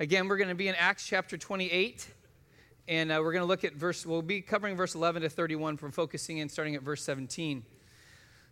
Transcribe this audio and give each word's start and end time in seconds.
Again, 0.00 0.26
we're 0.26 0.38
going 0.38 0.48
to 0.48 0.56
be 0.56 0.66
in 0.66 0.74
Acts 0.74 1.06
chapter 1.06 1.38
28, 1.38 2.08
and 2.88 3.12
uh, 3.12 3.20
we're 3.22 3.30
going 3.30 3.42
to 3.42 3.46
look 3.46 3.62
at 3.62 3.74
verse, 3.74 4.04
we'll 4.04 4.22
be 4.22 4.40
covering 4.40 4.74
verse 4.74 4.96
11 4.96 5.22
to 5.22 5.28
31 5.28 5.76
from 5.76 5.92
focusing 5.92 6.38
in 6.38 6.48
starting 6.48 6.74
at 6.74 6.82
verse 6.82 7.00
17. 7.04 7.64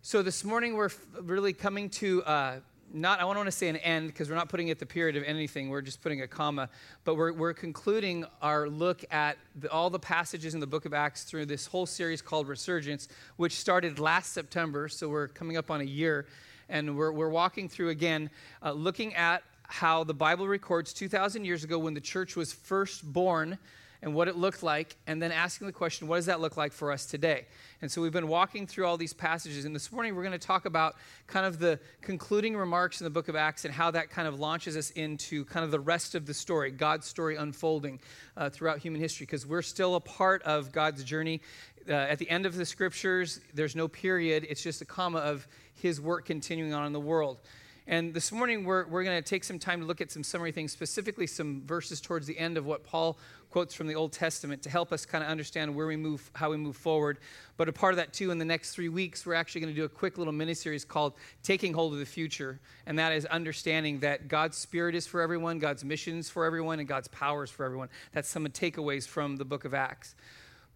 So 0.01 0.21
this 0.21 0.45
morning 0.45 0.77
we're 0.77 0.91
really 1.21 1.51
coming 1.51 1.89
to 1.89 2.23
uh, 2.23 2.59
not, 2.93 3.19
I 3.19 3.23
don't 3.23 3.35
want 3.35 3.47
to 3.47 3.51
say 3.51 3.67
an 3.67 3.75
end 3.75 4.07
because 4.07 4.29
we're 4.29 4.37
not 4.37 4.47
putting 4.47 4.69
at 4.69 4.79
the 4.79 4.85
period 4.85 5.17
of 5.17 5.23
anything, 5.25 5.67
we're 5.67 5.81
just 5.81 6.01
putting 6.01 6.21
a 6.21 6.27
comma, 6.29 6.69
but 7.03 7.15
we're, 7.15 7.33
we're 7.33 7.53
concluding 7.53 8.23
our 8.41 8.69
look 8.69 9.03
at 9.11 9.37
the, 9.57 9.69
all 9.69 9.89
the 9.89 9.99
passages 9.99 10.53
in 10.53 10.61
the 10.61 10.67
book 10.67 10.85
of 10.85 10.93
Acts 10.93 11.25
through 11.25 11.47
this 11.47 11.65
whole 11.65 11.85
series 11.85 12.21
called 12.21 12.47
Resurgence, 12.47 13.09
which 13.35 13.59
started 13.59 13.99
last 13.99 14.31
September, 14.31 14.87
so 14.87 15.09
we're 15.09 15.27
coming 15.27 15.57
up 15.57 15.69
on 15.69 15.81
a 15.81 15.85
year. 15.85 16.25
And 16.69 16.95
we're, 16.95 17.11
we're 17.11 17.29
walking 17.29 17.67
through 17.67 17.89
again, 17.89 18.29
uh, 18.63 18.71
looking 18.71 19.13
at 19.15 19.43
how 19.73 20.03
the 20.03 20.13
Bible 20.13 20.47
records 20.47 20.93
2,000 20.93 21.45
years 21.45 21.63
ago 21.63 21.79
when 21.79 21.95
the 21.95 21.99
church 21.99 22.35
was 22.35 22.53
first 22.53 23.11
born 23.11 23.57
and 24.03 24.13
what 24.13 24.27
it 24.27 24.35
looked 24.35 24.61
like, 24.61 24.95
and 25.07 25.19
then 25.19 25.31
asking 25.31 25.65
the 25.65 25.73
question, 25.73 26.07
what 26.07 26.17
does 26.17 26.27
that 26.27 26.39
look 26.39 26.55
like 26.55 26.71
for 26.71 26.91
us 26.91 27.07
today? 27.07 27.47
And 27.81 27.91
so 27.91 27.99
we've 27.99 28.13
been 28.13 28.27
walking 28.27 28.67
through 28.67 28.85
all 28.85 28.97
these 28.97 29.13
passages, 29.13 29.65
and 29.65 29.73
this 29.73 29.91
morning 29.91 30.13
we're 30.13 30.21
going 30.21 30.39
to 30.39 30.47
talk 30.47 30.65
about 30.65 30.97
kind 31.25 31.47
of 31.47 31.57
the 31.57 31.79
concluding 32.01 32.55
remarks 32.55 33.01
in 33.01 33.05
the 33.05 33.09
book 33.09 33.29
of 33.29 33.35
Acts 33.35 33.65
and 33.65 33.73
how 33.73 33.89
that 33.89 34.11
kind 34.11 34.27
of 34.27 34.39
launches 34.39 34.77
us 34.77 34.91
into 34.91 35.43
kind 35.45 35.63
of 35.63 35.71
the 35.71 35.79
rest 35.79 36.13
of 36.13 36.27
the 36.27 36.35
story, 36.35 36.69
God's 36.69 37.07
story 37.07 37.35
unfolding 37.35 37.99
uh, 38.37 38.51
throughout 38.51 38.77
human 38.77 39.01
history, 39.01 39.25
because 39.25 39.47
we're 39.47 39.63
still 39.63 39.95
a 39.95 40.01
part 40.01 40.43
of 40.43 40.71
God's 40.71 41.03
journey. 41.03 41.41
Uh, 41.89 41.93
at 41.93 42.19
the 42.19 42.29
end 42.29 42.45
of 42.45 42.55
the 42.55 42.65
scriptures, 42.65 43.39
there's 43.55 43.75
no 43.75 43.87
period, 43.87 44.45
it's 44.47 44.61
just 44.61 44.83
a 44.83 44.85
comma 44.85 45.17
of 45.17 45.47
his 45.73 45.99
work 45.99 46.25
continuing 46.25 46.75
on 46.75 46.85
in 46.85 46.93
the 46.93 46.99
world. 46.99 47.39
And 47.85 48.13
this 48.13 48.31
morning, 48.31 48.63
we're, 48.63 48.87
we're 48.87 49.03
going 49.03 49.21
to 49.21 49.29
take 49.29 49.43
some 49.43 49.59
time 49.59 49.81
to 49.81 49.85
look 49.85 49.99
at 49.99 50.09
some 50.09 50.23
summary 50.23 50.53
things, 50.53 50.71
specifically 50.71 51.27
some 51.27 51.63
verses 51.65 51.99
towards 51.99 52.25
the 52.25 52.37
end 52.39 52.57
of 52.57 52.65
what 52.65 52.85
Paul 52.85 53.17
quotes 53.49 53.73
from 53.73 53.87
the 53.87 53.95
Old 53.95 54.13
Testament 54.13 54.61
to 54.63 54.69
help 54.69 54.93
us 54.93 55.05
kind 55.05 55.21
of 55.21 55.29
understand 55.29 55.75
where 55.75 55.85
we 55.85 55.97
move, 55.97 56.31
how 56.33 56.49
we 56.49 56.55
move 56.55 56.77
forward. 56.77 57.17
But 57.57 57.67
a 57.67 57.73
part 57.73 57.91
of 57.91 57.97
that, 57.97 58.13
too, 58.13 58.31
in 58.31 58.37
the 58.37 58.45
next 58.45 58.71
three 58.71 58.87
weeks, 58.87 59.25
we're 59.25 59.33
actually 59.33 59.61
going 59.61 59.73
to 59.73 59.79
do 59.79 59.83
a 59.83 59.89
quick 59.89 60.17
little 60.17 60.31
mini 60.31 60.53
series 60.53 60.85
called 60.85 61.13
Taking 61.43 61.73
Hold 61.73 61.91
of 61.91 61.99
the 61.99 62.05
Future. 62.05 62.61
And 62.85 62.97
that 62.99 63.11
is 63.11 63.25
understanding 63.25 63.99
that 63.99 64.29
God's 64.29 64.57
Spirit 64.57 64.95
is 64.95 65.05
for 65.05 65.19
everyone, 65.19 65.59
God's 65.59 65.83
mission 65.83 66.19
is 66.19 66.29
for 66.29 66.45
everyone, 66.45 66.79
and 66.79 66.87
God's 66.87 67.09
power 67.09 67.43
is 67.43 67.49
for 67.49 67.65
everyone. 67.65 67.89
That's 68.13 68.29
some 68.29 68.47
takeaways 68.47 69.05
from 69.05 69.35
the 69.35 69.45
book 69.45 69.65
of 69.65 69.73
Acts. 69.73 70.15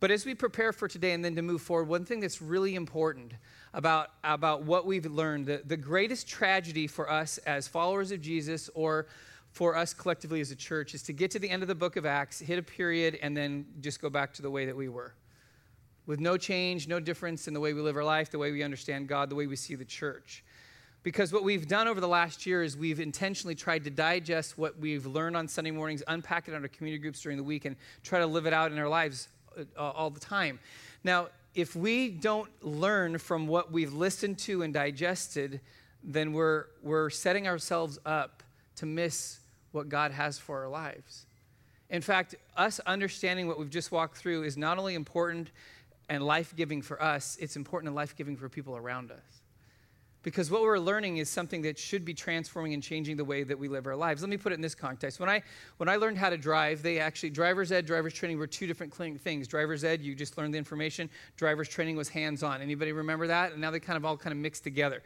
But 0.02 0.11
as 0.11 0.25
we 0.25 0.35
prepare 0.35 0.73
for 0.73 0.89
today 0.89 1.13
and 1.13 1.23
then 1.23 1.38
to 1.38 1.41
move 1.41 1.61
forward, 1.61 1.88
one 1.88 2.03
thing 2.03 2.19
that's 2.19 2.41
really 2.41 2.75
important 2.75 3.33
about, 3.73 4.09
about 4.23 4.63
what 4.63 4.85
we've 4.85 5.05
learned, 5.05 5.45
the, 5.45 5.61
the 5.65 5.77
greatest 5.77 6.27
tragedy 6.27 6.87
for 6.87 7.09
us 7.09 7.37
as 7.39 7.67
followers 7.67 8.11
of 8.11 8.21
Jesus 8.21 8.69
or 8.73 9.07
for 9.51 9.75
us 9.75 9.93
collectively 9.93 10.39
as 10.39 10.51
a 10.51 10.55
church 10.55 10.93
is 10.93 11.01
to 11.03 11.13
get 11.13 11.31
to 11.31 11.39
the 11.39 11.49
end 11.49 11.63
of 11.63 11.67
the 11.67 11.75
book 11.75 11.95
of 11.95 12.05
Acts, 12.05 12.39
hit 12.39 12.59
a 12.59 12.63
period, 12.63 13.17
and 13.21 13.35
then 13.35 13.65
just 13.81 14.01
go 14.01 14.09
back 14.09 14.33
to 14.33 14.41
the 14.41 14.51
way 14.51 14.65
that 14.65 14.75
we 14.75 14.88
were. 14.88 15.13
With 16.05 16.19
no 16.19 16.38
change, 16.38 16.88
no 16.88 16.99
difference 16.99 17.47
in 17.47 17.53
the 17.53 17.59
way 17.59 17.73
we 17.73 17.81
live 17.81 17.97
our 17.97 18.03
life, 18.03 18.29
the 18.29 18.38
way 18.38 18.51
we 18.51 18.63
understand 18.63 19.07
God, 19.07 19.29
the 19.29 19.35
way 19.35 19.47
we 19.47 19.55
see 19.55 19.75
the 19.75 19.85
church. 19.85 20.43
Because 21.03 21.31
what 21.31 21.43
we've 21.43 21.67
done 21.67 21.88
over 21.88 21.99
the 21.99 22.07
last 22.07 22.45
year 22.45 22.63
is 22.63 22.77
we've 22.77 22.99
intentionally 22.99 23.55
tried 23.55 23.83
to 23.85 23.89
digest 23.89 24.57
what 24.57 24.77
we've 24.77 25.05
learned 25.05 25.38
on 25.38 25.47
Sunday 25.47 25.71
mornings, 25.71 26.03
unpack 26.07 26.47
it 26.47 26.53
on 26.53 26.61
our 26.61 26.67
community 26.67 27.01
groups 27.01 27.21
during 27.21 27.38
the 27.38 27.43
week, 27.43 27.65
and 27.65 27.75
try 28.03 28.19
to 28.19 28.27
live 28.27 28.45
it 28.45 28.53
out 28.53 28.71
in 28.71 28.77
our 28.77 28.89
lives 28.89 29.29
uh, 29.57 29.81
all 29.81 30.09
the 30.09 30.19
time. 30.19 30.59
Now, 31.03 31.29
if 31.58 31.75
we 31.75 32.09
don't 32.09 32.50
learn 32.63 33.17
from 33.17 33.47
what 33.47 33.72
we've 33.72 33.91
listened 33.91 34.38
to 34.38 34.61
and 34.61 34.72
digested, 34.72 35.59
then 36.03 36.31
we're, 36.31 36.66
we're 36.83 37.09
setting 37.09 37.47
ourselves 37.47 37.97
up 38.05 38.44
to 38.75 38.86
miss 38.86 39.39
what 39.72 39.89
God 39.89 40.11
has 40.11 40.38
for 40.38 40.61
our 40.61 40.69
lives. 40.69 41.25
In 41.89 42.03
fact, 42.03 42.35
us 42.55 42.80
understanding 42.85 43.47
what 43.47 43.58
we've 43.58 43.72
just 43.72 43.91
walked 43.91 44.17
through 44.17 44.44
is 44.44 44.55
not 44.55 44.78
only 44.78 44.94
important 44.94 45.50
and 46.09 46.23
life 46.23 46.53
giving 46.55 46.83
for 46.83 47.02
us, 47.02 47.35
it's 47.41 47.55
important 47.55 47.88
and 47.88 47.95
life 47.95 48.16
giving 48.16 48.38
for 48.38 48.50
people 48.50 48.78
around 48.78 49.12
us. 49.12 49.41
Because 50.27 50.51
what 50.51 50.61
we're 50.61 50.77
learning 50.77 51.19
is 51.19 51.29
something 51.29 51.61
that 51.61 51.79
should 51.79 52.03
be 52.03 52.13
transforming 52.13 52.73
and 52.73 52.83
changing 52.83 53.15
the 53.15 53.23
way 53.23 53.43
that 53.43 53.57
we 53.57 53.69
live 53.69 53.88
our 53.88 53.95
lives. 53.95 54.21
Let 54.21 54.29
me 54.29 54.35
put 54.35 54.51
it 54.51 54.55
in 54.55 54.61
this 54.61 54.75
context. 54.75 55.21
When 55.21 55.29
I, 55.29 55.41
when 55.77 55.88
I 55.88 55.95
learned 55.95 56.17
how 56.17 56.29
to 56.29 56.38
drive, 56.38 56.83
they 56.83 56.99
actually, 56.99 57.29
driver's 57.29 57.71
ed, 57.71 57.85
driver's 57.85 58.13
training 58.13 58.38
were 58.38 58.45
two 58.45 58.67
different 58.67 58.93
things. 58.93 59.47
Driver's 59.47 59.85
ed, 59.85 60.01
you 60.01 60.15
just 60.15 60.38
learned 60.38 60.53
the 60.53 60.57
information. 60.57 61.09
Driver's 61.38 61.69
training 61.69 61.95
was 61.95 62.09
hands 62.09 62.43
on. 62.43 62.61
Anybody 62.61 62.91
remember 62.91 63.27
that? 63.27 63.53
And 63.53 63.61
now 63.61 63.71
they 63.71 63.79
kind 63.79 63.95
of 63.95 64.03
all 64.03 64.17
kind 64.17 64.33
of 64.33 64.38
mixed 64.38 64.65
together. 64.65 65.01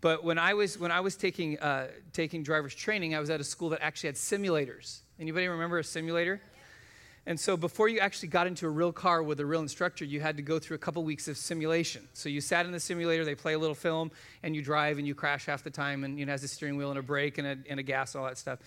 But 0.00 0.24
when 0.24 0.40
I 0.40 0.54
was, 0.54 0.76
when 0.76 0.90
I 0.90 0.98
was 0.98 1.14
taking, 1.14 1.56
uh, 1.60 1.86
taking 2.12 2.42
driver's 2.42 2.74
training, 2.74 3.14
I 3.14 3.20
was 3.20 3.30
at 3.30 3.40
a 3.40 3.44
school 3.44 3.68
that 3.68 3.78
actually 3.80 4.08
had 4.08 4.16
simulators. 4.16 5.02
Anybody 5.20 5.46
remember 5.46 5.78
a 5.78 5.84
simulator? 5.84 6.40
And 7.26 7.40
so 7.40 7.56
before 7.56 7.88
you 7.88 8.00
actually 8.00 8.28
got 8.28 8.46
into 8.46 8.66
a 8.66 8.70
real 8.70 8.92
car 8.92 9.22
with 9.22 9.40
a 9.40 9.46
real 9.46 9.62
instructor, 9.62 10.04
you 10.04 10.20
had 10.20 10.36
to 10.36 10.42
go 10.42 10.58
through 10.58 10.74
a 10.74 10.78
couple 10.78 11.02
weeks 11.04 11.26
of 11.26 11.38
simulation. 11.38 12.06
So 12.12 12.28
you 12.28 12.42
sat 12.42 12.66
in 12.66 12.72
the 12.72 12.80
simulator, 12.80 13.24
they 13.24 13.34
play 13.34 13.54
a 13.54 13.58
little 13.58 13.74
film, 13.74 14.10
and 14.42 14.54
you 14.54 14.60
drive 14.60 14.98
and 14.98 15.06
you 15.06 15.14
crash 15.14 15.46
half 15.46 15.62
the 15.62 15.70
time, 15.70 16.04
and 16.04 16.18
you 16.18 16.24
it 16.24 16.28
has 16.28 16.44
a 16.44 16.48
steering 16.48 16.76
wheel 16.76 16.90
and 16.90 16.98
a 16.98 17.02
brake 17.02 17.38
and 17.38 17.46
a, 17.46 17.56
and 17.70 17.80
a 17.80 17.82
gas, 17.82 18.14
all 18.14 18.24
that 18.26 18.36
stuff. 18.36 18.58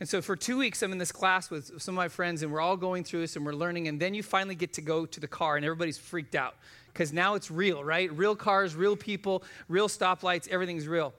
And 0.00 0.08
so 0.08 0.22
for 0.22 0.34
two 0.34 0.56
weeks, 0.56 0.82
I'm 0.82 0.92
in 0.92 0.98
this 0.98 1.12
class 1.12 1.50
with 1.50 1.80
some 1.80 1.94
of 1.94 1.96
my 1.96 2.08
friends, 2.08 2.42
and 2.42 2.50
we're 2.50 2.60
all 2.60 2.76
going 2.76 3.04
through 3.04 3.20
this 3.20 3.36
and 3.36 3.44
we're 3.44 3.52
learning. 3.52 3.86
And 3.86 4.00
then 4.00 4.14
you 4.14 4.22
finally 4.22 4.54
get 4.54 4.72
to 4.74 4.80
go 4.80 5.06
to 5.06 5.20
the 5.20 5.28
car, 5.28 5.56
and 5.56 5.64
everybody's 5.64 5.98
freaked 5.98 6.34
out 6.34 6.54
because 6.92 7.12
now 7.12 7.34
it's 7.34 7.50
real, 7.50 7.84
right? 7.84 8.10
Real 8.16 8.34
cars, 8.34 8.74
real 8.74 8.96
people, 8.96 9.44
real 9.68 9.88
stoplights, 9.88 10.48
everything's 10.48 10.88
real. 10.88 11.12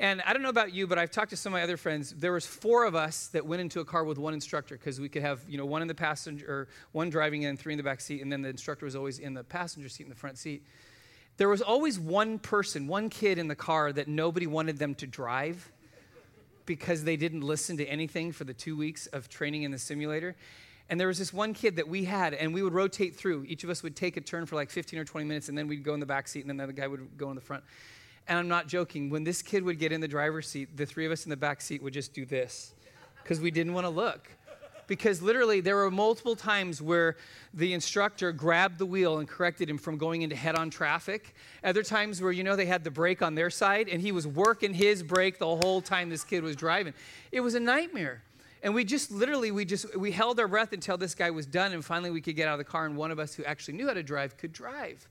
And 0.00 0.22
I 0.22 0.32
don't 0.32 0.40
know 0.40 0.48
about 0.48 0.72
you, 0.72 0.86
but 0.86 0.98
I've 0.98 1.10
talked 1.10 1.28
to 1.28 1.36
some 1.36 1.52
of 1.52 1.58
my 1.58 1.62
other 1.62 1.76
friends. 1.76 2.14
There 2.16 2.32
was 2.32 2.46
four 2.46 2.86
of 2.86 2.94
us 2.94 3.26
that 3.28 3.44
went 3.44 3.60
into 3.60 3.80
a 3.80 3.84
car 3.84 4.02
with 4.02 4.16
one 4.16 4.32
instructor 4.32 4.78
because 4.78 4.98
we 4.98 5.10
could 5.10 5.20
have, 5.20 5.40
you 5.46 5.58
know, 5.58 5.66
one 5.66 5.82
in 5.82 5.88
the 5.88 5.94
passenger, 5.94 6.46
or 6.50 6.68
one 6.92 7.10
driving 7.10 7.42
in, 7.42 7.58
three 7.58 7.74
in 7.74 7.76
the 7.76 7.82
back 7.82 8.00
seat, 8.00 8.22
and 8.22 8.32
then 8.32 8.40
the 8.40 8.48
instructor 8.48 8.86
was 8.86 8.96
always 8.96 9.18
in 9.18 9.34
the 9.34 9.44
passenger 9.44 9.90
seat 9.90 10.04
in 10.04 10.08
the 10.08 10.16
front 10.16 10.38
seat. 10.38 10.64
There 11.36 11.50
was 11.50 11.60
always 11.60 12.00
one 12.00 12.38
person, 12.38 12.86
one 12.86 13.10
kid 13.10 13.36
in 13.36 13.46
the 13.46 13.54
car 13.54 13.92
that 13.92 14.08
nobody 14.08 14.46
wanted 14.46 14.78
them 14.78 14.94
to 14.96 15.06
drive 15.06 15.70
because 16.64 17.04
they 17.04 17.18
didn't 17.18 17.42
listen 17.42 17.76
to 17.76 17.84
anything 17.84 18.32
for 18.32 18.44
the 18.44 18.54
two 18.54 18.78
weeks 18.78 19.06
of 19.08 19.28
training 19.28 19.64
in 19.64 19.70
the 19.70 19.78
simulator. 19.78 20.34
And 20.88 20.98
there 20.98 21.08
was 21.08 21.18
this 21.18 21.32
one 21.32 21.52
kid 21.52 21.76
that 21.76 21.88
we 21.88 22.04
had, 22.04 22.32
and 22.32 22.54
we 22.54 22.62
would 22.62 22.72
rotate 22.72 23.16
through. 23.16 23.44
Each 23.46 23.64
of 23.64 23.70
us 23.70 23.82
would 23.82 23.96
take 23.96 24.16
a 24.16 24.22
turn 24.22 24.46
for 24.46 24.56
like 24.56 24.70
15 24.70 24.98
or 24.98 25.04
20 25.04 25.26
minutes, 25.26 25.50
and 25.50 25.58
then 25.58 25.68
we'd 25.68 25.84
go 25.84 25.92
in 25.92 26.00
the 26.00 26.06
back 26.06 26.26
seat, 26.26 26.46
and 26.46 26.58
then 26.58 26.66
the 26.66 26.72
guy 26.72 26.86
would 26.86 27.18
go 27.18 27.28
in 27.28 27.34
the 27.34 27.42
front. 27.42 27.64
And 28.30 28.38
I'm 28.38 28.46
not 28.46 28.68
joking. 28.68 29.10
When 29.10 29.24
this 29.24 29.42
kid 29.42 29.64
would 29.64 29.80
get 29.80 29.90
in 29.90 30.00
the 30.00 30.06
driver's 30.06 30.46
seat, 30.46 30.76
the 30.76 30.86
three 30.86 31.04
of 31.04 31.10
us 31.10 31.24
in 31.24 31.30
the 31.30 31.36
back 31.36 31.60
seat 31.60 31.82
would 31.82 31.92
just 31.92 32.14
do 32.14 32.24
this 32.24 32.74
because 33.24 33.40
we 33.40 33.50
didn't 33.50 33.74
want 33.74 33.86
to 33.86 33.90
look. 33.90 34.30
Because 34.86 35.20
literally, 35.20 35.60
there 35.60 35.74
were 35.74 35.90
multiple 35.90 36.36
times 36.36 36.80
where 36.80 37.16
the 37.54 37.72
instructor 37.72 38.30
grabbed 38.30 38.78
the 38.78 38.86
wheel 38.86 39.18
and 39.18 39.28
corrected 39.28 39.68
him 39.68 39.78
from 39.78 39.98
going 39.98 40.22
into 40.22 40.36
head 40.36 40.54
on 40.54 40.70
traffic. 40.70 41.34
Other 41.64 41.82
times 41.82 42.22
where, 42.22 42.30
you 42.30 42.44
know, 42.44 42.54
they 42.54 42.66
had 42.66 42.84
the 42.84 42.90
brake 42.90 43.20
on 43.20 43.34
their 43.34 43.50
side 43.50 43.88
and 43.88 44.00
he 44.00 44.12
was 44.12 44.28
working 44.28 44.74
his 44.74 45.02
brake 45.02 45.40
the 45.40 45.46
whole 45.46 45.80
time 45.80 46.08
this 46.08 46.22
kid 46.22 46.44
was 46.44 46.54
driving. 46.54 46.94
It 47.32 47.40
was 47.40 47.56
a 47.56 47.60
nightmare. 47.60 48.22
And 48.62 48.74
we 48.76 48.84
just 48.84 49.10
literally, 49.10 49.50
we 49.50 49.64
just, 49.64 49.96
we 49.96 50.12
held 50.12 50.38
our 50.38 50.46
breath 50.46 50.72
until 50.72 50.96
this 50.96 51.16
guy 51.16 51.30
was 51.30 51.46
done 51.46 51.72
and 51.72 51.84
finally 51.84 52.10
we 52.10 52.20
could 52.20 52.36
get 52.36 52.46
out 52.46 52.54
of 52.54 52.58
the 52.58 52.64
car 52.64 52.86
and 52.86 52.96
one 52.96 53.10
of 53.10 53.18
us 53.18 53.34
who 53.34 53.42
actually 53.42 53.74
knew 53.74 53.88
how 53.88 53.94
to 53.94 54.04
drive 54.04 54.36
could 54.36 54.52
drive. 54.52 55.08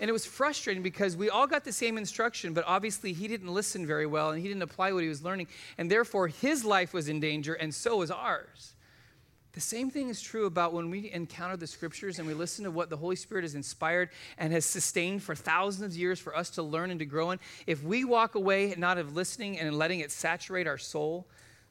And 0.00 0.08
it 0.08 0.12
was 0.12 0.26
frustrating 0.26 0.82
because 0.82 1.16
we 1.16 1.30
all 1.30 1.46
got 1.46 1.64
the 1.64 1.72
same 1.72 1.98
instruction, 1.98 2.52
but 2.52 2.64
obviously 2.66 3.12
he 3.12 3.28
didn't 3.28 3.48
listen 3.48 3.86
very 3.86 4.06
well 4.06 4.30
and 4.30 4.40
he 4.40 4.48
didn't 4.48 4.62
apply 4.62 4.92
what 4.92 5.02
he 5.02 5.08
was 5.08 5.22
learning. 5.22 5.46
And 5.78 5.90
therefore, 5.90 6.28
his 6.28 6.64
life 6.64 6.92
was 6.92 7.08
in 7.08 7.20
danger, 7.20 7.54
and 7.54 7.72
so 7.72 7.98
was 7.98 8.10
ours. 8.10 8.74
The 9.52 9.60
same 9.60 9.88
thing 9.88 10.08
is 10.08 10.20
true 10.20 10.46
about 10.46 10.72
when 10.72 10.90
we 10.90 11.12
encounter 11.12 11.56
the 11.56 11.68
scriptures 11.68 12.18
and 12.18 12.26
we 12.26 12.34
listen 12.34 12.64
to 12.64 12.72
what 12.72 12.90
the 12.90 12.96
Holy 12.96 13.14
Spirit 13.14 13.42
has 13.42 13.54
inspired 13.54 14.10
and 14.36 14.52
has 14.52 14.64
sustained 14.64 15.22
for 15.22 15.36
thousands 15.36 15.94
of 15.94 15.98
years 15.98 16.18
for 16.18 16.36
us 16.36 16.50
to 16.50 16.62
learn 16.62 16.90
and 16.90 16.98
to 16.98 17.06
grow 17.06 17.30
in. 17.30 17.38
If 17.68 17.84
we 17.84 18.04
walk 18.04 18.34
away 18.34 18.74
not 18.76 18.98
of 18.98 19.14
listening 19.14 19.60
and 19.60 19.78
letting 19.78 20.00
it 20.00 20.10
saturate 20.10 20.66
our 20.66 20.76
soul, 20.76 21.28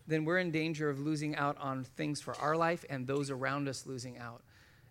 then 0.07 0.23
we're 0.23 0.38
in 0.38 0.50
danger 0.50 0.89
of 0.89 1.01
losing 1.01 1.35
out 1.35 1.57
on 1.59 1.83
things 1.83 2.22
for 2.22 2.35
our 2.35 2.56
life 2.56 2.86
and 2.89 3.06
those 3.06 3.30
around 3.30 3.68
us 3.68 3.86
losing 3.86 4.18
out 4.18 4.42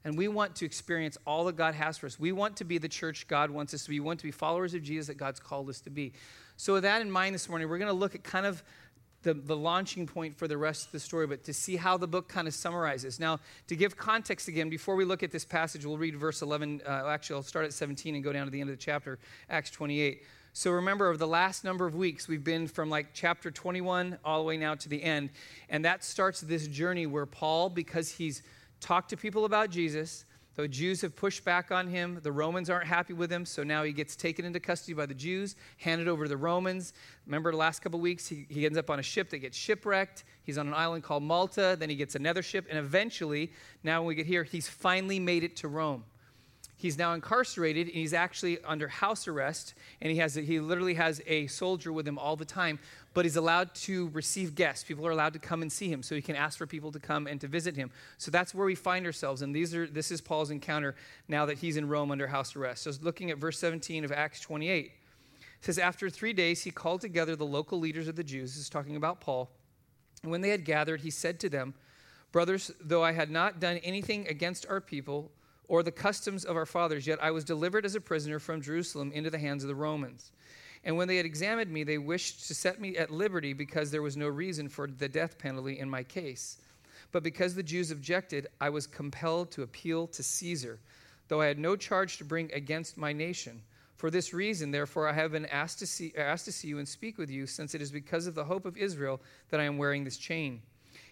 and 0.05 0.17
we 0.17 0.29
want 0.29 0.57
to 0.57 0.65
experience 0.65 1.17
all 1.27 1.45
that 1.45 1.57
God 1.57 1.75
has 1.75 1.99
for 1.99 2.07
us. 2.07 2.19
We 2.19 2.33
want 2.33 2.57
to 2.57 2.65
be 2.65 2.79
the 2.79 2.89
church 2.89 3.29
God 3.29 3.51
wants 3.51 3.73
us 3.75 3.85
to 3.85 3.91
be. 3.91 4.01
We 4.01 4.07
want 4.07 4.21
to 4.21 4.27
be 4.27 4.33
followers 4.33 4.75
of 4.75 4.83
Jesus 4.83 5.07
that 5.07 5.17
God's 5.17 5.41
called 5.41 5.69
us 5.69 5.81
to 5.83 5.91
be. 5.91 6.13
So, 6.57 6.75
with 6.75 6.83
that 6.83 7.01
in 7.01 7.11
mind 7.11 7.35
this 7.35 7.49
morning, 7.49 7.69
we're 7.69 7.79
going 7.79 7.89
to 7.89 7.95
look 7.95 8.15
at 8.15 8.23
kind 8.23 8.47
of 8.47 8.63
the, 9.23 9.35
the 9.35 9.57
launching 9.57 10.07
point 10.07 10.37
for 10.37 10.49
the 10.49 10.57
rest 10.57 10.87
of 10.87 10.93
the 10.93 11.01
story, 11.01 11.27
but 11.27 11.45
to 11.45 11.55
see 11.55 11.77
how 11.77 11.97
the 11.97 12.09
book 12.09 12.29
kind 12.29 12.49
of 12.49 12.55
summarizes. 12.55 13.21
Now, 13.21 13.39
to 13.69 13.77
give 13.77 13.97
context 13.97 14.49
again, 14.49 14.69
before 14.69 14.97
we 14.97 15.05
look 15.05 15.23
at 15.23 15.31
this 15.31 15.45
passage, 15.45 15.87
we'll 15.87 15.99
read 15.99 16.17
verse 16.17 16.43
11. 16.43 16.83
Uh, 16.85 17.07
actually, 17.07 17.37
I'll 17.37 17.43
start 17.43 17.65
at 17.65 17.73
17 17.73 18.15
and 18.15 18.25
go 18.25 18.33
down 18.33 18.47
to 18.47 18.51
the 18.51 18.61
end 18.61 18.71
of 18.71 18.77
the 18.77 18.83
chapter, 18.83 19.19
Acts 19.49 19.71
28. 19.71 20.23
So 20.55 20.71
remember, 20.73 21.09
over 21.09 21.17
the 21.17 21.27
last 21.27 21.65
number 21.65 21.87
of 21.87 21.95
weeks, 21.95 22.29
we've 22.29 22.45
been 22.45 22.67
from 22.67 22.91
like 22.91 23.15
chapter 23.15 23.51
21 23.51 24.19
all 24.23 24.39
the 24.39 24.45
way 24.45 24.59
now 24.59 24.75
to 24.75 24.89
the 24.89 25.03
end. 25.03 25.31
And 25.71 25.85
that 25.85 26.05
starts 26.05 26.43
this 26.43 26.67
journey 26.67 27.07
where 27.07 27.25
Paul, 27.25 27.71
because 27.71 28.11
he's 28.11 28.43
talked 28.82 29.11
to 29.11 29.17
people 29.17 29.44
about 29.44 29.70
Jesus. 29.70 30.25
The 30.55 30.69
Jews 30.69 31.00
have 31.00 31.17
pushed 31.17 31.44
back 31.44 31.70
on 31.70 31.87
him. 31.87 32.19
The 32.23 32.32
Romans 32.32 32.69
aren't 32.69 32.87
happy 32.87 33.14
with 33.14 33.32
him, 33.32 33.46
so 33.46 33.62
now 33.62 33.84
he 33.84 33.93
gets 33.93 34.17
taken 34.17 34.44
into 34.44 34.61
custody 34.61 34.93
by 34.93 35.06
the 35.06 35.14
Jews, 35.14 35.56
handed 35.79 36.08
over 36.08 36.25
to 36.25 36.29
the 36.29 36.37
Romans. 36.37 36.93
Remember 37.25 37.50
the 37.50 37.56
last 37.56 37.81
couple 37.81 38.00
weeks, 38.00 38.29
he, 38.29 38.44
he 38.50 38.67
ends 38.67 38.76
up 38.76 38.90
on 38.90 38.99
a 38.99 39.02
ship 39.02 39.31
that 39.31 39.38
gets 39.38 39.56
shipwrecked. 39.56 40.25
He's 40.44 40.58
on 40.58 40.69
an 40.69 40.75
island 40.75 41.05
called 41.05 41.23
Malta. 41.23 41.75
Then 41.79 41.88
he 41.88 41.96
gets 41.96 42.17
another 42.17 42.43
ship, 42.43 42.67
and 42.69 42.79
eventually, 42.79 43.50
now 43.82 44.02
when 44.02 44.08
we 44.08 44.14
get 44.14 44.26
here, 44.26 44.44
he's 44.44 44.69
finally 44.69 45.19
made 45.19 45.43
it 45.43 45.56
to 45.56 45.69
Rome. 45.69 46.05
He's 46.82 46.99
now 46.99 47.14
incarcerated 47.14 47.87
and 47.87 47.94
he's 47.94 48.12
actually 48.12 48.58
under 48.64 48.88
house 48.88 49.29
arrest. 49.29 49.75
And 50.00 50.11
he, 50.11 50.19
has 50.19 50.34
he 50.34 50.58
literally 50.58 50.94
has 50.94 51.23
a 51.29 51.46
soldier 51.46 51.93
with 51.93 52.08
him 52.08 52.19
all 52.19 52.34
the 52.34 52.44
time, 52.44 52.81
but 53.14 53.25
he's 53.25 53.37
allowed 53.37 53.73
to 53.76 54.08
receive 54.08 54.56
guests. 54.56 54.82
People 54.82 55.06
are 55.06 55.12
allowed 55.12 55.32
to 55.34 55.38
come 55.38 55.62
and 55.62 55.70
see 55.70 55.88
him, 55.88 56.02
so 56.02 56.17
he 56.17 56.20
can 56.20 56.34
ask 56.34 56.58
for 56.58 56.67
people 56.67 56.90
to 56.90 56.99
come 56.99 57.29
and 57.29 57.40
to 57.40 57.46
visit 57.46 57.76
him. 57.76 57.93
So 58.19 58.32
that's 58.32 58.52
where 58.52 58.67
we 58.67 58.75
find 58.75 59.06
ourselves. 59.06 59.43
And 59.43 59.55
these 59.55 59.76
are, 59.76 59.87
this 59.87 60.11
is 60.11 60.20
Paul's 60.20 60.50
encounter 60.50 60.96
now 61.29 61.46
that 61.46 61.58
he's 61.58 61.76
in 61.76 61.88
Rome 61.88 62.11
under 62.11 62.26
house 62.26 62.56
arrest. 62.56 62.82
So 62.82 62.90
looking 63.00 63.31
at 63.31 63.38
verse 63.38 63.61
17 63.61 64.05
of 64.05 64.11
Acts 64.11 64.40
28. 64.40 64.87
It 64.87 64.93
says, 65.61 65.79
After 65.79 66.11
three 66.11 66.32
days, 66.32 66.64
he 66.64 66.73
called 66.73 67.00
together 67.00 67.37
the 67.37 67.46
local 67.46 67.79
leaders 67.79 68.08
of 68.08 68.17
the 68.17 68.25
Jews. 68.25 68.55
This 68.55 68.62
is 68.62 68.69
talking 68.69 68.96
about 68.96 69.20
Paul. 69.20 69.49
And 70.25 70.32
when 70.32 70.40
they 70.40 70.49
had 70.49 70.64
gathered, 70.64 71.02
he 71.02 71.11
said 71.11 71.38
to 71.40 71.49
them, 71.49 71.75
Brothers, 72.32 72.73
though 72.81 73.05
I 73.05 73.12
had 73.12 73.31
not 73.31 73.61
done 73.61 73.76
anything 73.79 74.26
against 74.26 74.67
our 74.67 74.81
people, 74.81 75.31
or 75.73 75.83
the 75.83 75.91
customs 75.91 76.45
of 76.45 76.55
our 76.55 76.67
fathers, 76.67 77.07
yet 77.07 77.19
I 77.23 77.31
was 77.31 77.45
delivered 77.45 77.87
as 77.87 77.95
a 77.95 78.01
prisoner 78.01 78.39
from 78.39 78.61
Jerusalem 78.61 79.11
into 79.11 79.31
the 79.31 79.39
hands 79.39 79.65
of 79.65 79.69
the 79.69 79.75
Romans. 79.75 80.31
And 80.85 80.99
when 80.99 81.09
they 81.09 81.17
had 81.17 81.25
examined 81.25 81.73
me, 81.73 81.83
they 81.83 81.97
wished 81.97 82.47
to 82.49 82.55
set 82.55 82.79
me 82.79 82.99
at 82.99 83.11
liberty 83.11 83.55
because 83.55 83.91
there 83.91 84.03
was 84.03 84.15
no 84.15 84.29
reason 84.29 84.69
for 84.69 84.87
the 84.87 85.09
death 85.09 85.39
penalty 85.39 85.79
in 85.79 85.89
my 85.89 86.03
case. 86.03 86.59
But 87.11 87.23
because 87.23 87.55
the 87.55 87.63
Jews 87.63 87.91
objected, 87.91 88.49
I 88.61 88.69
was 88.69 88.87
compelled 88.87 89.51
to 89.53 89.63
appeal 89.63 90.09
to 90.09 90.23
Caesar, 90.23 90.79
though 91.29 91.41
I 91.41 91.47
had 91.47 91.59
no 91.59 91.75
charge 91.75 92.19
to 92.19 92.25
bring 92.27 92.53
against 92.53 92.99
my 92.99 93.15
nation. 93.15 93.63
For 93.97 94.11
this 94.11 94.35
reason, 94.35 94.73
therefore, 94.73 95.09
I 95.09 95.15
have 95.15 95.33
been 95.33 95.47
asked 95.47 95.79
to 95.79 95.87
see, 95.87 96.13
asked 96.19 96.45
to 96.45 96.53
see 96.53 96.69
you 96.69 96.81
and 96.81 96.89
speak 96.89 97.17
with 97.17 97.31
you, 97.31 97.47
since 97.47 97.75
it 97.75 97.81
is 97.81 97.91
because 97.91 98.27
of 98.27 98.35
the 98.35 98.45
hope 98.45 98.67
of 98.67 98.77
Israel 98.77 99.23
that 99.49 99.59
I 99.59 99.65
am 99.65 99.79
wearing 99.79 100.05
this 100.05 100.19
chain. 100.19 100.61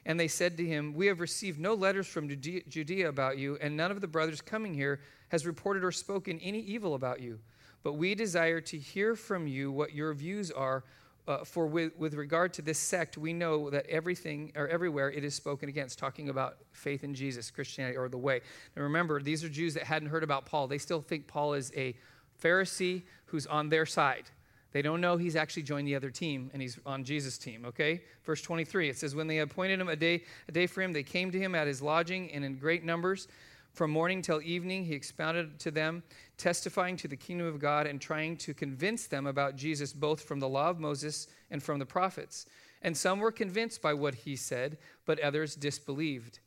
And 0.06 0.19
they 0.19 0.29
said 0.29 0.56
to 0.56 0.67
him, 0.67 0.94
We 0.94 1.06
have 1.06 1.20
received 1.20 1.58
no 1.58 1.75
letters 1.75 2.06
from 2.06 2.29
Judea 2.29 3.08
about 3.08 3.38
you, 3.38 3.58
and 3.61 3.76
none 3.76 3.91
of 3.91 4.00
the 4.00 4.08
brothers 4.08 4.41
coming 4.41 4.75
here 4.75 5.00
has 5.29 5.47
reported 5.47 5.85
or 5.85 5.93
spoken 5.93 6.38
any 6.41 6.61
evil 6.61 6.94
about 6.94 7.20
you. 7.20 7.38
But 7.82 7.94
we 7.94 8.14
desire 8.14 8.61
to 8.62 8.79
hear 8.79 9.14
from 9.14 9.47
you 9.47 9.73
what 9.73 9.94
your 9.94 10.12
views 10.14 10.50
are. 10.50 10.85
Uh, 11.29 11.44
for 11.44 11.67
with, 11.67 11.97
with 11.97 12.14
regard 12.14 12.52
to 12.52 12.62
this 12.62 12.79
sect, 12.79 13.17
we 13.17 13.32
know 13.32 13.70
that 13.70 13.87
everything 13.87 14.50
or 14.56 14.67
everywhere 14.67 15.12
it 15.12 15.23
is 15.23 15.35
spoken 15.35 15.69
against, 15.69 15.99
talking 15.99 16.29
about 16.29 16.56
faith 16.73 17.05
in 17.05 17.14
Jesus, 17.14 17.50
Christianity, 17.50 17.96
or 17.96 18.08
the 18.08 18.19
way. 18.19 18.41
And 18.75 18.82
remember, 18.82 19.20
these 19.23 19.44
are 19.44 19.49
Jews 19.49 19.75
that 19.75 19.85
hadn't 19.85 20.08
heard 20.08 20.25
about 20.25 20.46
Paul. 20.46 20.67
They 20.67 20.79
still 20.79 21.00
think 21.00 21.29
Paul 21.29 21.55
is 21.55 21.70
a 21.76 21.94
Pharisee 22.43 23.03
who's 23.26 23.46
on 23.46 23.69
their 23.69 23.87
side. 23.87 24.25
They 24.72 24.82
don't 24.82 25.00
know 25.00 25.17
he's 25.17 25.37
actually 25.37 25.64
joined 25.64 25.88
the 25.88 25.96
other 25.96 26.11
team 26.11 26.50
and 26.52 26.62
he's 26.62 26.78
on 26.87 27.05
Jesus' 27.05 27.38
team, 27.38 27.64
okay? 27.64 28.02
Verse 28.25 28.40
23, 28.43 28.88
it 28.88 28.96
says, 28.96 29.14
When 29.14 29.26
they 29.26 29.38
appointed 29.38 29.81
him 29.81 29.88
a 29.88 29.96
day, 29.96 30.25
a 30.49 30.52
day 30.52 30.67
for 30.67 30.82
him, 30.82 30.93
they 30.93 31.02
came 31.02 31.31
to 31.32 31.38
him 31.38 31.55
at 31.55 31.67
his 31.67 31.82
lodging 31.82 32.31
and 32.32 32.44
in 32.44 32.56
great 32.56 32.84
numbers. 32.84 33.28
From 33.72 33.90
morning 33.90 34.20
till 34.20 34.43
evening, 34.43 34.84
he 34.84 34.94
expounded 34.94 35.58
to 35.61 35.70
them, 35.70 36.02
testifying 36.37 36.96
to 36.99 37.08
the 37.08 37.17
kingdom 37.17 37.46
of 37.46 37.61
God 37.61 37.87
and 37.87 38.00
trying 38.00 38.37
to 38.38 38.55
convince 38.55 39.06
them 39.06 39.26
about 39.26 39.56
Jesus, 39.56 39.93
both 39.93 40.22
from 40.22 40.40
the 40.40 40.49
law 40.49 40.70
of 40.70 40.81
Moses 40.81 41.28
and 41.50 41.62
from 41.62 41.78
the 41.78 41.87
prophets. 41.87 42.46
And 42.82 42.96
some 42.96 43.20
were 43.20 43.32
convinced 43.32 43.81
by 43.81 43.94
what 43.94 44.14
he 44.14 44.37
said, 44.37 44.78
but 45.05 45.20
others 45.20 45.55
disbelieved. 45.55 46.40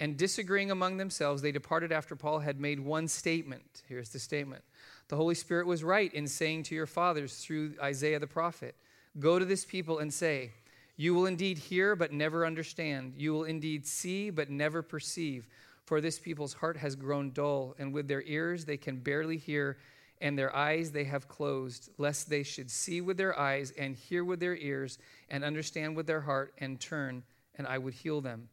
And 0.00 0.16
disagreeing 0.16 0.70
among 0.70 0.96
themselves, 0.96 1.40
they 1.40 1.52
departed 1.52 1.92
after 1.92 2.16
Paul 2.16 2.40
had 2.40 2.60
made 2.60 2.80
one 2.80 3.08
statement. 3.08 3.82
Here's 3.88 4.10
the 4.10 4.18
statement 4.18 4.62
the 5.08 5.16
Holy 5.16 5.34
Spirit 5.34 5.66
was 5.66 5.84
right 5.84 6.12
in 6.12 6.26
saying 6.26 6.64
to 6.64 6.74
your 6.74 6.86
fathers 6.86 7.36
through 7.36 7.74
Isaiah 7.80 8.18
the 8.18 8.26
prophet 8.26 8.74
Go 9.18 9.38
to 9.38 9.44
this 9.44 9.64
people 9.64 9.98
and 10.00 10.12
say, 10.12 10.50
You 10.96 11.14
will 11.14 11.26
indeed 11.26 11.58
hear, 11.58 11.96
but 11.96 12.12
never 12.12 12.44
understand. 12.44 13.14
You 13.16 13.32
will 13.32 13.44
indeed 13.44 13.86
see, 13.86 14.30
but 14.30 14.50
never 14.50 14.82
perceive. 14.82 15.48
For 15.84 16.00
this 16.00 16.18
people's 16.18 16.52
heart 16.52 16.76
has 16.76 16.96
grown 16.96 17.30
dull, 17.30 17.74
and 17.78 17.94
with 17.94 18.08
their 18.08 18.22
ears 18.22 18.64
they 18.64 18.76
can 18.76 18.96
barely 18.96 19.38
hear, 19.38 19.78
and 20.20 20.38
their 20.38 20.54
eyes 20.54 20.90
they 20.90 21.04
have 21.04 21.28
closed, 21.28 21.90
lest 21.96 22.28
they 22.28 22.42
should 22.42 22.70
see 22.70 23.00
with 23.00 23.16
their 23.16 23.38
eyes, 23.38 23.72
and 23.78 23.96
hear 23.96 24.24
with 24.24 24.40
their 24.40 24.56
ears, 24.56 24.98
and 25.30 25.44
understand 25.44 25.96
with 25.96 26.06
their 26.06 26.20
heart, 26.20 26.52
and 26.58 26.80
turn, 26.80 27.22
and 27.56 27.66
I 27.66 27.78
would 27.78 27.94
heal 27.94 28.20
them. 28.20 28.48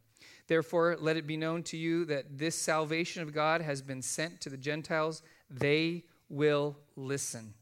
Therefore, 0.48 0.98
let 1.00 1.18
it 1.18 1.28
be 1.28 1.38
known 1.38 1.64
to 1.64 1.78
you 1.78 2.06
that 2.06 2.38
this 2.38 2.56
salvation 2.56 3.24
of 3.24 3.34
God 3.34 3.62
has 3.62 3.82
been 3.82 4.02
sent 4.02 4.40
to 4.42 4.50
the 4.50 4.58
Gentiles. 4.58 5.24
They 5.50 6.04
will 6.34 6.76
listen. 6.96 7.54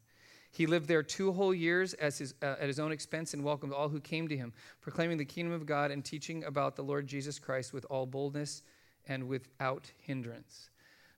He 0.52 0.66
lived 0.66 0.88
there 0.88 1.04
two 1.04 1.32
whole 1.32 1.54
years 1.54 1.94
his, 1.94 2.34
uh, 2.42 2.56
at 2.60 2.68
his 2.68 2.80
own 2.80 2.92
expense 2.92 3.34
and 3.34 3.44
welcomed 3.44 3.74
all 3.74 3.90
who 3.90 4.02
came 4.02 4.28
to 4.28 4.36
him, 4.36 4.54
proclaiming 4.82 5.18
the 5.18 5.26
kingdom 5.26 5.54
of 5.54 5.66
God 5.66 5.92
and 5.92 6.04
teaching 6.04 6.44
about 6.44 6.76
the 6.76 6.82
Lord 6.82 7.08
Jesus 7.08 7.40
Christ 7.40 7.74
with 7.74 7.86
all 7.90 8.06
boldness 8.06 8.64
and 9.08 9.28
without 9.28 9.90
hindrance. 9.98 10.70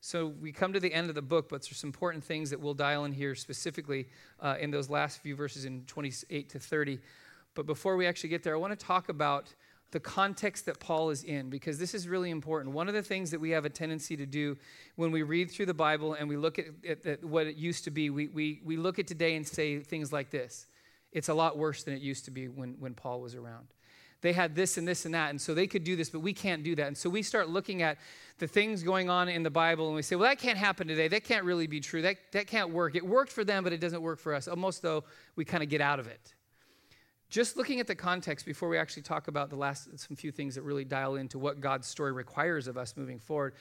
So 0.01 0.27
we 0.27 0.51
come 0.51 0.73
to 0.73 0.79
the 0.79 0.93
end 0.93 1.09
of 1.09 1.15
the 1.15 1.21
book, 1.21 1.49
but 1.49 1.61
there's 1.61 1.77
some 1.77 1.87
important 1.87 2.23
things 2.23 2.49
that 2.49 2.59
we'll 2.59 2.73
dial 2.73 3.05
in 3.05 3.11
here 3.11 3.35
specifically 3.35 4.09
uh, 4.39 4.55
in 4.59 4.69
those 4.69 4.89
last 4.89 5.21
few 5.21 5.35
verses 5.35 5.65
in 5.65 5.83
28 5.85 6.49
to 6.49 6.59
30. 6.59 6.99
But 7.55 7.65
before 7.65 7.95
we 7.95 8.05
actually 8.05 8.29
get 8.29 8.43
there, 8.43 8.53
I 8.53 8.57
want 8.57 8.77
to 8.77 8.85
talk 8.85 9.09
about 9.09 9.53
the 9.93 9.99
context 9.99 10.65
that 10.65 10.79
Paul 10.79 11.11
is 11.11 11.23
in, 11.23 11.51
because 11.51 11.77
this 11.77 11.93
is 11.93 12.07
really 12.07 12.31
important. 12.31 12.73
One 12.73 12.87
of 12.87 12.95
the 12.95 13.03
things 13.03 13.29
that 13.29 13.39
we 13.39 13.51
have 13.51 13.63
a 13.63 13.69
tendency 13.69 14.17
to 14.17 14.25
do 14.25 14.57
when 14.95 15.11
we 15.11 15.21
read 15.21 15.51
through 15.51 15.67
the 15.67 15.73
Bible 15.73 16.15
and 16.15 16.27
we 16.27 16.35
look 16.35 16.57
at, 16.57 16.65
at, 16.87 17.05
at 17.05 17.23
what 17.23 17.45
it 17.45 17.55
used 17.55 17.83
to 17.83 17.91
be, 17.91 18.09
we, 18.09 18.27
we, 18.27 18.59
we 18.65 18.75
look 18.75 18.97
at 18.97 19.05
today 19.05 19.35
and 19.35 19.47
say 19.47 19.79
things 19.79 20.11
like 20.11 20.31
this 20.31 20.67
It's 21.11 21.29
a 21.29 21.33
lot 21.33 21.57
worse 21.59 21.83
than 21.83 21.93
it 21.93 22.01
used 22.01 22.25
to 22.25 22.31
be 22.31 22.47
when, 22.47 22.75
when 22.79 22.95
Paul 22.95 23.21
was 23.21 23.35
around. 23.35 23.67
They 24.21 24.33
had 24.33 24.55
this 24.55 24.77
and 24.77 24.87
this 24.87 25.05
and 25.05 25.13
that, 25.13 25.29
and 25.29 25.39
so 25.39 25.53
they 25.53 25.67
could 25.67 25.83
do 25.83 25.95
this, 25.95 26.09
but 26.09 26.21
we 26.21 26.33
can't 26.33 26.63
do 26.63 26.75
that. 26.75 26.87
And 26.87 26.97
so 26.97 27.09
we 27.09 27.21
start 27.21 27.49
looking 27.49 27.83
at 27.83 27.99
the 28.39 28.47
things 28.47 28.81
going 28.81 29.11
on 29.11 29.29
in 29.29 29.43
the 29.43 29.51
Bible 29.51 29.87
and 29.87 29.95
we 29.95 30.01
say, 30.01 30.15
well, 30.15 30.27
that 30.27 30.39
can't 30.39 30.57
happen 30.57 30.87
today. 30.87 31.07
That 31.07 31.23
can't 31.23 31.43
really 31.43 31.67
be 31.67 31.81
true. 31.81 32.01
That, 32.01 32.17
that 32.31 32.47
can't 32.47 32.71
work. 32.71 32.95
It 32.95 33.05
worked 33.05 33.31
for 33.31 33.43
them, 33.43 33.63
but 33.63 33.73
it 33.73 33.79
doesn't 33.79 34.01
work 34.01 34.17
for 34.17 34.33
us. 34.33 34.47
Almost 34.47 34.81
though 34.81 35.03
we 35.35 35.45
kind 35.45 35.61
of 35.61 35.69
get 35.69 35.81
out 35.81 35.99
of 35.99 36.07
it. 36.07 36.33
Just 37.33 37.57
looking 37.57 37.79
at 37.79 37.87
the 37.87 37.95
context 37.95 38.45
before 38.45 38.69
we 38.69 38.77
actually 38.77 39.01
talk 39.01 39.27
about 39.27 39.49
the 39.49 39.55
last 39.55 39.89
some 39.97 40.15
few 40.15 40.31
things 40.31 40.53
that 40.53 40.61
really 40.61 40.85
dial 40.85 41.15
into 41.15 41.39
what 41.39 41.59
God's 41.59 41.87
story 41.87 42.11
requires 42.11 42.67
of 42.67 42.77
us 42.77 42.93
moving 42.95 43.17
forward. 43.17 43.55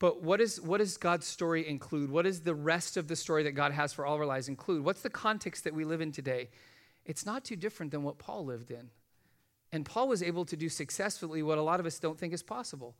But 0.00 0.24
what, 0.24 0.40
is, 0.40 0.60
what 0.60 0.78
does 0.78 0.96
God's 0.96 1.24
story 1.24 1.68
include? 1.68 2.10
What 2.10 2.24
does 2.24 2.40
the 2.40 2.56
rest 2.56 2.96
of 2.96 3.06
the 3.06 3.14
story 3.14 3.44
that 3.44 3.52
God 3.52 3.70
has 3.70 3.92
for 3.92 4.04
all 4.04 4.16
of 4.16 4.20
our 4.20 4.26
lives 4.26 4.48
include? 4.48 4.84
What's 4.84 5.02
the 5.02 5.10
context 5.10 5.62
that 5.62 5.74
we 5.74 5.84
live 5.84 6.00
in 6.00 6.10
today? 6.10 6.48
It's 7.06 7.24
not 7.24 7.44
too 7.44 7.54
different 7.54 7.92
than 7.92 8.02
what 8.02 8.18
Paul 8.18 8.44
lived 8.44 8.72
in. 8.72 8.90
And 9.70 9.86
Paul 9.86 10.08
was 10.08 10.20
able 10.20 10.44
to 10.46 10.56
do 10.56 10.68
successfully 10.68 11.40
what 11.40 11.56
a 11.56 11.62
lot 11.62 11.78
of 11.78 11.86
us 11.86 12.00
don't 12.00 12.18
think 12.18 12.32
is 12.32 12.42
possible 12.42 12.96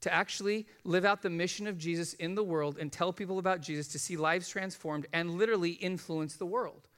to 0.00 0.10
actually 0.10 0.66
live 0.84 1.04
out 1.04 1.20
the 1.20 1.28
mission 1.28 1.66
of 1.66 1.76
Jesus 1.76 2.14
in 2.14 2.34
the 2.34 2.42
world 2.42 2.78
and 2.78 2.90
tell 2.90 3.12
people 3.12 3.38
about 3.38 3.60
Jesus, 3.60 3.88
to 3.88 3.98
see 3.98 4.16
lives 4.16 4.48
transformed, 4.48 5.06
and 5.12 5.32
literally 5.32 5.72
influence 5.72 6.36
the 6.36 6.46
world 6.46 6.88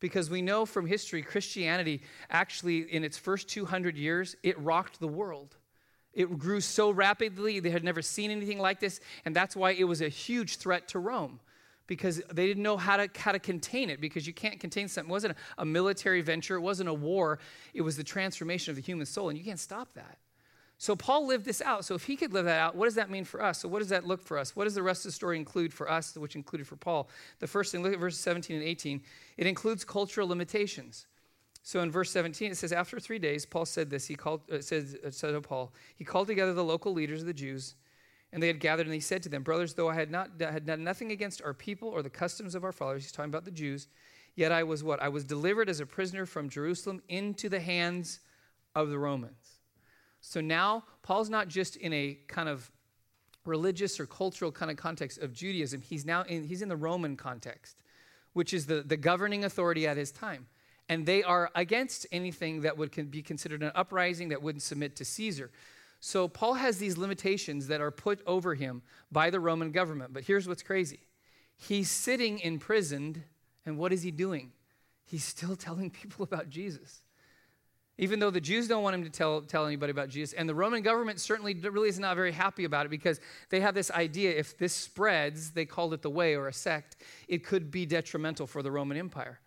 because 0.00 0.30
we 0.30 0.42
know 0.42 0.64
from 0.64 0.86
history 0.86 1.22
Christianity 1.22 2.02
actually 2.30 2.80
in 2.92 3.04
its 3.04 3.18
first 3.18 3.48
200 3.48 3.96
years 3.96 4.36
it 4.42 4.58
rocked 4.60 5.00
the 5.00 5.08
world. 5.08 5.56
It 6.14 6.38
grew 6.38 6.60
so 6.60 6.90
rapidly, 6.90 7.60
they 7.60 7.70
had 7.70 7.84
never 7.84 8.02
seen 8.02 8.30
anything 8.30 8.58
like 8.58 8.80
this, 8.80 9.00
and 9.24 9.36
that's 9.36 9.54
why 9.54 9.72
it 9.72 9.84
was 9.84 10.00
a 10.00 10.08
huge 10.08 10.56
threat 10.56 10.88
to 10.88 10.98
Rome 10.98 11.40
because 11.86 12.20
they 12.32 12.46
didn't 12.46 12.62
know 12.62 12.76
how 12.76 12.98
to, 12.98 13.08
how 13.18 13.32
to 13.32 13.38
contain 13.38 13.90
it 13.90 14.00
because 14.00 14.26
you 14.26 14.32
can't 14.32 14.60
contain 14.60 14.88
something. 14.88 15.10
It 15.10 15.12
wasn't 15.12 15.36
a 15.56 15.64
military 15.64 16.20
venture, 16.20 16.56
it 16.56 16.60
wasn't 16.60 16.88
a 16.88 16.94
war, 16.94 17.38
it 17.74 17.82
was 17.82 17.96
the 17.96 18.04
transformation 18.04 18.70
of 18.70 18.76
the 18.76 18.82
human 18.82 19.06
soul, 19.06 19.28
and 19.28 19.38
you 19.38 19.44
can't 19.44 19.58
stop 19.58 19.94
that. 19.94 20.18
So 20.80 20.94
Paul 20.94 21.26
lived 21.26 21.44
this 21.44 21.60
out. 21.60 21.84
So 21.84 21.96
if 21.96 22.04
he 22.04 22.14
could 22.14 22.32
live 22.32 22.44
that 22.44 22.60
out, 22.60 22.76
what 22.76 22.84
does 22.84 22.94
that 22.94 23.10
mean 23.10 23.24
for 23.24 23.42
us? 23.42 23.58
So 23.58 23.68
what 23.68 23.80
does 23.80 23.88
that 23.88 24.06
look 24.06 24.22
for 24.22 24.38
us? 24.38 24.54
What 24.54 24.64
does 24.64 24.76
the 24.76 24.82
rest 24.82 25.04
of 25.04 25.08
the 25.08 25.14
story 25.14 25.36
include 25.36 25.74
for 25.74 25.90
us, 25.90 26.16
which 26.16 26.36
included 26.36 26.68
for 26.68 26.76
Paul? 26.76 27.08
The 27.40 27.48
first 27.48 27.72
thing, 27.72 27.82
look 27.82 27.92
at 27.92 27.98
verses 27.98 28.20
17 28.20 28.56
and 28.56 28.64
18. 28.64 29.02
It 29.36 29.46
includes 29.48 29.84
cultural 29.84 30.28
limitations. 30.28 31.06
So 31.64 31.80
in 31.80 31.90
verse 31.90 32.12
17, 32.12 32.52
it 32.52 32.56
says, 32.56 32.72
After 32.72 33.00
three 33.00 33.18
days, 33.18 33.44
Paul 33.44 33.66
said 33.66 33.90
this. 33.90 34.06
He 34.06 34.14
called, 34.14 34.42
uh, 34.50 34.60
says, 34.60 34.96
uh, 35.04 35.10
said 35.10 35.32
to 35.32 35.40
Paul, 35.40 35.74
he 35.96 36.04
called 36.04 36.28
together 36.28 36.54
the 36.54 36.64
local 36.64 36.92
leaders 36.92 37.22
of 37.22 37.26
the 37.26 37.34
Jews, 37.34 37.74
and 38.32 38.40
they 38.40 38.46
had 38.46 38.60
gathered, 38.60 38.86
and 38.86 38.94
he 38.94 39.00
said 39.00 39.22
to 39.24 39.28
them, 39.28 39.42
Brothers, 39.42 39.74
though 39.74 39.88
I 39.88 39.94
had, 39.94 40.12
not, 40.12 40.30
had 40.40 40.64
done 40.64 40.84
nothing 40.84 41.10
against 41.10 41.42
our 41.42 41.54
people 41.54 41.88
or 41.88 42.02
the 42.02 42.08
customs 42.08 42.54
of 42.54 42.62
our 42.62 42.72
fathers, 42.72 43.02
he's 43.02 43.12
talking 43.12 43.30
about 43.30 43.44
the 43.44 43.50
Jews, 43.50 43.88
yet 44.36 44.52
I 44.52 44.62
was 44.62 44.84
what? 44.84 45.02
I 45.02 45.08
was 45.08 45.24
delivered 45.24 45.68
as 45.68 45.80
a 45.80 45.86
prisoner 45.86 46.24
from 46.24 46.48
Jerusalem 46.48 47.02
into 47.08 47.48
the 47.48 47.60
hands 47.60 48.20
of 48.76 48.90
the 48.90 48.98
Romans. 48.98 49.47
So 50.28 50.42
now 50.42 50.84
Paul's 51.02 51.30
not 51.30 51.48
just 51.48 51.76
in 51.76 51.94
a 51.94 52.18
kind 52.26 52.50
of 52.50 52.70
religious 53.46 53.98
or 53.98 54.04
cultural 54.04 54.52
kind 54.52 54.70
of 54.70 54.76
context 54.76 55.18
of 55.22 55.32
Judaism. 55.32 55.80
He's 55.80 56.04
now 56.04 56.20
in, 56.24 56.44
he's 56.44 56.60
in 56.60 56.68
the 56.68 56.76
Roman 56.76 57.16
context, 57.16 57.78
which 58.34 58.52
is 58.52 58.66
the, 58.66 58.82
the 58.82 58.98
governing 58.98 59.44
authority 59.44 59.86
at 59.86 59.96
his 59.96 60.12
time. 60.12 60.46
And 60.86 61.06
they 61.06 61.22
are 61.22 61.50
against 61.54 62.06
anything 62.12 62.60
that 62.60 62.76
would 62.76 63.10
be 63.10 63.22
considered 63.22 63.62
an 63.62 63.72
uprising 63.74 64.28
that 64.28 64.42
wouldn't 64.42 64.62
submit 64.62 64.96
to 64.96 65.04
Caesar. 65.06 65.50
So 65.98 66.28
Paul 66.28 66.54
has 66.54 66.76
these 66.76 66.98
limitations 66.98 67.66
that 67.68 67.80
are 67.80 67.90
put 67.90 68.20
over 68.26 68.54
him 68.54 68.82
by 69.10 69.30
the 69.30 69.40
Roman 69.40 69.72
government. 69.72 70.12
But 70.12 70.24
here's 70.24 70.46
what's 70.46 70.62
crazy 70.62 71.00
he's 71.56 71.90
sitting 71.90 72.38
imprisoned, 72.40 73.22
and 73.64 73.78
what 73.78 73.94
is 73.94 74.02
he 74.02 74.10
doing? 74.10 74.52
He's 75.06 75.24
still 75.24 75.56
telling 75.56 75.88
people 75.90 76.22
about 76.22 76.50
Jesus. 76.50 77.00
Even 78.00 78.20
though 78.20 78.30
the 78.30 78.40
Jews 78.40 78.68
don't 78.68 78.84
want 78.84 78.94
him 78.94 79.02
to 79.02 79.10
tell, 79.10 79.42
tell 79.42 79.66
anybody 79.66 79.90
about 79.90 80.08
Jesus, 80.08 80.32
and 80.32 80.48
the 80.48 80.54
Roman 80.54 80.82
government 80.82 81.20
certainly 81.20 81.54
really 81.54 81.88
is 81.88 81.98
not 81.98 82.14
very 82.14 82.30
happy 82.30 82.64
about 82.64 82.86
it 82.86 82.90
because 82.90 83.20
they 83.50 83.58
have 83.60 83.74
this 83.74 83.90
idea 83.90 84.30
if 84.30 84.56
this 84.56 84.72
spreads, 84.72 85.50
they 85.50 85.64
called 85.64 85.92
it 85.92 86.02
the 86.02 86.10
way 86.10 86.36
or 86.36 86.46
a 86.46 86.52
sect, 86.52 86.96
it 87.26 87.44
could 87.44 87.72
be 87.72 87.84
detrimental 87.86 88.46
for 88.46 88.62
the 88.62 88.70
Roman 88.70 88.96
Empire. 88.96 89.40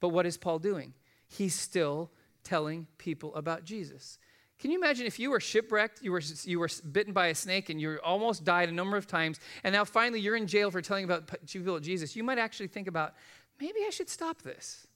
But 0.00 0.10
what 0.10 0.24
is 0.24 0.36
Paul 0.36 0.60
doing? 0.60 0.94
He's 1.26 1.54
still 1.54 2.12
telling 2.44 2.86
people 2.96 3.34
about 3.34 3.64
Jesus. 3.64 4.18
Can 4.60 4.70
you 4.70 4.78
imagine 4.78 5.04
if 5.04 5.18
you 5.18 5.30
were 5.30 5.40
shipwrecked, 5.40 6.00
you 6.00 6.12
were, 6.12 6.22
you 6.44 6.60
were 6.60 6.70
bitten 6.92 7.12
by 7.12 7.26
a 7.26 7.34
snake, 7.34 7.70
and 7.70 7.80
you 7.80 7.98
almost 8.04 8.44
died 8.44 8.68
a 8.68 8.72
number 8.72 8.96
of 8.96 9.08
times, 9.08 9.40
and 9.64 9.72
now 9.72 9.84
finally 9.84 10.20
you're 10.20 10.36
in 10.36 10.46
jail 10.46 10.70
for 10.70 10.80
telling 10.80 11.04
about 11.04 11.30
people 11.46 11.80
Jesus? 11.80 12.14
You 12.14 12.22
might 12.22 12.38
actually 12.38 12.68
think 12.68 12.86
about, 12.86 13.14
maybe 13.60 13.80
I 13.84 13.90
should 13.90 14.08
stop 14.08 14.42
this. 14.42 14.86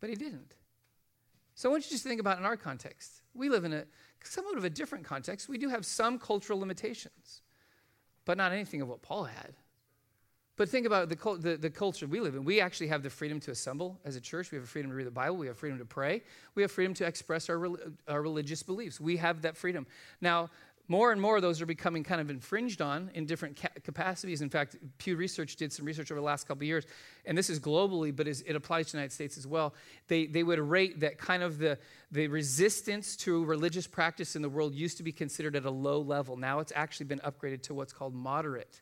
But 0.00 0.10
he 0.10 0.16
didn't. 0.16 0.54
So 1.60 1.68
I 1.68 1.72
want 1.72 1.84
you 1.84 1.88
to 1.88 1.94
just 1.96 2.04
think 2.04 2.22
about 2.22 2.38
in 2.38 2.46
our 2.46 2.56
context. 2.56 3.20
We 3.34 3.50
live 3.50 3.64
in 3.66 3.74
a 3.74 3.84
somewhat 4.24 4.56
of 4.56 4.64
a 4.64 4.70
different 4.70 5.04
context. 5.04 5.46
We 5.46 5.58
do 5.58 5.68
have 5.68 5.84
some 5.84 6.18
cultural 6.18 6.58
limitations, 6.58 7.42
but 8.24 8.38
not 8.38 8.50
anything 8.50 8.80
of 8.80 8.88
what 8.88 9.02
Paul 9.02 9.24
had. 9.24 9.52
But 10.56 10.70
think 10.70 10.86
about 10.86 11.10
the, 11.10 11.16
the, 11.38 11.58
the, 11.58 11.68
culture 11.68 12.06
we 12.06 12.18
live 12.18 12.34
in. 12.34 12.44
We 12.44 12.62
actually 12.62 12.86
have 12.86 13.02
the 13.02 13.10
freedom 13.10 13.40
to 13.40 13.50
assemble 13.50 14.00
as 14.06 14.16
a 14.16 14.22
church. 14.22 14.50
We 14.50 14.56
have 14.56 14.64
a 14.64 14.68
freedom 14.68 14.90
to 14.90 14.96
read 14.96 15.06
the 15.06 15.10
Bible. 15.10 15.36
We 15.36 15.48
have 15.48 15.58
freedom 15.58 15.78
to 15.80 15.84
pray. 15.84 16.22
We 16.54 16.62
have 16.62 16.72
freedom 16.72 16.94
to 16.94 17.04
express 17.04 17.50
our, 17.50 17.68
our 18.08 18.22
religious 18.22 18.62
beliefs. 18.62 18.98
We 18.98 19.18
have 19.18 19.42
that 19.42 19.54
freedom. 19.54 19.86
Now, 20.22 20.48
more 20.90 21.12
and 21.12 21.20
more 21.20 21.40
those 21.40 21.62
are 21.62 21.66
becoming 21.66 22.02
kind 22.02 22.20
of 22.20 22.30
infringed 22.30 22.82
on 22.82 23.12
in 23.14 23.24
different 23.24 23.56
ca- 23.56 23.68
capacities. 23.84 24.42
In 24.42 24.50
fact, 24.50 24.74
Pew 24.98 25.14
Research 25.14 25.54
did 25.54 25.72
some 25.72 25.86
research 25.86 26.10
over 26.10 26.20
the 26.20 26.26
last 26.26 26.48
couple 26.48 26.64
years, 26.64 26.84
and 27.24 27.38
this 27.38 27.48
is 27.48 27.60
globally, 27.60 28.14
but 28.14 28.26
it 28.26 28.56
applies 28.56 28.86
to 28.86 28.92
the 28.92 28.98
United 28.98 29.14
States 29.14 29.38
as 29.38 29.46
well. 29.46 29.72
They, 30.08 30.26
they 30.26 30.42
would 30.42 30.58
rate 30.58 30.98
that 30.98 31.16
kind 31.16 31.44
of 31.44 31.58
the, 31.58 31.78
the 32.10 32.26
resistance 32.26 33.14
to 33.18 33.44
religious 33.44 33.86
practice 33.86 34.34
in 34.34 34.42
the 34.42 34.48
world 34.48 34.74
used 34.74 34.96
to 34.96 35.04
be 35.04 35.12
considered 35.12 35.54
at 35.54 35.64
a 35.64 35.70
low 35.70 36.00
level. 36.00 36.36
Now 36.36 36.58
it's 36.58 36.72
actually 36.74 37.06
been 37.06 37.20
upgraded 37.20 37.62
to 37.62 37.74
what's 37.74 37.92
called 37.92 38.12
moderate 38.12 38.80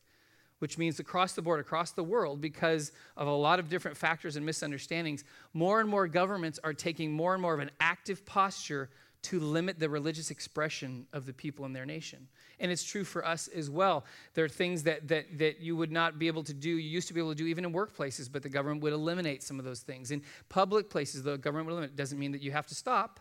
which 0.60 0.76
means 0.76 0.98
across 0.98 1.34
the 1.34 1.42
board, 1.42 1.60
across 1.60 1.92
the 1.92 2.02
world, 2.02 2.40
because 2.40 2.90
of 3.16 3.28
a 3.28 3.32
lot 3.32 3.60
of 3.60 3.68
different 3.68 3.96
factors 3.96 4.34
and 4.34 4.44
misunderstandings, 4.44 5.22
more 5.54 5.78
and 5.78 5.88
more 5.88 6.08
governments 6.08 6.58
are 6.64 6.74
taking 6.74 7.12
more 7.12 7.32
and 7.32 7.40
more 7.40 7.54
of 7.54 7.60
an 7.60 7.70
active 7.78 8.26
posture 8.26 8.90
to 9.20 9.40
limit 9.40 9.78
the 9.78 9.88
religious 9.88 10.30
expression 10.30 11.06
of 11.12 11.26
the 11.26 11.32
people 11.32 11.64
in 11.64 11.72
their 11.72 11.84
nation. 11.84 12.28
And 12.60 12.70
it's 12.70 12.84
true 12.84 13.04
for 13.04 13.26
us 13.26 13.48
as 13.48 13.68
well. 13.68 14.04
There 14.34 14.44
are 14.44 14.48
things 14.48 14.84
that, 14.84 15.08
that, 15.08 15.38
that 15.38 15.60
you 15.60 15.76
would 15.76 15.90
not 15.90 16.18
be 16.18 16.28
able 16.28 16.44
to 16.44 16.54
do, 16.54 16.70
you 16.70 16.76
used 16.76 17.08
to 17.08 17.14
be 17.14 17.20
able 17.20 17.30
to 17.30 17.36
do 17.36 17.46
even 17.46 17.64
in 17.64 17.72
workplaces, 17.72 18.30
but 18.30 18.42
the 18.42 18.48
government 18.48 18.82
would 18.82 18.92
eliminate 18.92 19.42
some 19.42 19.58
of 19.58 19.64
those 19.64 19.80
things. 19.80 20.10
In 20.10 20.22
public 20.48 20.88
places, 20.88 21.22
the 21.22 21.36
government 21.36 21.66
would 21.66 21.74
limit. 21.74 21.90
It 21.90 21.96
doesn't 21.96 22.18
mean 22.18 22.32
that 22.32 22.42
you 22.42 22.52
have 22.52 22.66
to 22.68 22.74
stop, 22.74 23.20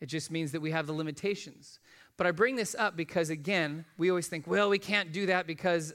it 0.00 0.06
just 0.06 0.30
means 0.30 0.52
that 0.52 0.60
we 0.60 0.70
have 0.72 0.86
the 0.86 0.92
limitations. 0.92 1.78
But 2.16 2.26
I 2.26 2.30
bring 2.30 2.56
this 2.56 2.74
up 2.74 2.96
because, 2.96 3.30
again, 3.30 3.84
we 3.96 4.10
always 4.10 4.28
think, 4.28 4.46
well, 4.46 4.68
we 4.68 4.78
can't 4.78 5.12
do 5.12 5.26
that 5.26 5.46
because 5.46 5.94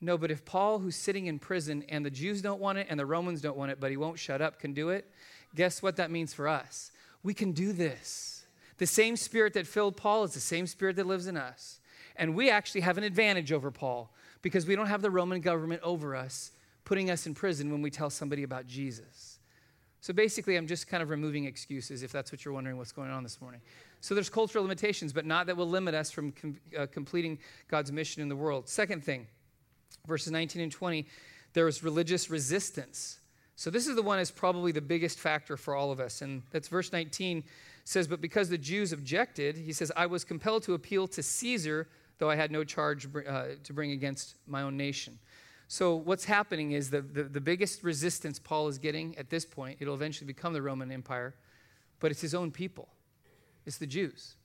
no, 0.00 0.18
but 0.18 0.30
if 0.30 0.44
Paul, 0.44 0.78
who's 0.78 0.96
sitting 0.96 1.26
in 1.26 1.38
prison, 1.38 1.82
and 1.88 2.04
the 2.04 2.10
Jews 2.10 2.42
don't 2.42 2.60
want 2.60 2.78
it 2.78 2.86
and 2.90 3.00
the 3.00 3.06
Romans 3.06 3.40
don't 3.40 3.56
want 3.56 3.70
it, 3.70 3.80
but 3.80 3.90
he 3.90 3.96
won't 3.96 4.18
shut 4.18 4.42
up, 4.42 4.58
can 4.58 4.74
do 4.74 4.90
it, 4.90 5.10
guess 5.54 5.82
what 5.82 5.96
that 5.96 6.10
means 6.10 6.34
for 6.34 6.48
us? 6.48 6.92
We 7.22 7.32
can 7.32 7.52
do 7.52 7.72
this. 7.72 8.35
The 8.78 8.86
same 8.86 9.16
spirit 9.16 9.54
that 9.54 9.66
filled 9.66 9.96
Paul 9.96 10.24
is 10.24 10.34
the 10.34 10.40
same 10.40 10.66
spirit 10.66 10.96
that 10.96 11.06
lives 11.06 11.26
in 11.26 11.36
us. 11.36 11.80
And 12.16 12.34
we 12.34 12.50
actually 12.50 12.82
have 12.82 12.98
an 12.98 13.04
advantage 13.04 13.52
over 13.52 13.70
Paul 13.70 14.12
because 14.42 14.66
we 14.66 14.76
don't 14.76 14.86
have 14.86 15.02
the 15.02 15.10
Roman 15.10 15.40
government 15.40 15.82
over 15.82 16.14
us 16.14 16.52
putting 16.84 17.10
us 17.10 17.26
in 17.26 17.34
prison 17.34 17.70
when 17.70 17.82
we 17.82 17.90
tell 17.90 18.10
somebody 18.10 18.42
about 18.42 18.66
Jesus. 18.66 19.38
So 20.00 20.12
basically, 20.12 20.56
I'm 20.56 20.68
just 20.68 20.86
kind 20.86 21.02
of 21.02 21.10
removing 21.10 21.46
excuses 21.46 22.02
if 22.02 22.12
that's 22.12 22.30
what 22.30 22.44
you're 22.44 22.54
wondering 22.54 22.78
what's 22.78 22.92
going 22.92 23.10
on 23.10 23.24
this 23.24 23.40
morning. 23.40 23.60
So 24.00 24.14
there's 24.14 24.30
cultural 24.30 24.62
limitations, 24.62 25.12
but 25.12 25.26
not 25.26 25.46
that 25.46 25.56
will 25.56 25.68
limit 25.68 25.94
us 25.94 26.12
from 26.12 26.30
com- 26.30 26.60
uh, 26.78 26.86
completing 26.86 27.38
God's 27.68 27.90
mission 27.90 28.22
in 28.22 28.28
the 28.28 28.36
world. 28.36 28.68
Second 28.68 29.02
thing, 29.02 29.26
verses 30.06 30.30
19 30.30 30.62
and 30.62 30.70
20, 30.70 31.06
there 31.54 31.64
was 31.64 31.82
religious 31.82 32.30
resistance. 32.30 33.18
So 33.56 33.68
this 33.68 33.88
is 33.88 33.96
the 33.96 34.02
one 34.02 34.20
is 34.20 34.30
probably 34.30 34.70
the 34.70 34.80
biggest 34.80 35.18
factor 35.18 35.56
for 35.56 35.74
all 35.74 35.90
of 35.90 35.98
us. 35.98 36.22
And 36.22 36.42
that's 36.52 36.68
verse 36.68 36.92
19 36.92 37.42
says, 37.86 38.08
But 38.08 38.20
because 38.20 38.48
the 38.48 38.58
Jews 38.58 38.92
objected, 38.92 39.56
he 39.56 39.72
says, 39.72 39.92
I 39.96 40.06
was 40.06 40.24
compelled 40.24 40.64
to 40.64 40.74
appeal 40.74 41.06
to 41.08 41.22
Caesar, 41.22 41.88
though 42.18 42.28
I 42.28 42.34
had 42.34 42.50
no 42.50 42.64
charge 42.64 43.06
uh, 43.06 43.44
to 43.62 43.72
bring 43.72 43.92
against 43.92 44.34
my 44.46 44.62
own 44.62 44.76
nation. 44.76 45.18
So 45.68 45.94
what's 45.94 46.24
happening 46.24 46.72
is 46.72 46.90
the, 46.90 47.00
the, 47.00 47.24
the 47.24 47.40
biggest 47.40 47.82
resistance 47.82 48.38
Paul 48.38 48.68
is 48.68 48.78
getting 48.78 49.16
at 49.18 49.30
this 49.30 49.44
point, 49.44 49.78
it'll 49.80 49.94
eventually 49.94 50.26
become 50.26 50.52
the 50.52 50.62
Roman 50.62 50.90
Empire, 50.90 51.34
but 52.00 52.10
it's 52.10 52.20
his 52.20 52.34
own 52.34 52.50
people. 52.50 52.88
It's 53.64 53.78
the 53.78 53.86
Jews. 53.86 54.35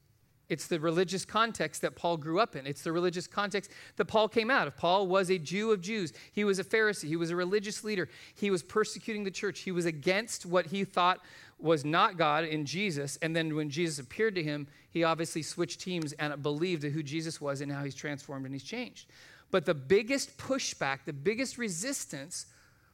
It's 0.52 0.68
the 0.68 0.82
religious 0.82 1.24
context 1.24 1.82
that 1.82 1.96
Paul 1.96 2.18
grew 2.18 2.38
up 2.42 2.58
in. 2.58 2.68
It's 2.68 2.82
the 2.82 2.92
religious 2.92 3.26
context 3.26 3.72
that 3.96 4.04
Paul 4.04 4.28
came 4.28 4.52
out 4.52 4.68
of. 4.68 4.76
Paul 4.76 5.08
was 5.08 5.32
a 5.32 5.38
Jew 5.38 5.72
of 5.72 5.80
Jews. 5.80 6.12
He 6.34 6.44
was 6.44 6.60
a 6.60 6.64
Pharisee. 6.66 7.08
He 7.08 7.16
was 7.16 7.30
a 7.30 7.38
religious 7.38 7.86
leader. 7.86 8.10
He 8.36 8.52
was 8.52 8.62
persecuting 8.62 9.24
the 9.24 9.32
church. 9.32 9.62
He 9.62 9.72
was 9.72 9.86
against 9.86 10.46
what 10.46 10.66
he 10.66 10.84
thought 10.84 11.22
was 11.58 11.86
not 11.86 12.18
God 12.18 12.44
in 12.44 12.66
Jesus. 12.66 13.18
And 13.22 13.34
then 13.34 13.56
when 13.56 13.70
Jesus 13.70 13.98
appeared 13.98 14.36
to 14.36 14.44
him, 14.44 14.68
he 14.90 15.06
obviously 15.06 15.42
switched 15.42 15.80
teams 15.80 16.12
and 16.12 16.44
believed 16.44 16.84
who 16.84 17.02
Jesus 17.02 17.40
was 17.40 17.62
and 17.62 17.72
how 17.72 17.86
he's 17.86 17.96
transformed 17.96 18.44
and 18.44 18.54
he's 18.54 18.62
changed. 18.62 19.08
But 19.52 19.66
the 19.66 19.74
biggest 19.74 20.38
pushback, 20.38 21.06
the 21.06 21.14
biggest 21.14 21.58
resistance 21.58 22.48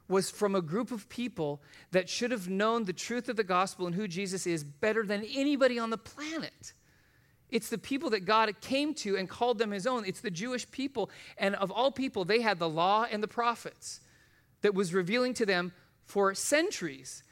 was 0.08 0.30
from 0.30 0.54
a 0.54 0.62
group 0.62 0.92
of 0.92 1.08
people 1.08 1.60
that 1.90 2.08
should 2.08 2.30
have 2.30 2.48
known 2.48 2.84
the 2.84 2.92
truth 2.92 3.28
of 3.28 3.34
the 3.34 3.42
gospel 3.42 3.86
and 3.86 3.96
who 3.96 4.06
Jesus 4.06 4.46
is 4.46 4.62
better 4.62 5.04
than 5.04 5.24
anybody 5.34 5.76
on 5.76 5.90
the 5.90 5.98
planet. 5.98 6.72
It's 7.50 7.68
the 7.68 7.78
people 7.78 8.10
that 8.10 8.24
God 8.24 8.52
came 8.60 8.94
to 8.94 9.16
and 9.16 9.28
called 9.28 9.58
them 9.58 9.70
his 9.70 9.86
own. 9.86 10.04
It's 10.04 10.20
the 10.20 10.30
Jewish 10.30 10.70
people. 10.70 11.10
And 11.38 11.54
of 11.56 11.70
all 11.70 11.90
people, 11.90 12.24
they 12.24 12.40
had 12.40 12.58
the 12.58 12.68
law 12.68 13.06
and 13.10 13.22
the 13.22 13.28
prophets 13.28 14.00
that 14.60 14.74
was 14.74 14.92
revealing 14.92 15.34
to 15.34 15.46
them 15.46 15.72
for 16.04 16.34
centuries 16.34 17.22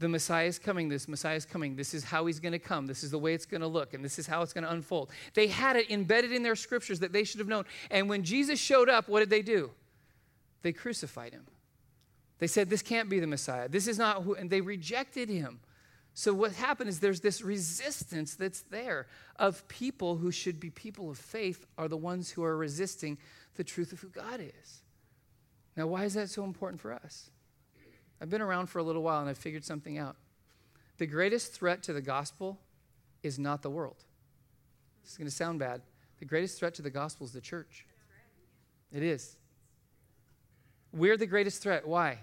the 0.00 0.08
Messiah 0.08 0.46
is 0.46 0.58
coming, 0.58 0.88
this 0.88 1.06
Messiah 1.06 1.36
is 1.36 1.46
coming, 1.46 1.76
this 1.76 1.94
is 1.94 2.04
how 2.04 2.26
he's 2.26 2.40
going 2.40 2.52
to 2.52 2.58
come, 2.58 2.86
this 2.86 3.04
is 3.04 3.10
the 3.10 3.18
way 3.18 3.32
it's 3.32 3.46
going 3.46 3.60
to 3.60 3.66
look, 3.66 3.94
and 3.94 4.04
this 4.04 4.18
is 4.18 4.26
how 4.26 4.42
it's 4.42 4.52
going 4.52 4.64
to 4.64 4.70
unfold. 4.70 5.10
They 5.34 5.46
had 5.46 5.76
it 5.76 5.90
embedded 5.90 6.32
in 6.32 6.42
their 6.42 6.56
scriptures 6.56 7.00
that 7.00 7.12
they 7.12 7.24
should 7.24 7.38
have 7.38 7.48
known. 7.48 7.64
And 7.90 8.08
when 8.08 8.24
Jesus 8.24 8.58
showed 8.58 8.88
up, 8.88 9.08
what 9.08 9.20
did 9.20 9.30
they 9.30 9.42
do? 9.42 9.70
They 10.62 10.72
crucified 10.72 11.32
him. 11.32 11.46
They 12.38 12.48
said, 12.48 12.68
This 12.68 12.82
can't 12.82 13.08
be 13.08 13.20
the 13.20 13.26
Messiah. 13.26 13.68
This 13.68 13.86
is 13.86 13.96
not 13.96 14.22
who, 14.24 14.34
and 14.34 14.50
they 14.50 14.60
rejected 14.60 15.28
him. 15.28 15.60
So, 16.16 16.32
what 16.32 16.52
happened 16.52 16.88
is 16.88 17.00
there's 17.00 17.20
this 17.20 17.42
resistance 17.42 18.36
that's 18.36 18.60
there 18.62 19.08
of 19.36 19.66
people 19.66 20.16
who 20.16 20.30
should 20.30 20.60
be 20.60 20.70
people 20.70 21.10
of 21.10 21.18
faith 21.18 21.66
are 21.76 21.88
the 21.88 21.96
ones 21.96 22.30
who 22.30 22.44
are 22.44 22.56
resisting 22.56 23.18
the 23.56 23.64
truth 23.64 23.92
of 23.92 24.00
who 24.00 24.08
God 24.08 24.40
is. 24.40 24.82
Now, 25.76 25.88
why 25.88 26.04
is 26.04 26.14
that 26.14 26.30
so 26.30 26.44
important 26.44 26.80
for 26.80 26.92
us? 26.92 27.30
I've 28.20 28.30
been 28.30 28.40
around 28.40 28.66
for 28.68 28.78
a 28.78 28.84
little 28.84 29.02
while 29.02 29.20
and 29.20 29.28
I've 29.28 29.38
figured 29.38 29.64
something 29.64 29.98
out. 29.98 30.14
The 30.98 31.06
greatest 31.06 31.52
threat 31.52 31.82
to 31.84 31.92
the 31.92 32.00
gospel 32.00 32.60
is 33.24 33.38
not 33.38 33.62
the 33.62 33.70
world. 33.70 34.04
This 35.02 35.12
is 35.12 35.18
going 35.18 35.28
to 35.28 35.34
sound 35.34 35.58
bad. 35.58 35.82
The 36.20 36.24
greatest 36.24 36.60
threat 36.60 36.74
to 36.74 36.82
the 36.82 36.90
gospel 36.90 37.26
is 37.26 37.32
the 37.32 37.40
church. 37.40 37.86
It 38.92 39.02
is. 39.02 39.36
We're 40.92 41.16
the 41.16 41.26
greatest 41.26 41.60
threat. 41.60 41.88
Why? 41.88 42.18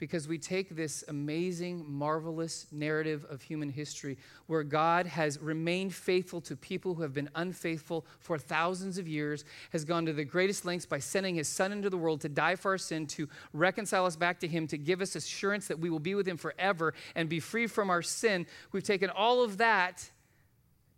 Because 0.00 0.26
we 0.26 0.38
take 0.38 0.74
this 0.74 1.04
amazing, 1.08 1.84
marvelous 1.86 2.66
narrative 2.72 3.26
of 3.28 3.42
human 3.42 3.68
history 3.68 4.16
where 4.46 4.64
God 4.64 5.06
has 5.06 5.38
remained 5.38 5.94
faithful 5.94 6.40
to 6.40 6.56
people 6.56 6.94
who 6.94 7.02
have 7.02 7.12
been 7.12 7.28
unfaithful 7.34 8.06
for 8.18 8.38
thousands 8.38 8.96
of 8.96 9.06
years, 9.06 9.44
has 9.72 9.84
gone 9.84 10.06
to 10.06 10.14
the 10.14 10.24
greatest 10.24 10.64
lengths 10.64 10.86
by 10.86 10.98
sending 10.98 11.34
his 11.34 11.48
son 11.48 11.70
into 11.70 11.90
the 11.90 11.98
world 11.98 12.22
to 12.22 12.30
die 12.30 12.56
for 12.56 12.70
our 12.70 12.78
sin, 12.78 13.06
to 13.08 13.28
reconcile 13.52 14.06
us 14.06 14.16
back 14.16 14.40
to 14.40 14.48
him, 14.48 14.66
to 14.68 14.78
give 14.78 15.02
us 15.02 15.14
assurance 15.14 15.68
that 15.68 15.78
we 15.78 15.90
will 15.90 16.00
be 16.00 16.14
with 16.14 16.26
him 16.26 16.38
forever 16.38 16.94
and 17.14 17.28
be 17.28 17.38
free 17.38 17.66
from 17.66 17.90
our 17.90 18.00
sin. 18.00 18.46
We've 18.72 18.82
taken 18.82 19.10
all 19.10 19.44
of 19.44 19.58
that 19.58 20.10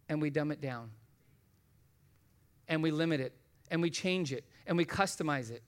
and 0.09 0.23
we 0.23 0.31
dumb 0.31 0.53
it 0.53 0.61
down. 0.61 0.91
And 2.69 2.85
we 2.85 2.93
limit 2.93 3.19
it 3.19 3.35
and 3.69 3.83
we 3.83 3.91
change 3.91 4.33
it 4.33 4.45
and 4.65 4.77
we 4.77 4.85
customize 4.85 5.51
it. 5.51 5.65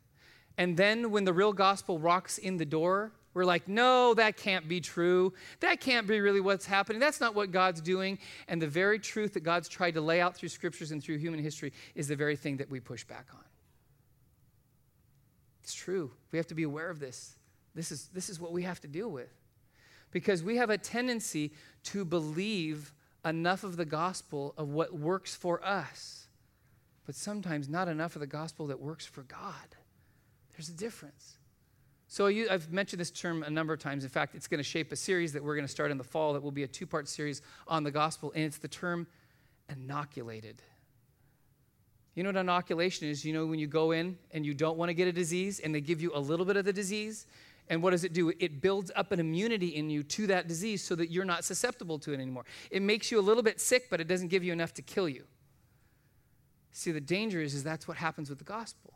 And 0.57 0.77
then 0.77 1.11
when 1.11 1.25
the 1.25 1.33
real 1.33 1.53
gospel 1.53 1.99
rocks 1.99 2.39
in 2.39 2.59
the 2.59 2.65
door, 2.65 3.11
we're 3.35 3.45
like, 3.45 3.69
no, 3.69 4.15
that 4.15 4.37
can't 4.37 4.69
be 4.69 4.81
true. 4.81 5.35
That 5.61 5.81
can't 5.81 6.07
be 6.07 6.21
really 6.21 6.41
what's 6.41 6.65
happening. 6.65 7.01
That's 7.01 7.21
not 7.21 7.35
what 7.35 7.51
God's 7.51 7.81
doing. 7.81 8.19
And 8.47 8.63
the 8.63 8.69
very 8.69 9.01
truth 9.01 9.35
that 9.35 9.43
God's 9.43 9.69
tried 9.69 9.95
to 9.95 10.01
lay 10.01 10.21
out 10.21 10.37
through 10.37 10.51
scriptures 10.51 10.93
and 10.93 11.03
through 11.03 11.19
human 11.19 11.41
history 11.41 11.73
is 11.97 12.07
the 12.09 12.17
very 12.17 12.37
thing 12.37 12.59
that 12.59 12.71
we 12.71 12.79
push 12.79 13.05
back 13.05 13.27
on. 13.35 13.45
It's 15.65 15.75
true. 15.75 16.13
We 16.31 16.39
have 16.39 16.47
to 16.49 16.55
be 16.55 16.63
aware 16.63 16.91
of 16.91 17.01
this. 17.01 17.35
This 17.75 17.91
is, 17.91 18.09
this 18.15 18.29
is 18.29 18.39
what 18.39 18.53
we 18.53 18.63
have 18.63 18.81
to 18.83 18.89
deal 18.89 19.11
with. 19.11 19.33
Because 20.13 20.45
we 20.45 20.57
have 20.57 20.71
a 20.71 20.79
tendency 20.79 21.53
to 21.85 22.05
believe 22.05 22.93
enough 23.25 23.65
of 23.65 23.77
the 23.77 23.85
gospel 23.85 24.55
of 24.57 24.69
what 24.69 24.95
works 24.95 25.35
for 25.35 25.65
us, 25.65 26.29
but 27.05 27.17
sometimes 27.17 27.69
not 27.69 27.89
enough 27.89 28.15
of 28.15 28.21
the 28.21 28.27
gospel 28.27 28.69
that 28.69 28.79
works 28.79 29.07
for 29.07 29.23
God. 29.23 29.75
There's 30.53 30.69
a 30.69 30.75
difference. 30.75 31.39
So 32.15 32.29
you, 32.29 32.47
I've 32.49 32.73
mentioned 32.73 33.01
this 33.01 33.11
term 33.11 33.43
a 33.43 33.51
number 33.51 33.73
of 33.73 33.81
times. 33.81 34.05
In 34.05 34.09
fact, 34.09 34.37
it's 34.37 34.47
going 34.47 34.59
to 34.59 34.63
shape 34.63 34.93
a 34.93 34.97
series 34.97 35.33
that 35.33 35.43
we're 35.43 35.57
going 35.57 35.67
to 35.67 35.71
start 35.71 35.91
in 35.91 35.99
the 35.99 36.05
fall 36.05 36.35
that 36.35 36.45
will 36.45 36.53
be 36.53 36.63
a 36.63 36.69
two 36.69 36.87
part 36.87 37.09
series 37.09 37.43
on 37.67 37.83
the 37.83 37.91
gospel, 37.91 38.31
and 38.37 38.45
it's 38.45 38.59
the 38.59 38.69
term 38.69 39.09
inoculated. 39.69 40.63
You 42.15 42.23
know 42.23 42.29
what 42.29 42.37
inoculation 42.37 43.09
is? 43.09 43.25
You 43.25 43.33
know 43.33 43.47
when 43.47 43.59
you 43.59 43.67
go 43.67 43.91
in 43.91 44.17
and 44.31 44.47
you 44.47 44.55
don't 44.55 44.79
want 44.79 44.91
to 44.91 44.95
get 44.95 45.09
a 45.09 45.13
disease 45.13 45.59
and 45.59 45.75
they 45.75 45.81
give 45.81 46.01
you 46.01 46.13
a 46.15 46.21
little 46.21 46.47
bit 46.47 46.57
of 46.57 46.65
the 46.65 46.73
disease? 46.73 47.27
And 47.69 47.83
what 47.83 47.91
does 47.91 48.05
it 48.05 48.13
do? 48.13 48.33
It 48.39 48.61
builds 48.61 48.93
up 48.95 49.11
an 49.11 49.19
immunity 49.19 49.75
in 49.75 49.91
you 49.91 50.05
to 50.05 50.29
that 50.29 50.47
disease 50.47 50.85
so 50.85 50.95
that 50.95 51.11
you're 51.11 51.25
not 51.25 51.45
susceptible 51.45 51.99
to 51.99 52.13
it 52.13 52.21
anymore. 52.21 52.45
It 52.71 52.83
makes 52.83 53.11
you 53.11 53.19
a 53.19 53.23
little 53.23 53.43
bit 53.43 53.61
sick, 53.61 53.91
but 53.91 54.01
it 54.01 54.07
doesn't 54.07 54.29
give 54.29 54.45
you 54.45 54.53
enough 54.53 54.73
to 54.75 54.83
kill 54.83 55.09
you. 55.09 55.25
See, 56.71 56.93
the 56.93 57.01
danger 57.01 57.41
is, 57.41 57.55
is 57.55 57.65
that's 57.65 57.89
what 57.89 57.97
happens 57.97 58.31
with 58.31 58.39
the 58.39 58.45
gospel. 58.45 58.95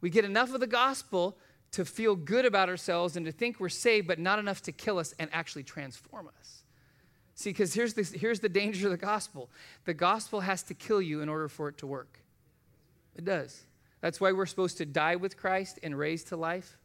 We 0.00 0.10
get 0.10 0.24
enough 0.24 0.54
of 0.54 0.60
the 0.60 0.68
gospel 0.68 1.36
to 1.72 1.84
feel 1.84 2.16
good 2.16 2.44
about 2.44 2.68
ourselves 2.68 3.16
and 3.16 3.24
to 3.26 3.32
think 3.32 3.60
we're 3.60 3.68
saved, 3.68 4.08
but 4.08 4.18
not 4.18 4.38
enough 4.38 4.62
to 4.62 4.72
kill 4.72 4.98
us 4.98 5.14
and 5.18 5.30
actually 5.32 5.62
transform 5.62 6.28
us. 6.40 6.64
See, 7.34 7.50
because 7.50 7.72
here's 7.72 7.94
the, 7.94 8.02
here's 8.02 8.40
the 8.40 8.48
danger 8.48 8.86
of 8.86 8.90
the 8.90 8.98
gospel 8.98 9.48
the 9.84 9.94
gospel 9.94 10.40
has 10.40 10.62
to 10.64 10.74
kill 10.74 11.00
you 11.00 11.22
in 11.22 11.28
order 11.28 11.48
for 11.48 11.68
it 11.68 11.78
to 11.78 11.86
work. 11.86 12.20
It 13.16 13.24
does. 13.24 13.64
That's 14.00 14.20
why 14.20 14.32
we're 14.32 14.46
supposed 14.46 14.78
to 14.78 14.86
die 14.86 15.16
with 15.16 15.36
Christ 15.36 15.78
and 15.82 15.98
raise 15.98 16.24
to 16.24 16.36
life. 16.36 16.76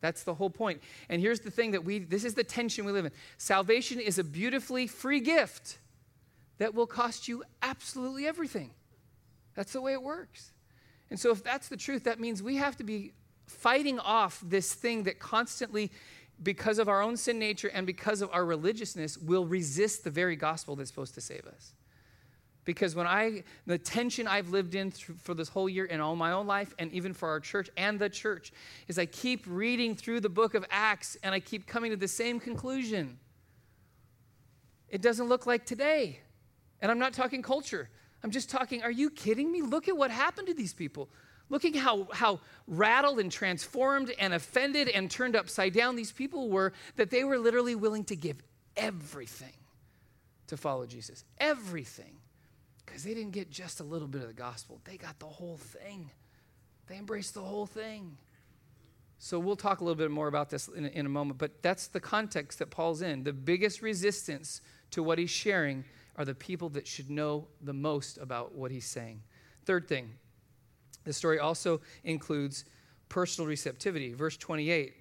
That's 0.00 0.22
the 0.22 0.34
whole 0.34 0.50
point. 0.50 0.82
And 1.08 1.20
here's 1.20 1.40
the 1.40 1.50
thing 1.50 1.72
that 1.72 1.84
we, 1.84 1.98
this 1.98 2.24
is 2.24 2.34
the 2.34 2.44
tension 2.44 2.84
we 2.84 2.92
live 2.92 3.04
in. 3.04 3.12
Salvation 3.36 4.00
is 4.00 4.18
a 4.18 4.24
beautifully 4.24 4.86
free 4.86 5.20
gift 5.20 5.78
that 6.58 6.74
will 6.74 6.86
cost 6.86 7.28
you 7.28 7.42
absolutely 7.62 8.26
everything. 8.26 8.70
That's 9.54 9.72
the 9.72 9.80
way 9.80 9.92
it 9.92 10.02
works. 10.02 10.52
And 11.10 11.18
so, 11.18 11.30
if 11.30 11.42
that's 11.42 11.68
the 11.68 11.76
truth, 11.76 12.04
that 12.04 12.20
means 12.20 12.42
we 12.42 12.56
have 12.56 12.76
to 12.76 12.84
be 12.84 13.12
fighting 13.50 13.98
off 13.98 14.42
this 14.46 14.74
thing 14.74 15.02
that 15.04 15.18
constantly, 15.18 15.90
because 16.42 16.78
of 16.78 16.88
our 16.88 17.02
own 17.02 17.16
sin 17.16 17.38
nature 17.38 17.68
and 17.68 17.86
because 17.86 18.22
of 18.22 18.30
our 18.32 18.44
religiousness, 18.44 19.18
will 19.18 19.46
resist 19.46 20.04
the 20.04 20.10
very 20.10 20.36
gospel 20.36 20.76
that's 20.76 20.90
supposed 20.90 21.14
to 21.14 21.20
save 21.20 21.46
us. 21.46 21.74
Because 22.64 22.94
when 22.94 23.06
I, 23.06 23.44
the 23.66 23.78
tension 23.78 24.28
I've 24.28 24.50
lived 24.50 24.74
in 24.74 24.90
through, 24.90 25.16
for 25.16 25.34
this 25.34 25.48
whole 25.48 25.68
year 25.68 25.86
in 25.86 26.00
all 26.00 26.14
my 26.14 26.32
own 26.32 26.46
life, 26.46 26.74
and 26.78 26.92
even 26.92 27.12
for 27.14 27.28
our 27.28 27.40
church 27.40 27.70
and 27.76 27.98
the 27.98 28.08
church, 28.08 28.52
is 28.86 28.98
I 28.98 29.06
keep 29.06 29.44
reading 29.46 29.96
through 29.96 30.20
the 30.20 30.28
book 30.28 30.54
of 30.54 30.64
Acts 30.70 31.16
and 31.22 31.34
I 31.34 31.40
keep 31.40 31.66
coming 31.66 31.90
to 31.90 31.96
the 31.96 32.08
same 32.08 32.38
conclusion. 32.38 33.18
It 34.88 35.02
doesn't 35.02 35.28
look 35.28 35.46
like 35.46 35.64
today. 35.64 36.20
And 36.80 36.90
I'm 36.90 36.98
not 36.98 37.12
talking 37.12 37.42
culture. 37.42 37.88
I'm 38.22 38.30
just 38.30 38.50
talking, 38.50 38.82
are 38.82 38.90
you 38.90 39.10
kidding 39.10 39.50
me? 39.50 39.62
Look 39.62 39.88
at 39.88 39.96
what 39.96 40.10
happened 40.10 40.48
to 40.48 40.54
these 40.54 40.74
people. 40.74 41.08
Looking 41.50 41.74
how, 41.74 42.06
how 42.12 42.40
rattled 42.66 43.18
and 43.18 43.30
transformed 43.30 44.12
and 44.18 44.32
offended 44.32 44.88
and 44.88 45.10
turned 45.10 45.36
upside 45.36 45.74
down 45.74 45.96
these 45.96 46.12
people 46.12 46.48
were 46.48 46.72
that 46.96 47.10
they 47.10 47.24
were 47.24 47.38
literally 47.38 47.74
willing 47.74 48.04
to 48.04 48.16
give 48.16 48.36
everything 48.76 49.52
to 50.46 50.56
follow 50.56 50.86
Jesus. 50.86 51.24
Everything. 51.38 52.16
Because 52.86 53.02
they 53.02 53.14
didn't 53.14 53.32
get 53.32 53.50
just 53.50 53.80
a 53.80 53.84
little 53.84 54.08
bit 54.08 54.22
of 54.22 54.28
the 54.28 54.34
gospel, 54.34 54.80
they 54.84 54.96
got 54.96 55.18
the 55.18 55.26
whole 55.26 55.58
thing. 55.58 56.10
They 56.86 56.96
embraced 56.96 57.34
the 57.34 57.42
whole 57.42 57.66
thing. 57.66 58.16
So 59.18 59.38
we'll 59.38 59.54
talk 59.54 59.80
a 59.80 59.84
little 59.84 59.98
bit 59.98 60.10
more 60.10 60.28
about 60.28 60.50
this 60.50 60.66
in 60.68 60.86
a, 60.86 60.88
in 60.88 61.04
a 61.04 61.08
moment, 61.10 61.38
but 61.38 61.62
that's 61.62 61.88
the 61.88 62.00
context 62.00 62.58
that 62.58 62.70
Paul's 62.70 63.02
in. 63.02 63.22
The 63.22 63.34
biggest 63.34 63.82
resistance 63.82 64.62
to 64.92 65.02
what 65.02 65.18
he's 65.18 65.30
sharing 65.30 65.84
are 66.16 66.24
the 66.24 66.34
people 66.34 66.70
that 66.70 66.86
should 66.86 67.10
know 67.10 67.46
the 67.60 67.72
most 67.72 68.18
about 68.18 68.54
what 68.54 68.70
he's 68.70 68.86
saying. 68.86 69.22
Third 69.66 69.88
thing, 69.88 70.14
the 71.04 71.12
story 71.12 71.38
also 71.38 71.80
includes 72.04 72.64
personal 73.08 73.48
receptivity. 73.48 74.12
Verse 74.12 74.36
28, 74.36 74.94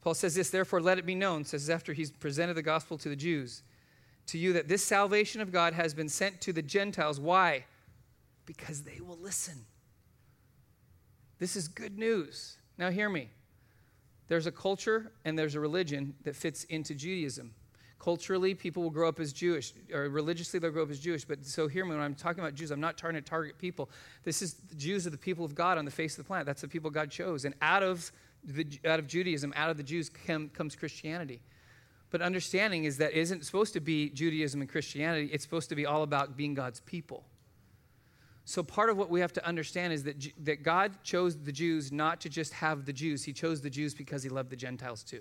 Paul 0.00 0.14
says 0.14 0.34
this, 0.34 0.50
therefore 0.50 0.80
let 0.80 0.98
it 0.98 1.06
be 1.06 1.14
known, 1.14 1.44
says 1.44 1.68
after 1.68 1.92
he's 1.92 2.10
presented 2.10 2.54
the 2.54 2.62
gospel 2.62 2.96
to 2.98 3.08
the 3.08 3.16
Jews, 3.16 3.62
to 4.26 4.38
you 4.38 4.52
that 4.52 4.68
this 4.68 4.84
salvation 4.84 5.40
of 5.40 5.52
God 5.52 5.74
has 5.74 5.94
been 5.94 6.08
sent 6.08 6.40
to 6.42 6.52
the 6.52 6.62
Gentiles. 6.62 7.18
Why? 7.18 7.64
Because 8.46 8.82
they 8.82 9.00
will 9.00 9.18
listen. 9.18 9.64
This 11.38 11.56
is 11.56 11.68
good 11.68 11.98
news. 11.98 12.56
Now, 12.76 12.90
hear 12.90 13.08
me. 13.08 13.28
There's 14.28 14.46
a 14.46 14.52
culture 14.52 15.12
and 15.24 15.38
there's 15.38 15.54
a 15.54 15.60
religion 15.60 16.14
that 16.24 16.36
fits 16.36 16.64
into 16.64 16.94
Judaism. 16.94 17.54
Culturally, 17.98 18.54
people 18.54 18.82
will 18.84 18.90
grow 18.90 19.08
up 19.08 19.18
as 19.18 19.32
Jewish, 19.32 19.72
or 19.92 20.08
religiously, 20.08 20.60
they'll 20.60 20.70
grow 20.70 20.84
up 20.84 20.90
as 20.90 21.00
Jewish. 21.00 21.24
But 21.24 21.44
so, 21.44 21.66
hear 21.66 21.84
me 21.84 21.90
when 21.92 22.00
I'm 22.00 22.14
talking 22.14 22.40
about 22.40 22.54
Jews, 22.54 22.70
I'm 22.70 22.80
not 22.80 22.96
trying 22.96 23.14
to 23.14 23.20
target 23.20 23.58
people. 23.58 23.90
This 24.22 24.40
is 24.40 24.54
the 24.54 24.76
Jews 24.76 25.06
are 25.06 25.10
the 25.10 25.18
people 25.18 25.44
of 25.44 25.54
God 25.54 25.78
on 25.78 25.84
the 25.84 25.90
face 25.90 26.16
of 26.16 26.24
the 26.24 26.28
planet. 26.28 26.46
That's 26.46 26.60
the 26.60 26.68
people 26.68 26.90
God 26.90 27.10
chose. 27.10 27.44
And 27.44 27.56
out 27.60 27.82
of, 27.82 28.12
the, 28.44 28.66
out 28.86 29.00
of 29.00 29.08
Judaism, 29.08 29.52
out 29.56 29.70
of 29.70 29.76
the 29.76 29.82
Jews 29.82 30.10
comes 30.10 30.76
Christianity. 30.76 31.42
But 32.10 32.22
understanding 32.22 32.84
is 32.84 32.98
that 32.98 33.12
isn't 33.12 33.44
supposed 33.44 33.72
to 33.74 33.80
be 33.80 34.10
Judaism 34.10 34.60
and 34.60 34.70
Christianity, 34.70 35.28
it's 35.32 35.44
supposed 35.44 35.68
to 35.70 35.74
be 35.74 35.84
all 35.84 36.02
about 36.02 36.36
being 36.36 36.54
God's 36.54 36.80
people. 36.80 37.24
So, 38.44 38.62
part 38.62 38.88
of 38.88 38.96
what 38.96 39.10
we 39.10 39.20
have 39.20 39.32
to 39.34 39.46
understand 39.46 39.92
is 39.92 40.04
that, 40.04 40.26
that 40.44 40.62
God 40.62 41.02
chose 41.02 41.36
the 41.36 41.52
Jews 41.52 41.92
not 41.92 42.18
to 42.22 42.30
just 42.30 42.54
have 42.54 42.86
the 42.86 42.94
Jews, 42.94 43.24
He 43.24 43.34
chose 43.34 43.60
the 43.60 43.68
Jews 43.68 43.92
because 43.92 44.22
He 44.22 44.30
loved 44.30 44.48
the 44.48 44.56
Gentiles 44.56 45.02
too. 45.02 45.20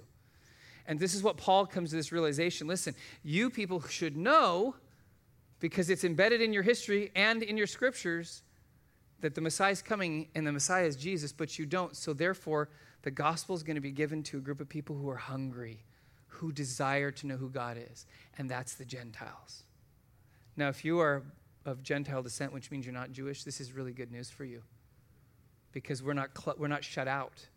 And 0.88 1.00
this 1.00 1.13
is 1.13 1.21
what 1.21 1.38
Paul 1.38 1.65
comes 1.65 1.89
to 1.89 1.95
this 1.95 2.12
realization 2.12 2.67
listen, 2.67 2.95
you 3.23 3.50
people 3.50 3.82
should 3.82 4.15
know, 4.15 4.76
because 5.60 5.89
it's 5.89 6.04
embedded 6.04 6.41
in 6.41 6.54
your 6.54 6.63
history 6.63 7.12
and 7.15 7.43
in 7.43 7.58
your 7.58 7.67
scriptures, 7.67 8.43
that 9.19 9.36
the 9.36 9.41
Messiah 9.41 9.71
is 9.71 9.82
coming 9.82 10.28
and 10.36 10.45
the 10.45 10.52
Messiah 10.52 10.86
is 10.86 10.95
Jesus, 10.95 11.32
but 11.32 11.60
you 11.60 11.65
don't. 11.65 11.95
So, 11.95 12.13
therefore, 12.13 12.69
the 13.02 13.12
gospel 13.12 13.56
is 13.56 13.63
going 13.63 13.76
to 13.76 13.82
be 13.82 13.91
given 13.91 14.23
to 14.23 14.38
a 14.38 14.41
group 14.41 14.62
of 14.62 14.69
people 14.69 14.95
who 14.95 15.10
are 15.10 15.17
hungry 15.17 15.84
who 16.28 16.52
desire 16.52 17.10
to 17.12 17.28
know 17.28 17.36
who 17.36 17.50
God 17.50 17.78
is, 17.91 18.06
and 18.38 18.50
that's 18.50 18.76
the 18.76 18.86
Gentiles. 18.86 19.63
Now, 20.56 20.69
if 20.69 20.86
you 20.86 21.00
are 21.00 21.23
of 21.65 21.84
Gentile 21.84 22.21
descent, 22.21 22.54
which 22.54 22.71
means 22.71 22.86
you're 22.86 22.93
not 22.93 23.12
Jewish, 23.12 23.43
this 23.43 23.60
is 23.60 23.73
really 23.73 23.91
good 23.91 24.12
news 24.12 24.30
for 24.30 24.45
you 24.45 24.62
because 25.71 26.02
we're 26.02 26.13
not, 26.13 26.30
cl- 26.38 26.56
we're 26.58 26.67
not 26.67 26.84
shut 26.84 27.08
out. 27.08 27.47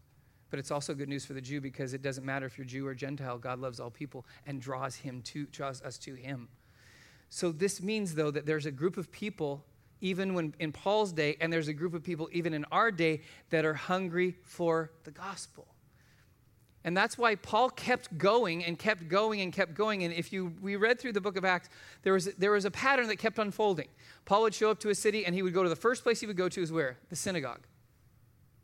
But 0.50 0.58
it's 0.58 0.70
also 0.70 0.94
good 0.94 1.08
news 1.08 1.24
for 1.24 1.32
the 1.32 1.40
Jew 1.40 1.60
because 1.60 1.94
it 1.94 2.02
doesn't 2.02 2.24
matter 2.24 2.44
if 2.44 2.58
you're 2.58 2.66
Jew 2.66 2.86
or 2.86 2.94
Gentile, 2.94 3.38
God 3.38 3.60
loves 3.60 3.78
all 3.80 3.90
people 3.90 4.26
and 4.46 4.60
draws, 4.60 4.96
him 4.96 5.22
to, 5.22 5.46
draws 5.46 5.80
us 5.82 5.96
to 5.98 6.14
Him. 6.14 6.48
So 7.28 7.52
this 7.52 7.80
means, 7.80 8.16
though, 8.16 8.32
that 8.32 8.44
there's 8.44 8.66
a 8.66 8.72
group 8.72 8.96
of 8.96 9.12
people, 9.12 9.64
even 10.00 10.34
when 10.34 10.54
in 10.58 10.72
Paul's 10.72 11.12
day, 11.12 11.36
and 11.40 11.52
there's 11.52 11.68
a 11.68 11.72
group 11.72 11.94
of 11.94 12.02
people, 12.02 12.28
even 12.32 12.52
in 12.52 12.64
our 12.72 12.90
day, 12.90 13.22
that 13.50 13.64
are 13.64 13.74
hungry 13.74 14.34
for 14.42 14.90
the 15.04 15.12
gospel. 15.12 15.68
And 16.82 16.96
that's 16.96 17.18
why 17.18 17.34
Paul 17.34 17.68
kept 17.70 18.16
going 18.16 18.64
and 18.64 18.78
kept 18.78 19.06
going 19.06 19.42
and 19.42 19.52
kept 19.52 19.74
going. 19.74 20.02
And 20.02 20.14
if 20.14 20.32
you 20.32 20.54
we 20.60 20.76
read 20.76 20.98
through 20.98 21.12
the 21.12 21.20
book 21.20 21.36
of 21.36 21.44
Acts, 21.44 21.68
there 22.02 22.14
was 22.14 22.26
there 22.38 22.52
was 22.52 22.64
a 22.64 22.70
pattern 22.70 23.06
that 23.08 23.16
kept 23.16 23.38
unfolding. 23.38 23.88
Paul 24.24 24.42
would 24.42 24.54
show 24.54 24.70
up 24.70 24.80
to 24.80 24.88
a 24.88 24.94
city 24.94 25.26
and 25.26 25.34
he 25.34 25.42
would 25.42 25.52
go 25.52 25.62
to 25.62 25.68
the 25.68 25.76
first 25.76 26.02
place 26.02 26.20
he 26.20 26.26
would 26.26 26.38
go 26.38 26.48
to 26.48 26.62
is 26.62 26.72
where? 26.72 26.96
The 27.10 27.16
synagogue. 27.16 27.66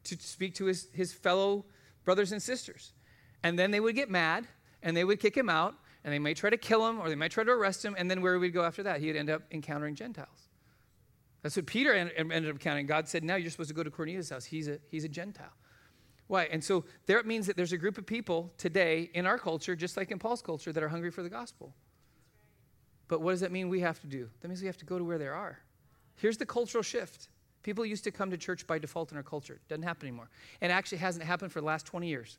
To 0.04 0.16
speak 0.18 0.54
to 0.54 0.64
his, 0.64 0.88
his 0.92 1.12
fellow 1.12 1.66
brothers 2.06 2.32
and 2.32 2.42
sisters. 2.42 2.94
And 3.42 3.58
then 3.58 3.70
they 3.70 3.80
would 3.80 3.94
get 3.94 4.08
mad 4.08 4.46
and 4.82 4.96
they 4.96 5.04
would 5.04 5.20
kick 5.20 5.36
him 5.36 5.50
out 5.50 5.74
and 6.04 6.14
they 6.14 6.18
might 6.18 6.38
try 6.38 6.48
to 6.48 6.56
kill 6.56 6.88
him 6.88 6.98
or 6.98 7.10
they 7.10 7.14
might 7.14 7.32
try 7.32 7.44
to 7.44 7.50
arrest 7.50 7.84
him. 7.84 7.94
And 7.98 8.10
then 8.10 8.22
where 8.22 8.38
would 8.38 8.44
he 8.44 8.50
go 8.50 8.64
after 8.64 8.82
that? 8.84 9.00
He'd 9.00 9.16
end 9.16 9.28
up 9.28 9.42
encountering 9.50 9.94
Gentiles. 9.94 10.48
That's 11.42 11.56
what 11.56 11.66
Peter 11.66 11.92
ended 11.92 12.48
up 12.48 12.54
encountering. 12.54 12.86
God 12.86 13.08
said, 13.08 13.22
Now 13.22 13.36
you're 13.36 13.50
supposed 13.50 13.68
to 13.68 13.74
go 13.74 13.82
to 13.82 13.90
Cornelius' 13.90 14.30
house. 14.30 14.46
He's 14.46 14.68
a, 14.68 14.78
he's 14.88 15.04
a 15.04 15.08
Gentile. 15.08 15.52
Why? 16.28 16.44
And 16.44 16.64
so 16.64 16.84
there 17.06 17.18
it 17.18 17.26
means 17.26 17.46
that 17.46 17.56
there's 17.56 17.72
a 17.72 17.76
group 17.76 17.98
of 17.98 18.06
people 18.06 18.52
today 18.56 19.10
in 19.14 19.26
our 19.26 19.38
culture, 19.38 19.76
just 19.76 19.96
like 19.96 20.10
in 20.10 20.18
Paul's 20.18 20.42
culture, 20.42 20.72
that 20.72 20.82
are 20.82 20.88
hungry 20.88 21.10
for 21.10 21.22
the 21.22 21.28
gospel. 21.28 21.74
But 23.08 23.20
what 23.20 23.32
does 23.32 23.40
that 23.40 23.52
mean 23.52 23.68
we 23.68 23.80
have 23.80 24.00
to 24.00 24.06
do? 24.06 24.28
That 24.40 24.48
means 24.48 24.60
we 24.60 24.66
have 24.66 24.78
to 24.78 24.84
go 24.84 24.98
to 24.98 25.04
where 25.04 25.18
they 25.18 25.28
are. 25.28 25.60
Here's 26.16 26.36
the 26.36 26.46
cultural 26.46 26.82
shift. 26.82 27.28
People 27.66 27.84
used 27.84 28.04
to 28.04 28.12
come 28.12 28.30
to 28.30 28.36
church 28.36 28.64
by 28.64 28.78
default 28.78 29.10
in 29.10 29.16
our 29.16 29.24
culture. 29.24 29.54
It 29.54 29.68
doesn't 29.68 29.82
happen 29.82 30.06
anymore. 30.06 30.30
And 30.60 30.70
actually 30.70 30.98
hasn't 30.98 31.24
happened 31.24 31.50
for 31.50 31.60
the 31.60 31.66
last 31.66 31.84
20 31.84 32.06
years. 32.06 32.38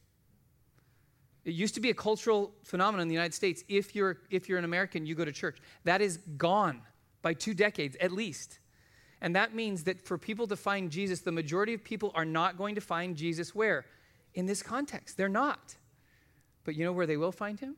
It 1.44 1.54
used 1.54 1.76
to 1.76 1.82
be 1.82 1.90
a 1.90 1.94
cultural 1.94 2.54
phenomenon 2.64 3.02
in 3.02 3.08
the 3.10 3.14
United 3.14 3.34
States. 3.34 3.62
If 3.68 3.94
you're, 3.94 4.20
if 4.30 4.48
you're 4.48 4.58
an 4.58 4.64
American, 4.64 5.06
you 5.06 5.16
go 5.16 5.26
to 5.26 5.34
church. 5.34 5.58
That 5.84 6.02
is 6.02 6.20
gone 6.38 6.82
by 7.22 7.34
two 7.34 7.54
decades 7.54 7.98
at 8.00 8.14
least. 8.14 8.60
And 9.20 9.36
that 9.36 9.54
means 9.54 9.84
that 9.84 10.02
for 10.08 10.18
people 10.18 10.48
to 10.48 10.56
find 10.56 10.90
Jesus, 10.90 11.20
the 11.20 11.34
majority 11.34 11.74
of 11.74 11.84
people 11.84 12.14
are 12.16 12.24
not 12.24 12.58
going 12.58 12.76
to 12.76 12.82
find 12.82 13.18
Jesus 13.18 13.54
where? 13.54 13.86
In 14.34 14.46
this 14.46 14.64
context. 14.64 15.18
They're 15.18 15.28
not. 15.28 15.76
But 16.64 16.76
you 16.76 16.86
know 16.86 16.94
where 16.94 17.06
they 17.06 17.18
will 17.18 17.34
find 17.34 17.60
him? 17.60 17.76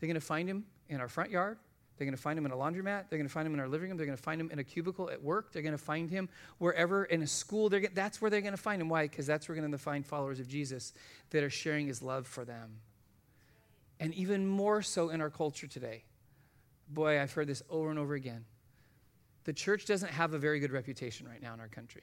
They're 0.00 0.06
going 0.06 0.14
to 0.14 0.26
find 0.26 0.48
him 0.48 0.64
in 0.88 1.02
our 1.02 1.08
front 1.08 1.30
yard. 1.30 1.58
They're 1.96 2.04
going 2.04 2.16
to 2.16 2.22
find 2.22 2.38
him 2.38 2.44
in 2.44 2.52
a 2.52 2.56
laundromat. 2.56 3.08
They're 3.08 3.18
going 3.18 3.28
to 3.28 3.32
find 3.32 3.46
him 3.46 3.54
in 3.54 3.60
our 3.60 3.68
living 3.68 3.88
room. 3.88 3.96
They're 3.96 4.06
going 4.06 4.18
to 4.18 4.22
find 4.22 4.40
him 4.40 4.50
in 4.50 4.58
a 4.58 4.64
cubicle 4.64 5.08
at 5.10 5.22
work. 5.22 5.52
They're 5.52 5.62
going 5.62 5.76
to 5.76 5.82
find 5.82 6.10
him 6.10 6.28
wherever 6.58 7.04
in 7.04 7.22
a 7.22 7.26
school. 7.26 7.68
They're, 7.68 7.88
that's 7.94 8.20
where 8.20 8.30
they're 8.30 8.42
going 8.42 8.52
to 8.52 8.58
find 8.58 8.82
him. 8.82 8.88
Why? 8.88 9.04
Because 9.04 9.26
that's 9.26 9.48
where 9.48 9.56
we're 9.56 9.62
going 9.62 9.72
to 9.72 9.78
find 9.78 10.04
followers 10.04 10.38
of 10.38 10.46
Jesus 10.46 10.92
that 11.30 11.42
are 11.42 11.50
sharing 11.50 11.86
his 11.86 12.02
love 12.02 12.26
for 12.26 12.44
them. 12.44 12.80
And 13.98 14.12
even 14.14 14.46
more 14.46 14.82
so 14.82 15.08
in 15.08 15.22
our 15.22 15.30
culture 15.30 15.66
today. 15.66 16.04
Boy, 16.88 17.20
I've 17.20 17.32
heard 17.32 17.46
this 17.46 17.62
over 17.70 17.88
and 17.88 17.98
over 17.98 18.14
again. 18.14 18.44
The 19.44 19.54
church 19.54 19.86
doesn't 19.86 20.10
have 20.10 20.34
a 20.34 20.38
very 20.38 20.60
good 20.60 20.72
reputation 20.72 21.26
right 21.26 21.40
now 21.40 21.54
in 21.54 21.60
our 21.60 21.68
country. 21.68 22.02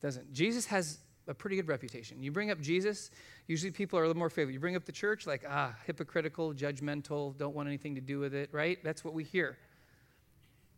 Doesn't. 0.00 0.32
Jesus 0.32 0.66
has 0.66 0.98
a 1.28 1.34
pretty 1.34 1.56
good 1.56 1.68
reputation. 1.68 2.22
You 2.22 2.30
bring 2.30 2.50
up 2.50 2.60
Jesus, 2.60 3.10
usually 3.46 3.72
people 3.72 3.98
are 3.98 4.04
a 4.04 4.06
little 4.06 4.18
more 4.18 4.30
favorable. 4.30 4.52
You 4.52 4.60
bring 4.60 4.76
up 4.76 4.84
the 4.84 4.92
church, 4.92 5.26
like, 5.26 5.44
ah, 5.48 5.74
hypocritical, 5.86 6.54
judgmental, 6.54 7.36
don't 7.36 7.54
want 7.54 7.68
anything 7.68 7.94
to 7.96 8.00
do 8.00 8.18
with 8.18 8.34
it, 8.34 8.48
right? 8.52 8.78
That's 8.84 9.04
what 9.04 9.14
we 9.14 9.24
hear. 9.24 9.58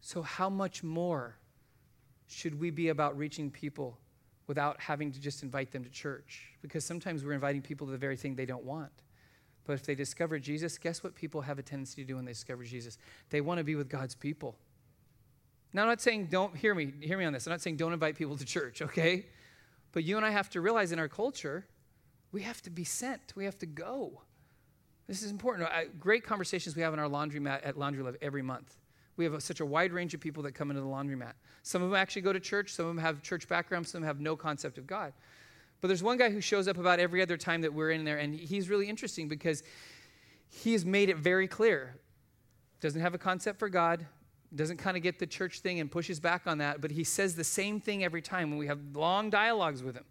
So, 0.00 0.22
how 0.22 0.48
much 0.48 0.82
more 0.82 1.36
should 2.28 2.58
we 2.58 2.70
be 2.70 2.88
about 2.88 3.16
reaching 3.18 3.50
people 3.50 3.98
without 4.46 4.80
having 4.80 5.12
to 5.12 5.20
just 5.20 5.42
invite 5.42 5.70
them 5.72 5.84
to 5.84 5.90
church? 5.90 6.52
Because 6.62 6.84
sometimes 6.84 7.24
we're 7.24 7.32
inviting 7.32 7.62
people 7.62 7.86
to 7.86 7.90
the 7.90 7.98
very 7.98 8.16
thing 8.16 8.34
they 8.34 8.46
don't 8.46 8.64
want. 8.64 8.92
But 9.66 9.74
if 9.74 9.82
they 9.82 9.94
discover 9.94 10.38
Jesus, 10.38 10.78
guess 10.78 11.04
what 11.04 11.14
people 11.14 11.42
have 11.42 11.58
a 11.58 11.62
tendency 11.62 12.02
to 12.02 12.08
do 12.08 12.16
when 12.16 12.24
they 12.24 12.32
discover 12.32 12.64
Jesus? 12.64 12.96
They 13.28 13.42
want 13.42 13.58
to 13.58 13.64
be 13.64 13.74
with 13.74 13.90
God's 13.90 14.14
people. 14.14 14.56
Now, 15.74 15.82
I'm 15.82 15.88
not 15.88 16.00
saying 16.00 16.28
don't 16.30 16.56
hear 16.56 16.74
me, 16.74 16.92
hear 17.02 17.18
me 17.18 17.26
on 17.26 17.34
this. 17.34 17.46
I'm 17.46 17.50
not 17.50 17.60
saying 17.60 17.76
don't 17.76 17.92
invite 17.92 18.16
people 18.16 18.38
to 18.38 18.46
church, 18.46 18.80
okay? 18.80 19.26
But 19.98 20.04
you 20.04 20.16
and 20.16 20.24
I 20.24 20.30
have 20.30 20.48
to 20.50 20.60
realize 20.60 20.92
in 20.92 21.00
our 21.00 21.08
culture, 21.08 21.66
we 22.30 22.42
have 22.42 22.62
to 22.62 22.70
be 22.70 22.84
sent. 22.84 23.32
We 23.34 23.44
have 23.46 23.58
to 23.58 23.66
go. 23.66 24.22
This 25.08 25.24
is 25.24 25.32
important. 25.32 25.68
I, 25.68 25.86
great 25.98 26.22
conversations 26.22 26.76
we 26.76 26.82
have 26.82 26.92
in 26.92 27.00
our 27.00 27.08
laundromat 27.08 27.66
at 27.66 27.76
Laundry 27.76 28.04
Love 28.04 28.14
every 28.22 28.40
month. 28.40 28.76
We 29.16 29.24
have 29.24 29.34
a, 29.34 29.40
such 29.40 29.58
a 29.58 29.66
wide 29.66 29.92
range 29.92 30.14
of 30.14 30.20
people 30.20 30.40
that 30.44 30.52
come 30.52 30.70
into 30.70 30.82
the 30.82 30.86
laundromat. 30.86 31.32
Some 31.64 31.82
of 31.82 31.90
them 31.90 31.96
actually 31.96 32.22
go 32.22 32.32
to 32.32 32.38
church, 32.38 32.74
some 32.74 32.86
of 32.86 32.94
them 32.94 33.02
have 33.02 33.22
church 33.22 33.48
backgrounds, 33.48 33.90
some 33.90 34.04
have 34.04 34.20
no 34.20 34.36
concept 34.36 34.78
of 34.78 34.86
God. 34.86 35.14
But 35.80 35.88
there's 35.88 36.04
one 36.04 36.16
guy 36.16 36.30
who 36.30 36.40
shows 36.40 36.68
up 36.68 36.78
about 36.78 37.00
every 37.00 37.20
other 37.20 37.36
time 37.36 37.62
that 37.62 37.74
we're 37.74 37.90
in 37.90 38.04
there, 38.04 38.18
and 38.18 38.32
he's 38.32 38.70
really 38.70 38.88
interesting 38.88 39.26
because 39.26 39.64
he 40.48 40.74
has 40.74 40.84
made 40.84 41.08
it 41.08 41.16
very 41.16 41.48
clear. 41.48 41.96
Doesn't 42.80 43.00
have 43.00 43.14
a 43.14 43.18
concept 43.18 43.58
for 43.58 43.68
God, 43.68 44.06
doesn't 44.54 44.78
kind 44.78 44.96
of 44.96 45.02
get 45.02 45.18
the 45.18 45.26
church 45.26 45.60
thing 45.60 45.80
and 45.80 45.90
pushes 45.90 46.20
back 46.20 46.46
on 46.46 46.58
that, 46.58 46.80
but 46.80 46.90
he 46.90 47.04
says 47.04 47.34
the 47.34 47.44
same 47.44 47.80
thing 47.80 48.02
every 48.02 48.22
time 48.22 48.50
when 48.50 48.58
we 48.58 48.66
have 48.66 48.78
long 48.94 49.30
dialogues 49.30 49.82
with 49.82 49.94
him. 49.94 50.04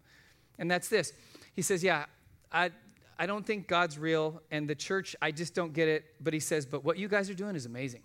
And 0.58 0.70
that's 0.70 0.88
this. 0.88 1.12
He 1.54 1.62
says, 1.62 1.82
Yeah, 1.82 2.06
I, 2.52 2.70
I 3.18 3.26
don't 3.26 3.44
think 3.44 3.66
God's 3.66 3.98
real, 3.98 4.42
and 4.50 4.68
the 4.68 4.74
church, 4.74 5.16
I 5.20 5.30
just 5.32 5.54
don't 5.54 5.72
get 5.72 5.88
it. 5.88 6.04
But 6.20 6.34
he 6.34 6.40
says, 6.40 6.66
But 6.66 6.84
what 6.84 6.98
you 6.98 7.08
guys 7.08 7.28
are 7.30 7.34
doing 7.34 7.56
is 7.56 7.66
amazing. 7.66 8.02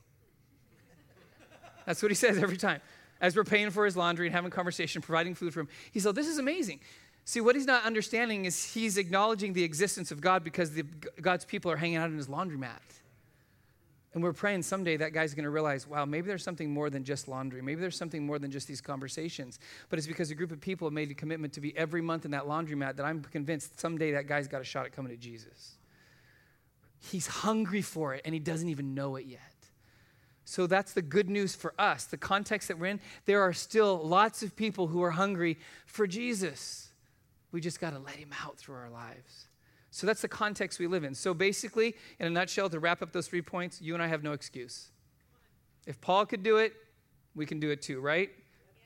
that's 1.85 2.01
what 2.01 2.09
he 2.11 2.15
says 2.15 2.37
every 2.37 2.57
time. 2.57 2.81
As 3.21 3.35
we're 3.35 3.43
paying 3.43 3.69
for 3.69 3.85
his 3.85 3.95
laundry 3.95 4.27
and 4.27 4.35
having 4.35 4.51
conversation, 4.51 5.01
providing 5.01 5.35
food 5.35 5.53
for 5.53 5.61
him, 5.61 5.69
he 5.91 5.99
said, 5.99 6.15
This 6.15 6.27
is 6.27 6.39
amazing. 6.39 6.79
See, 7.25 7.39
what 7.39 7.55
he's 7.55 7.67
not 7.67 7.85
understanding 7.85 8.45
is 8.45 8.73
he's 8.73 8.97
acknowledging 8.97 9.53
the 9.53 9.63
existence 9.63 10.11
of 10.11 10.19
God 10.19 10.43
because 10.43 10.71
the, 10.71 10.83
God's 11.21 11.45
people 11.45 11.71
are 11.71 11.77
hanging 11.77 11.95
out 11.95 12.09
in 12.09 12.17
his 12.17 12.27
laundromat. 12.27 12.81
And 14.13 14.21
we're 14.21 14.33
praying 14.33 14.61
someday 14.61 14.97
that 14.97 15.11
guy's 15.11 15.33
going 15.33 15.45
to 15.45 15.49
realize, 15.49 15.87
wow, 15.87 16.05
maybe 16.05 16.27
there's 16.27 16.43
something 16.43 16.69
more 16.71 16.89
than 16.89 17.03
just 17.03 17.27
laundry. 17.27 17.61
Maybe 17.61 17.81
there's 17.81 17.97
something 17.97 18.25
more 18.25 18.37
than 18.37 18.51
just 18.51 18.67
these 18.67 18.81
conversations. 18.81 19.59
But 19.89 19.97
it's 19.97 20.07
because 20.07 20.29
a 20.29 20.35
group 20.35 20.51
of 20.51 20.61
people 20.61 20.87
have 20.87 20.93
made 20.93 21.09
a 21.09 21.15
commitment 21.15 21.53
to 21.53 21.61
be 21.61 21.75
every 21.75 22.01
month 22.01 22.23
in 22.25 22.31
that 22.31 22.43
laundromat 22.43 22.95
that 22.97 23.05
I'm 23.05 23.23
convinced 23.23 23.79
someday 23.79 24.11
that 24.11 24.27
guy's 24.27 24.47
got 24.47 24.61
a 24.61 24.63
shot 24.63 24.85
at 24.85 24.91
coming 24.91 25.11
to 25.11 25.17
Jesus. 25.17 25.77
He's 26.99 27.25
hungry 27.25 27.81
for 27.81 28.13
it 28.13 28.21
and 28.23 28.33
he 28.33 28.39
doesn't 28.39 28.69
even 28.69 28.93
know 28.93 29.15
it 29.15 29.25
yet. 29.25 29.41
So 30.45 30.67
that's 30.67 30.93
the 30.93 31.01
good 31.01 31.29
news 31.29 31.55
for 31.55 31.73
us. 31.79 32.05
The 32.05 32.17
context 32.17 32.67
that 32.67 32.77
we're 32.77 32.87
in, 32.87 32.99
there 33.25 33.41
are 33.41 33.53
still 33.53 33.97
lots 33.97 34.43
of 34.43 34.55
people 34.55 34.87
who 34.87 35.01
are 35.01 35.11
hungry 35.11 35.57
for 35.85 36.05
Jesus. 36.05 36.91
We 37.51 37.61
just 37.61 37.79
got 37.79 37.93
to 37.93 37.99
let 37.99 38.15
him 38.15 38.31
out 38.43 38.57
through 38.57 38.75
our 38.75 38.89
lives. 38.89 39.47
So 39.93 40.07
that's 40.07 40.23
the 40.23 40.27
context 40.27 40.79
we 40.79 40.87
live 40.87 41.03
in. 41.03 41.13
So 41.13 41.35
basically, 41.35 41.95
in 42.19 42.25
a 42.25 42.29
nutshell, 42.31 42.67
to 42.67 42.79
wrap 42.79 43.03
up 43.03 43.11
those 43.11 43.27
three 43.27 43.43
points, 43.43 43.79
you 43.79 43.93
and 43.93 44.01
I 44.01 44.07
have 44.07 44.23
no 44.23 44.31
excuse. 44.31 44.89
If 45.85 46.01
Paul 46.01 46.25
could 46.25 46.41
do 46.41 46.57
it, 46.57 46.73
we 47.35 47.45
can 47.45 47.59
do 47.59 47.69
it 47.69 47.83
too, 47.83 47.99
right? 48.01 48.31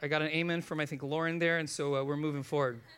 I 0.01 0.09
got 0.09 0.21
an 0.21 0.27
amen 0.27 0.61
from, 0.61 0.81
I 0.81 0.85
think, 0.85 1.03
Lauren 1.03 1.39
there, 1.39 1.59
and 1.59 1.69
so 1.69 1.95
uh, 1.95 2.03
we're 2.03 2.17
moving 2.17 2.43
forward. 2.43 2.81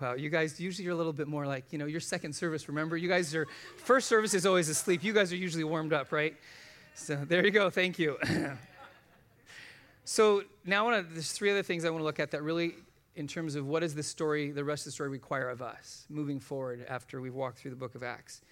Wow, 0.00 0.14
you 0.14 0.30
guys 0.30 0.60
usually 0.60 0.84
you're 0.84 0.94
a 0.94 0.96
little 0.96 1.12
bit 1.12 1.26
more 1.26 1.44
like, 1.44 1.72
you 1.72 1.78
know, 1.78 1.86
your 1.86 1.98
second 1.98 2.32
service, 2.32 2.68
remember? 2.68 2.96
You 2.96 3.08
guys 3.08 3.34
are, 3.34 3.48
first 3.78 4.06
service 4.06 4.32
is 4.32 4.46
always 4.46 4.68
asleep. 4.68 5.02
You 5.02 5.12
guys 5.12 5.32
are 5.32 5.36
usually 5.36 5.64
warmed 5.64 5.92
up, 5.92 6.12
right? 6.12 6.36
So 6.94 7.16
there 7.16 7.44
you 7.44 7.50
go. 7.50 7.68
Thank 7.68 7.98
you. 7.98 8.16
so 10.04 10.44
now 10.64 10.86
I 10.86 10.88
want 10.88 11.08
to, 11.08 11.14
there's 11.14 11.32
three 11.32 11.50
other 11.50 11.64
things 11.64 11.84
I 11.84 11.90
want 11.90 12.00
to 12.02 12.04
look 12.04 12.20
at 12.20 12.30
that 12.30 12.44
really 12.44 12.76
in 13.18 13.26
terms 13.26 13.56
of 13.56 13.66
what 13.66 13.80
does 13.80 13.96
the 13.96 14.02
story, 14.02 14.52
the 14.52 14.62
rest 14.62 14.82
of 14.82 14.84
the 14.86 14.92
story 14.92 15.08
require 15.08 15.50
of 15.50 15.60
us 15.60 16.06
moving 16.08 16.38
forward 16.38 16.86
after 16.88 17.20
we've 17.20 17.34
walked 17.34 17.58
through 17.58 17.72
the 17.72 17.76
book 17.76 17.96
of 17.96 18.04
Acts. 18.04 18.42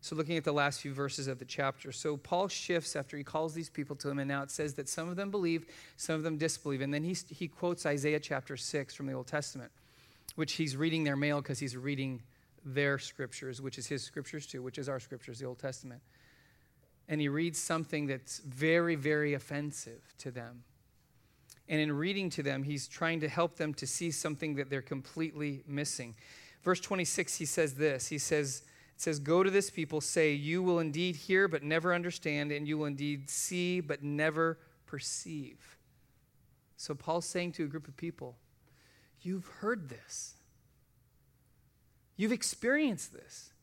So, 0.00 0.14
looking 0.14 0.36
at 0.36 0.44
the 0.44 0.52
last 0.52 0.80
few 0.80 0.94
verses 0.94 1.26
of 1.26 1.40
the 1.40 1.44
chapter. 1.44 1.90
So, 1.90 2.16
Paul 2.16 2.46
shifts 2.46 2.94
after 2.94 3.16
he 3.16 3.24
calls 3.24 3.52
these 3.52 3.68
people 3.68 3.96
to 3.96 4.08
him, 4.08 4.20
and 4.20 4.28
now 4.28 4.42
it 4.42 4.50
says 4.50 4.74
that 4.74 4.88
some 4.88 5.08
of 5.08 5.16
them 5.16 5.32
believe, 5.32 5.66
some 5.96 6.14
of 6.14 6.22
them 6.22 6.38
disbelieve. 6.38 6.80
And 6.82 6.94
then 6.94 7.02
he, 7.02 7.16
he 7.30 7.48
quotes 7.48 7.84
Isaiah 7.84 8.20
chapter 8.20 8.56
6 8.56 8.94
from 8.94 9.06
the 9.06 9.12
Old 9.12 9.26
Testament, 9.26 9.72
which 10.36 10.52
he's 10.52 10.76
reading 10.76 11.02
their 11.02 11.16
mail 11.16 11.40
because 11.40 11.58
he's 11.58 11.76
reading 11.76 12.22
their 12.64 12.98
scriptures, 12.98 13.60
which 13.60 13.76
is 13.76 13.86
his 13.88 14.04
scriptures 14.04 14.46
too, 14.46 14.62
which 14.62 14.78
is 14.78 14.88
our 14.88 15.00
scriptures, 15.00 15.40
the 15.40 15.46
Old 15.46 15.58
Testament. 15.58 16.00
And 17.08 17.20
he 17.20 17.28
reads 17.28 17.58
something 17.58 18.06
that's 18.06 18.38
very, 18.38 18.94
very 18.94 19.34
offensive 19.34 20.14
to 20.18 20.30
them. 20.30 20.62
And 21.72 21.80
in 21.80 21.90
reading 21.90 22.28
to 22.28 22.42
them, 22.42 22.64
he's 22.64 22.86
trying 22.86 23.20
to 23.20 23.30
help 23.30 23.56
them 23.56 23.72
to 23.74 23.86
see 23.86 24.10
something 24.10 24.56
that 24.56 24.68
they're 24.68 24.82
completely 24.82 25.64
missing. 25.66 26.14
Verse 26.62 26.80
26, 26.80 27.36
he 27.36 27.46
says 27.46 27.76
this 27.76 28.08
He 28.08 28.18
says, 28.18 28.62
it 28.94 29.00
says, 29.00 29.18
Go 29.18 29.42
to 29.42 29.50
this 29.50 29.70
people, 29.70 30.02
say, 30.02 30.34
You 30.34 30.62
will 30.62 30.80
indeed 30.80 31.16
hear, 31.16 31.48
but 31.48 31.62
never 31.62 31.94
understand, 31.94 32.52
and 32.52 32.68
you 32.68 32.76
will 32.76 32.84
indeed 32.84 33.30
see, 33.30 33.80
but 33.80 34.02
never 34.02 34.58
perceive. 34.84 35.78
So 36.76 36.94
Paul's 36.94 37.24
saying 37.24 37.52
to 37.52 37.64
a 37.64 37.68
group 37.68 37.88
of 37.88 37.96
people, 37.96 38.36
You've 39.22 39.46
heard 39.46 39.88
this. 39.88 40.34
You've 42.18 42.32
experienced 42.32 43.14
this. 43.14 43.54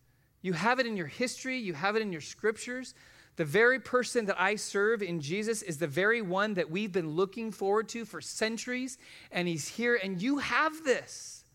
You 0.41 0.53
have 0.53 0.79
it 0.79 0.87
in 0.87 0.97
your 0.97 1.05
history, 1.05 1.59
you 1.59 1.75
have 1.75 1.95
it 1.95 2.01
in 2.01 2.11
your 2.11 2.21
scriptures. 2.21 2.95
The 3.39 3.45
very 3.45 3.79
person 3.79 4.25
that 4.25 4.35
I 4.37 4.57
serve 4.57 5.01
in 5.01 5.21
Jesus 5.21 5.61
is 5.61 5.77
the 5.77 5.87
very 5.87 6.21
one 6.21 6.55
that 6.55 6.69
we've 6.69 6.91
been 6.91 7.11
looking 7.11 7.53
forward 7.53 7.87
to 7.87 8.03
for 8.03 8.19
centuries, 8.19 8.97
and 9.31 9.47
he's 9.47 9.65
here, 9.65 9.97
and 10.03 10.21
you 10.21 10.39
have 10.39 10.83
this. 10.83 11.45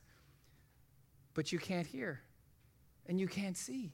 But 1.35 1.53
you 1.53 1.59
can't 1.59 1.87
hear, 1.87 2.23
and 3.07 3.21
you 3.21 3.29
can't 3.29 3.55
see 3.55 3.93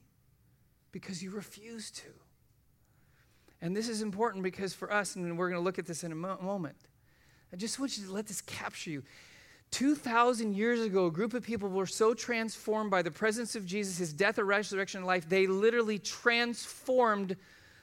because 0.92 1.20
you 1.20 1.33
refuse 1.33 1.90
to. 1.90 2.07
And 3.61 3.76
this 3.76 3.88
is 3.88 4.03
important 4.03 4.44
because 4.44 4.72
for 4.72 4.92
us, 4.92 5.16
and 5.16 5.37
we're 5.37 5.48
going 5.48 5.61
to 5.61 5.64
look 5.64 5.81
at 5.81 5.87
this 5.87 6.05
in 6.05 6.12
a 6.12 6.14
mo- 6.14 6.38
moment, 6.40 6.76
I 7.53 7.57
just 7.57 7.81
want 7.81 7.98
you 7.98 8.07
to 8.07 8.12
let 8.12 8.29
this 8.29 8.40
capture 8.40 8.90
you. 8.90 9.03
2,000 9.72 10.55
years 10.55 10.81
ago, 10.81 11.07
a 11.07 11.11
group 11.11 11.35
of 11.35 11.42
people 11.42 11.68
were 11.68 11.87
so 11.87 12.14
transformed 12.14 12.92
by 12.92 13.03
the 13.03 13.11
presence 13.11 13.57
of 13.57 13.66
Jesus, 13.66 13.98
his 13.98 14.12
death, 14.12 14.38
or 14.38 14.44
resurrection, 14.44 14.98
and 14.98 15.09
life, 15.09 15.29
they 15.29 15.48
literally 15.48 15.98
transformed 15.98 17.35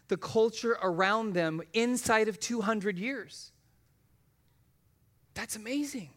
the 0.07 0.17
culture 0.17 0.77
around 0.81 1.33
them 1.33 1.61
inside 1.73 2.27
of 2.27 2.39
200 2.39 2.97
years. 2.97 3.51
That's 5.33 5.55
amazing. 5.55 6.09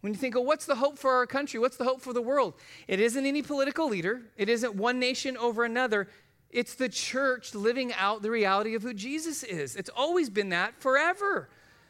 When 0.00 0.12
you 0.12 0.18
think, 0.18 0.34
oh, 0.34 0.40
what's 0.40 0.66
the 0.66 0.76
hope 0.76 0.98
for 0.98 1.10
our 1.10 1.26
country? 1.26 1.60
What's 1.60 1.76
the 1.76 1.84
hope 1.84 2.00
for 2.00 2.12
the 2.12 2.22
world? 2.22 2.54
It 2.88 3.00
isn't 3.00 3.26
any 3.26 3.42
political 3.42 3.88
leader, 3.88 4.22
it 4.36 4.48
isn't 4.48 4.74
one 4.74 4.98
nation 4.98 5.36
over 5.36 5.64
another. 5.64 6.08
It's 6.48 6.74
the 6.74 6.88
church 6.88 7.54
living 7.54 7.92
out 7.92 8.22
the 8.22 8.30
reality 8.30 8.74
of 8.74 8.82
who 8.82 8.92
Jesus 8.92 9.44
is. 9.44 9.76
It's 9.76 9.90
always 9.90 10.28
been 10.28 10.48
that 10.48 10.80
forever. 10.80 11.48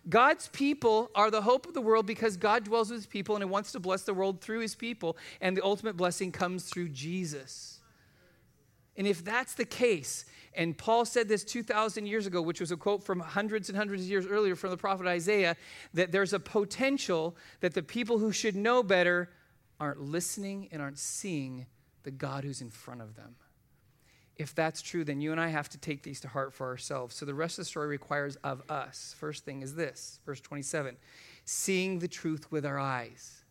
God's 0.09 0.49
people 0.49 1.11
are 1.15 1.31
the 1.31 1.41
hope 1.43 1.67
of 1.67 1.73
the 1.73 1.81
world 1.81 2.05
because 2.05 2.37
God 2.37 2.65
dwells 2.65 2.91
with 2.91 2.99
his 2.99 3.07
people 3.07 3.37
and 3.37 3.45
he 3.45 3.49
wants 3.49 3.73
to 3.73 3.81
bless 3.81 4.03
the 4.03 4.13
world 4.13 4.41
through 4.41 4.61
his 4.61 4.75
people, 4.75 5.17
and 5.41 5.57
the 5.57 5.65
ultimate 5.65 5.97
blessing 5.97 6.31
comes 6.31 6.65
through 6.65 6.91
Jesus. 6.91 7.81
And 8.97 9.07
if 9.07 9.25
that's 9.25 9.55
the 9.55 9.65
case, 9.65 10.25
and 10.55 10.77
Paul 10.77 11.05
said 11.05 11.29
this 11.29 11.45
2,000 11.45 12.07
years 12.07 12.27
ago, 12.27 12.43
which 12.43 12.61
was 12.61 12.73
a 12.73 12.77
quote 12.77 13.05
from 13.05 13.21
hundreds 13.21 13.69
and 13.69 13.79
hundreds 13.79 14.03
of 14.03 14.09
years 14.09 14.27
earlier 14.27 14.57
from 14.57 14.71
the 14.71 14.77
prophet 14.77 15.07
Isaiah, 15.07 15.57
that 15.95 16.11
there's 16.11 16.33
a 16.33 16.41
potential 16.41 17.37
that 17.61 17.75
the 17.75 17.83
people 17.83 18.19
who 18.19 18.33
should 18.33 18.57
know 18.57 18.83
better 18.83 19.31
aren't 19.79 20.01
listening 20.01 20.69
and 20.73 20.83
aren't 20.83 20.99
seeing 20.99 21.67
the 22.03 22.11
God 22.11 22.45
who's 22.45 22.61
in 22.61 22.71
front 22.71 23.01
of 23.01 23.15
them. 23.15 23.37
If 24.37 24.55
that's 24.55 24.83
true, 24.83 25.05
then 25.05 25.21
you 25.21 25.33
and 25.33 25.41
I 25.41 25.49
have 25.49 25.69
to 25.69 25.79
take 25.79 26.03
these 26.03 26.21
to 26.21 26.29
heart 26.29 26.55
for 26.55 26.67
ourselves. 26.67 27.15
So 27.15 27.27
the 27.27 27.35
rest 27.35 27.59
of 27.59 27.65
the 27.65 27.69
story 27.69 27.89
requires 27.89 28.37
of 28.37 28.63
us. 28.71 29.15
First 29.19 29.45
thing 29.45 29.63
is 29.63 29.75
this, 29.75 30.19
verse 30.25 30.41
27 30.41 30.97
seeing 31.45 31.99
the 31.99 32.09
truth 32.09 32.51
with 32.53 32.65
our 32.65 32.79
eyes. 32.79 33.45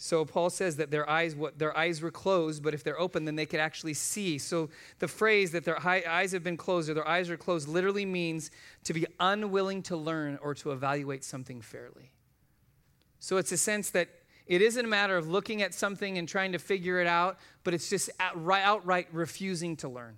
So 0.00 0.24
Paul 0.24 0.48
says 0.48 0.76
that 0.76 0.92
their 0.92 1.10
eyes, 1.10 1.34
what, 1.34 1.58
their 1.58 1.76
eyes 1.76 2.00
were 2.00 2.12
closed, 2.12 2.62
but 2.62 2.72
if 2.72 2.84
they're 2.84 3.00
open, 3.00 3.24
then 3.24 3.34
they 3.34 3.46
could 3.46 3.58
actually 3.58 3.94
see. 3.94 4.38
So 4.38 4.70
the 5.00 5.08
phrase 5.08 5.50
that 5.50 5.64
their 5.64 5.84
eyes 5.84 6.30
have 6.30 6.44
been 6.44 6.56
closed 6.56 6.88
or 6.88 6.94
their 6.94 7.08
eyes 7.08 7.28
are 7.28 7.36
closed 7.36 7.66
literally 7.66 8.06
means 8.06 8.52
to 8.84 8.94
be 8.94 9.06
unwilling 9.18 9.82
to 9.82 9.96
learn 9.96 10.38
or 10.40 10.54
to 10.54 10.70
evaluate 10.70 11.24
something 11.24 11.60
fairly. 11.60 12.12
So 13.18 13.38
it's 13.38 13.50
a 13.50 13.56
sense 13.56 13.90
that 13.90 14.08
It 14.48 14.62
isn't 14.62 14.84
a 14.84 14.88
matter 14.88 15.16
of 15.16 15.28
looking 15.28 15.60
at 15.60 15.74
something 15.74 16.16
and 16.16 16.26
trying 16.26 16.52
to 16.52 16.58
figure 16.58 17.00
it 17.00 17.06
out, 17.06 17.38
but 17.64 17.74
it's 17.74 17.90
just 17.90 18.08
outright 18.18 19.08
refusing 19.12 19.76
to 19.76 19.88
learn. 19.88 20.16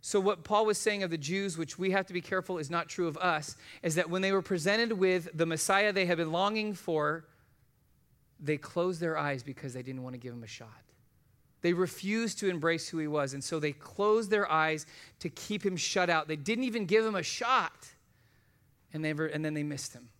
So, 0.00 0.20
what 0.20 0.44
Paul 0.44 0.66
was 0.66 0.76
saying 0.76 1.02
of 1.02 1.10
the 1.10 1.16
Jews, 1.16 1.56
which 1.56 1.78
we 1.78 1.92
have 1.92 2.04
to 2.06 2.12
be 2.12 2.20
careful 2.20 2.58
is 2.58 2.68
not 2.68 2.88
true 2.88 3.06
of 3.06 3.16
us, 3.16 3.56
is 3.82 3.94
that 3.94 4.10
when 4.10 4.20
they 4.20 4.32
were 4.32 4.42
presented 4.42 4.92
with 4.92 5.30
the 5.32 5.46
Messiah 5.46 5.92
they 5.92 6.04
had 6.04 6.18
been 6.18 6.32
longing 6.32 6.74
for, 6.74 7.24
they 8.40 8.56
closed 8.56 9.00
their 9.00 9.16
eyes 9.16 9.42
because 9.42 9.74
they 9.74 9.82
didn't 9.82 10.02
want 10.02 10.14
to 10.14 10.18
give 10.18 10.32
him 10.32 10.42
a 10.42 10.48
shot. 10.48 10.68
They 11.62 11.72
refused 11.72 12.38
to 12.40 12.48
embrace 12.48 12.88
who 12.88 12.98
he 12.98 13.06
was, 13.06 13.32
and 13.32 13.42
so 13.42 13.58
they 13.58 13.72
closed 13.72 14.30
their 14.30 14.50
eyes 14.50 14.84
to 15.20 15.30
keep 15.30 15.64
him 15.64 15.76
shut 15.76 16.10
out. 16.10 16.28
They 16.28 16.36
didn't 16.36 16.64
even 16.64 16.84
give 16.84 17.06
him 17.06 17.14
a 17.14 17.22
shot, 17.22 17.88
and, 18.92 19.02
they 19.04 19.14
were, 19.14 19.26
and 19.26 19.42
then 19.42 19.54
they 19.54 19.62
missed 19.62 19.94
him. 19.94 20.10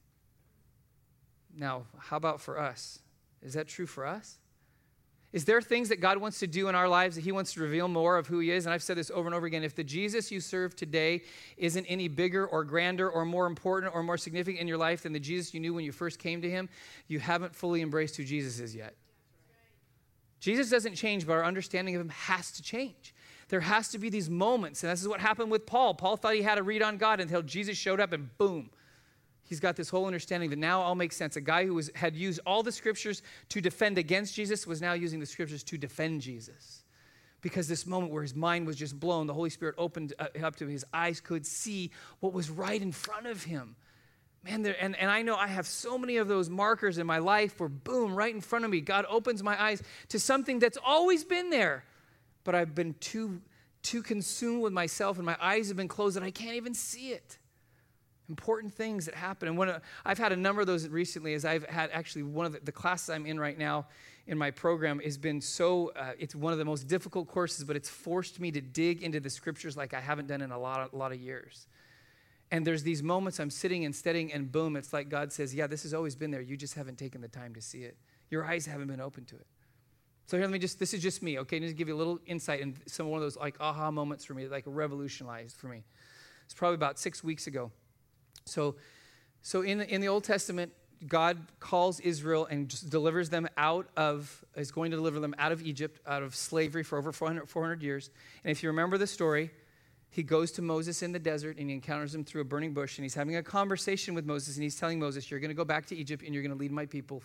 Now, 1.55 1.85
how 1.99 2.17
about 2.17 2.41
for 2.41 2.59
us? 2.59 3.01
Is 3.43 3.53
that 3.55 3.69
true 3.69 3.87
for 3.87 4.07
us? 4.07 4.39
Is 5.35 5.45
there 5.45 5.61
things 5.61 5.89
that 5.89 6.01
God 6.01 6.19
wants 6.19 6.39
to 6.39 6.47
do 6.47 6.69
in 6.69 6.77
our 6.77 6.89
lives 6.89 7.17
that 7.17 7.25
He 7.25 7.33
wants 7.33 7.55
to 7.55 7.61
reveal 7.61 7.89
more 7.89 8.19
of 8.19 8.29
who 8.29 8.39
He 8.39 8.53
is? 8.53 8.67
And 8.67 8.73
I've 8.73 8.85
said 8.85 8.97
this 8.97 9.11
over 9.11 9.27
and 9.27 9.35
over 9.35 9.47
again. 9.47 9.65
If 9.65 9.75
the 9.75 9.83
Jesus 9.83 10.31
you 10.31 10.39
serve 10.39 10.77
today 10.77 11.23
isn't 11.57 11.87
any 11.87 12.07
bigger 12.07 12.47
or 12.47 12.63
grander 12.63 13.11
or 13.11 13.25
more 13.25 13.49
important 13.49 13.93
or 13.93 14.05
more 14.05 14.17
significant 14.17 14.61
in 14.61 14.69
your 14.69 14.79
life 14.79 15.03
than 15.03 15.13
the 15.13 15.19
Jesus 15.19 15.53
you 15.53 15.59
knew 15.59 15.75
when 15.75 15.85
you 15.85 15.91
first 15.91 16.21
came 16.21 16.41
to 16.43 16.49
Him, 16.49 16.69
you 17.09 17.19
haven't 17.19 17.53
fully 17.53 17.83
embraced 17.83 18.17
who 18.17 18.23
Jesus 18.23 18.61
is 18.61 18.77
yet. 18.77 18.95
Jesus 20.39 20.71
doesn't 20.71 20.95
change, 20.95 21.27
but 21.27 21.33
our 21.33 21.45
understanding 21.45 21.97
of 21.97 22.01
Him 22.01 22.11
has 22.11 22.53
to 22.53 22.63
change. 22.63 23.13
There 23.49 23.59
has 23.59 23.89
to 23.89 23.99
be 23.99 24.11
these 24.11 24.31
moments, 24.31 24.85
and 24.85 24.93
this 24.93 25.03
is 25.03 25.09
what 25.09 25.19
happened 25.19 25.51
with 25.51 25.67
Paul. 25.67 25.95
Paul 25.95 26.17
thought 26.17 26.35
he 26.35 26.43
had 26.43 26.59
a 26.59 26.63
read 26.63 26.81
on 26.81 26.97
God 26.97 27.19
until 27.19 27.43
Jesus 27.43 27.77
showed 27.77 27.99
up, 27.99 28.13
and 28.13 28.39
boom, 28.39 28.71
he's 29.45 29.61
got 29.61 29.77
this 29.77 29.89
whole 29.89 30.07
understanding 30.07 30.51
that 30.51 30.59
now 30.59 30.81
all 30.81 30.95
makes 30.95 31.17
sense. 31.17 31.37
A 31.37 31.41
guy 31.41 31.67
who 31.67 31.75
was, 31.75 31.91
had 31.95 32.17
used 32.17 32.41
all 32.47 32.63
the 32.63 32.73
scriptures 32.73 33.23
to 33.51 33.61
defend 33.61 33.99
against 33.99 34.35
Jesus 34.35 34.67
was 34.67 34.81
now 34.81 34.95
using 34.95 35.21
the 35.21 35.27
scriptures 35.27 35.63
to 35.65 35.79
defend 35.79 36.23
Jesus. 36.23 36.83
Because 37.41 37.69
this 37.69 37.87
moment 37.87 38.13
where 38.13 38.23
his 38.23 38.35
mind 38.35 38.67
was 38.67 38.77
just 38.77 38.99
blown, 38.99 39.27
the 39.27 39.35
Holy 39.35 39.51
Spirit 39.51 39.75
opened 39.77 40.15
uh, 40.19 40.27
up 40.43 40.57
to 40.57 40.65
him. 40.65 40.71
his 40.71 40.85
eyes, 40.95 41.21
could 41.21 41.47
see 41.47 41.91
what 42.21 42.33
was 42.33 42.49
right 42.49 42.81
in 42.81 42.91
front 42.91 43.27
of 43.27 43.45
him. 43.45 43.77
Man, 44.43 44.63
there, 44.63 44.77
and, 44.81 44.97
and 44.97 45.11
I 45.11 45.23
know 45.23 45.37
I 45.37 45.47
have 45.47 45.67
so 45.67 45.99
many 45.99 46.17
of 46.17 46.29
those 46.29 46.51
markers 46.51 46.99
in 46.99 47.07
my 47.07 47.19
life 47.19 47.61
where, 47.61 47.69
boom, 47.69 48.15
right 48.15 48.35
in 48.35 48.41
front 48.41 48.65
of 48.65 48.71
me, 48.71 48.81
God 48.81 49.07
opens 49.09 49.43
my 49.43 49.63
eyes 49.63 49.83
to 50.09 50.19
something 50.19 50.59
that's 50.59 50.79
always 50.85 51.25
been 51.25 51.51
there. 51.51 51.85
But 52.45 52.55
I've 52.55 52.75
been 52.75 52.95
too, 53.01 53.41
too 53.83 54.03
consumed 54.03 54.63
with 54.63 54.73
myself 54.73 55.17
and 55.17 55.25
my 55.25 55.37
eyes 55.41 55.69
have 55.69 55.77
been 55.79 55.89
closed 55.89 56.17
and 56.17 56.25
I 56.25 56.31
can't 56.31 56.57
even 56.57 56.75
see 56.75 57.11
it 57.11 57.39
important 58.29 58.73
things 58.73 59.07
that 59.07 59.15
happen. 59.15 59.49
And 59.49 59.59
when 59.59 59.81
I've 60.05 60.19
had 60.19 60.33
a 60.33 60.37
number 60.37 60.61
of 60.61 60.67
those 60.67 60.89
recently, 60.89 61.35
as 61.35 61.45
I've 61.45 61.65
had 61.67 61.91
actually 61.93 62.23
one 62.23 62.47
of 62.47 62.53
the, 62.53 62.61
the 62.61 62.73
classes 62.73 63.11
I'm 63.11 63.27
in 63.27 63.39
right 63.39 63.59
now 63.59 63.87
in 64.27 64.39
my 64.39 64.51
program 64.51 65.01
has 65.01 65.19
been 65.19 65.41
so, 65.41 65.93
uh, 65.97 66.13
it's 66.19 66.35
one 66.35 66.53
of 66.53 66.59
the 66.59 66.65
most 66.65 66.89
difficult 66.89 67.29
courses, 67.29 67.65
but 67.65 67.77
it's 67.77 67.89
forced 67.89 68.41
me 68.41 68.51
to 68.51 68.61
dig 68.61 69.03
into 69.03 69.21
the 69.21 69.29
scriptures 69.29 69.77
like 69.77 69.93
I 69.93 70.01
haven't 70.01 70.29
done 70.29 70.41
in 70.41 70.51
a 70.51 70.59
lot 70.59 70.81
of, 70.81 70.93
a 70.93 70.97
lot 70.97 71.13
of 71.13 71.21
years. 71.21 71.67
And 72.51 72.67
there's 72.67 72.83
these 72.83 73.03
moments 73.03 73.41
I'm 73.41 73.51
sitting 73.51 73.85
and 73.85 73.95
studying, 73.95 74.33
and 74.33 74.51
boom, 74.51 74.77
it's 74.77 74.93
like 74.93 75.09
God 75.09 75.33
says, 75.33 75.55
Yeah, 75.55 75.67
this 75.67 75.83
has 75.83 75.93
always 75.93 76.15
been 76.15 76.31
there. 76.31 76.41
You 76.41 76.57
just 76.57 76.75
haven't 76.75 76.99
taken 76.99 77.21
the 77.21 77.29
time 77.29 77.55
to 77.55 77.61
see 77.61 77.83
it. 77.83 77.97
Your 78.31 78.45
eyes 78.45 78.65
haven't 78.65 78.87
been 78.87 79.01
open 79.01 79.25
to 79.27 79.37
it. 79.37 79.47
So 80.27 80.39
here, 80.39 80.47
let 80.47 80.53
me 80.53 80.59
just, 80.59 80.79
this 80.79 80.95
is 80.95 81.03
just 81.03 81.23
me, 81.23 81.39
okay? 81.41 81.61
Just 81.61 81.77
give 81.77 81.89
you 81.89 81.95
a 81.95 81.99
little 81.99 82.19
insight 82.27 82.61
in 82.61 82.77
some 82.87 83.09
one 83.09 83.19
of 83.19 83.23
those 83.23 83.37
like 83.37 83.57
aha 83.61 83.91
moments 83.91 84.25
for 84.25 84.33
me, 84.33 84.49
like 84.49 84.65
revolutionized 84.67 85.57
for 85.57 85.67
me. 85.67 85.85
It's 86.45 86.55
probably 86.55 86.77
about 86.77 86.99
six 86.99 87.23
weeks 87.23 87.47
ago. 87.47 87.71
So, 88.47 88.77
so 89.43 89.63
in, 89.63 89.79
the, 89.79 89.93
in 89.93 90.01
the 90.01 90.09
Old 90.09 90.25
Testament, 90.25 90.73
God 91.07 91.39
calls 91.61 92.01
Israel 92.01 92.47
and 92.47 92.69
delivers 92.91 93.29
them 93.29 93.49
out 93.57 93.89
of, 93.97 94.45
is 94.57 94.71
going 94.71 94.91
to 94.91 94.97
deliver 94.97 95.21
them 95.21 95.35
out 95.39 95.53
of 95.53 95.63
Egypt, 95.63 96.01
out 96.07 96.23
of 96.23 96.35
slavery 96.35 96.83
for 96.83 96.99
over 96.99 97.13
400, 97.13 97.49
400 97.49 97.83
years. 97.83 98.11
And 98.43 98.51
if 98.51 98.63
you 98.63 98.69
remember 98.71 98.97
the 98.97 99.07
story, 99.07 99.51
he 100.11 100.23
goes 100.23 100.53
to 100.53 100.63
Moses 100.63 101.03
in 101.03 101.13
the 101.13 101.19
desert 101.19 101.59
and 101.59 101.69
he 101.69 101.75
encounters 101.75 102.15
him 102.15 102.25
through 102.25 102.43
a 102.43 102.45
burning 102.45 102.73
bush 102.73 102.99
and 102.99 103.05
he's 103.05 103.15
having 103.15 103.37
a 103.37 103.43
conversation 103.43 104.15
with 104.15 104.25
Moses 104.25 104.57
and 104.57 104.63
he's 104.63 104.77
telling 104.77 104.99
Moses, 105.01 105.31
You're 105.31 105.41
going 105.41 105.51
to 105.51 105.55
go 105.55 105.65
back 105.65 105.87
to 105.87 105.97
Egypt 105.97 106.23
and 106.25 106.33
you're 106.33 106.43
going 106.43 106.55
to 106.55 106.59
lead 106.59 106.71
my 106.71 106.87
people 106.87 107.23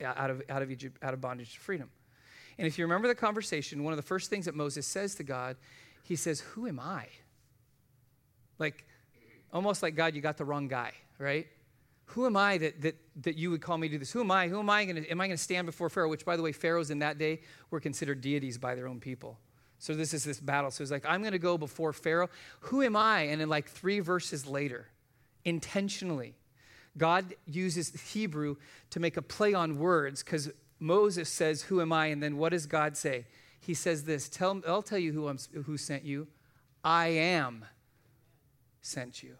uh, 0.00 0.06
out 0.16 0.30
of, 0.30 0.42
out 0.48 0.62
of 0.62 0.70
Egypt, 0.70 0.96
out 1.02 1.12
of 1.12 1.20
bondage 1.20 1.54
to 1.54 1.60
freedom. 1.60 1.90
And 2.58 2.66
if 2.66 2.78
you 2.78 2.84
remember 2.84 3.08
the 3.08 3.14
conversation, 3.14 3.84
one 3.84 3.92
of 3.92 3.98
the 3.98 4.02
first 4.02 4.30
things 4.30 4.46
that 4.46 4.54
Moses 4.54 4.86
says 4.86 5.14
to 5.16 5.22
God, 5.22 5.56
he 6.02 6.16
says, 6.16 6.40
Who 6.40 6.66
am 6.66 6.80
I? 6.80 7.06
Like, 8.58 8.86
almost 9.52 9.82
like 9.82 9.94
God, 9.94 10.14
you 10.14 10.20
got 10.20 10.36
the 10.36 10.44
wrong 10.44 10.68
guy, 10.68 10.92
right? 11.18 11.46
Who 12.06 12.26
am 12.26 12.36
I 12.36 12.58
that, 12.58 12.82
that, 12.82 12.96
that 13.22 13.36
you 13.36 13.50
would 13.50 13.62
call 13.62 13.78
me 13.78 13.88
to 13.88 13.92
do 13.92 13.98
this? 13.98 14.10
Who 14.10 14.20
am 14.20 14.30
I? 14.30 14.48
Who 14.48 14.58
am 14.58 14.68
I 14.68 14.84
going 14.84 15.02
to, 15.02 15.08
am 15.10 15.20
I 15.20 15.26
going 15.28 15.36
to 15.36 15.42
stand 15.42 15.66
before 15.66 15.88
Pharaoh? 15.88 16.08
Which, 16.08 16.24
by 16.24 16.36
the 16.36 16.42
way, 16.42 16.52
pharaohs 16.52 16.90
in 16.90 16.98
that 17.00 17.18
day 17.18 17.40
were 17.70 17.80
considered 17.80 18.20
deities 18.20 18.58
by 18.58 18.74
their 18.74 18.88
own 18.88 18.98
people. 18.98 19.38
So 19.78 19.94
this 19.94 20.12
is 20.12 20.24
this 20.24 20.40
battle. 20.40 20.70
So 20.70 20.82
it's 20.82 20.90
like, 20.90 21.06
I'm 21.06 21.20
going 21.20 21.32
to 21.32 21.38
go 21.38 21.56
before 21.56 21.92
Pharaoh. 21.92 22.28
Who 22.60 22.82
am 22.82 22.96
I? 22.96 23.22
And 23.22 23.40
in 23.40 23.48
like 23.48 23.68
three 23.68 24.00
verses 24.00 24.46
later, 24.46 24.88
intentionally, 25.44 26.34
God 26.98 27.34
uses 27.46 28.12
Hebrew 28.12 28.56
to 28.90 29.00
make 29.00 29.16
a 29.16 29.22
play 29.22 29.54
on 29.54 29.78
words 29.78 30.22
because 30.22 30.50
Moses 30.80 31.28
says, 31.28 31.62
Who 31.62 31.80
am 31.80 31.92
I? 31.92 32.06
And 32.06 32.22
then 32.22 32.36
what 32.36 32.50
does 32.50 32.66
God 32.66 32.96
say? 32.96 33.26
He 33.60 33.74
says 33.74 34.04
this 34.04 34.28
tell, 34.28 34.60
I'll 34.66 34.82
tell 34.82 34.98
you 34.98 35.12
who, 35.12 35.28
I'm, 35.28 35.38
who 35.64 35.76
sent 35.76 36.04
you. 36.04 36.26
I 36.82 37.08
am 37.08 37.64
sent 38.82 39.22
you. 39.22 39.36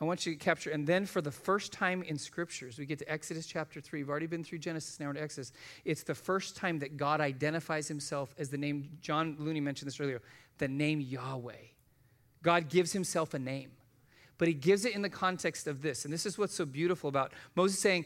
I 0.00 0.04
want 0.04 0.26
you 0.26 0.32
to 0.32 0.38
capture, 0.38 0.70
and 0.70 0.86
then 0.86 1.06
for 1.06 1.20
the 1.20 1.30
first 1.30 1.72
time 1.72 2.02
in 2.02 2.18
scriptures, 2.18 2.78
we 2.78 2.84
get 2.84 2.98
to 2.98 3.10
Exodus 3.10 3.46
chapter 3.46 3.80
3. 3.80 4.00
We've 4.00 4.10
already 4.10 4.26
been 4.26 4.42
through 4.42 4.58
Genesis, 4.58 4.98
now 4.98 5.06
we're 5.06 5.14
to 5.14 5.22
Exodus. 5.22 5.52
It's 5.84 6.02
the 6.02 6.16
first 6.16 6.56
time 6.56 6.80
that 6.80 6.96
God 6.96 7.20
identifies 7.20 7.86
himself 7.86 8.34
as 8.36 8.50
the 8.50 8.58
name, 8.58 8.90
John 9.00 9.36
Looney 9.38 9.60
mentioned 9.60 9.86
this 9.86 10.00
earlier, 10.00 10.20
the 10.58 10.68
name 10.68 11.00
Yahweh. 11.00 11.54
God 12.42 12.68
gives 12.68 12.92
himself 12.92 13.34
a 13.34 13.38
name, 13.38 13.70
but 14.36 14.48
he 14.48 14.54
gives 14.54 14.84
it 14.84 14.94
in 14.94 15.02
the 15.02 15.08
context 15.08 15.66
of 15.68 15.80
this. 15.80 16.04
And 16.04 16.12
this 16.12 16.26
is 16.26 16.36
what's 16.36 16.54
so 16.54 16.66
beautiful 16.66 17.08
about 17.08 17.32
Moses 17.54 17.78
saying, 17.78 18.04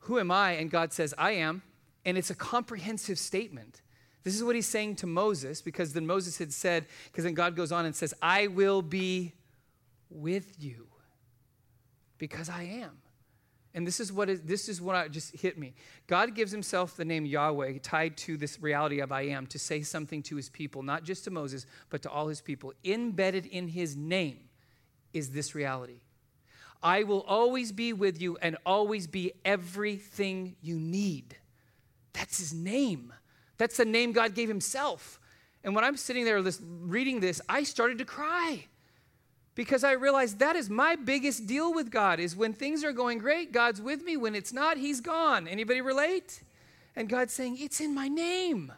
Who 0.00 0.18
am 0.18 0.30
I? 0.30 0.52
And 0.52 0.70
God 0.70 0.92
says, 0.92 1.14
I 1.16 1.32
am. 1.32 1.62
And 2.04 2.18
it's 2.18 2.30
a 2.30 2.34
comprehensive 2.34 3.18
statement. 3.18 3.80
This 4.24 4.34
is 4.34 4.44
what 4.44 4.54
he's 4.54 4.66
saying 4.66 4.96
to 4.96 5.06
Moses, 5.06 5.62
because 5.62 5.92
then 5.92 6.06
Moses 6.06 6.38
had 6.38 6.52
said, 6.52 6.86
because 7.06 7.24
then 7.24 7.34
God 7.34 7.56
goes 7.56 7.72
on 7.72 7.86
and 7.86 7.94
says, 7.94 8.12
I 8.20 8.48
will 8.48 8.82
be 8.82 9.32
with 10.10 10.62
you 10.62 10.88
because 12.18 12.48
I 12.48 12.64
am. 12.64 12.98
And 13.74 13.86
this 13.86 14.00
is 14.00 14.12
what 14.12 14.28
is, 14.28 14.40
this 14.42 14.68
is 14.68 14.80
what 14.80 14.96
I, 14.96 15.08
just 15.08 15.36
hit 15.36 15.58
me. 15.58 15.74
God 16.06 16.34
gives 16.34 16.50
himself 16.50 16.96
the 16.96 17.04
name 17.04 17.24
Yahweh 17.24 17.78
tied 17.82 18.16
to 18.18 18.36
this 18.36 18.60
reality 18.60 19.00
of 19.00 19.12
I 19.12 19.22
am 19.22 19.46
to 19.48 19.58
say 19.58 19.82
something 19.82 20.22
to 20.24 20.36
his 20.36 20.48
people, 20.48 20.82
not 20.82 21.04
just 21.04 21.24
to 21.24 21.30
Moses, 21.30 21.66
but 21.90 22.02
to 22.02 22.10
all 22.10 22.28
his 22.28 22.40
people. 22.40 22.72
Embedded 22.84 23.46
in 23.46 23.68
his 23.68 23.94
name 23.94 24.40
is 25.12 25.30
this 25.30 25.54
reality. 25.54 26.00
I 26.82 27.02
will 27.04 27.22
always 27.22 27.72
be 27.72 27.92
with 27.92 28.20
you 28.20 28.36
and 28.40 28.56
always 28.64 29.06
be 29.06 29.32
everything 29.44 30.56
you 30.60 30.78
need. 30.78 31.36
That's 32.14 32.38
his 32.38 32.54
name. 32.54 33.12
That's 33.58 33.76
the 33.76 33.84
name 33.84 34.12
God 34.12 34.34
gave 34.34 34.48
himself. 34.48 35.20
And 35.64 35.74
when 35.74 35.84
I'm 35.84 35.96
sitting 35.96 36.24
there 36.24 36.40
reading 36.80 37.20
this, 37.20 37.40
I 37.48 37.64
started 37.64 37.98
to 37.98 38.04
cry 38.04 38.66
because 39.54 39.82
I 39.82 39.92
realized 39.92 40.38
that 40.38 40.54
is 40.54 40.70
my 40.70 40.94
biggest 40.94 41.46
deal 41.46 41.74
with 41.74 41.90
God 41.90 42.20
is 42.20 42.36
when 42.36 42.52
things 42.52 42.84
are 42.84 42.92
going 42.92 43.18
great, 43.18 43.52
God's 43.52 43.82
with 43.82 44.04
me. 44.04 44.16
When 44.16 44.36
it's 44.36 44.52
not, 44.52 44.76
he's 44.76 45.00
gone. 45.00 45.48
Anybody 45.48 45.80
relate? 45.80 46.42
And 46.94 47.08
God's 47.08 47.32
saying, 47.32 47.58
it's 47.58 47.80
in 47.80 47.92
my 47.92 48.06
name. 48.06 48.72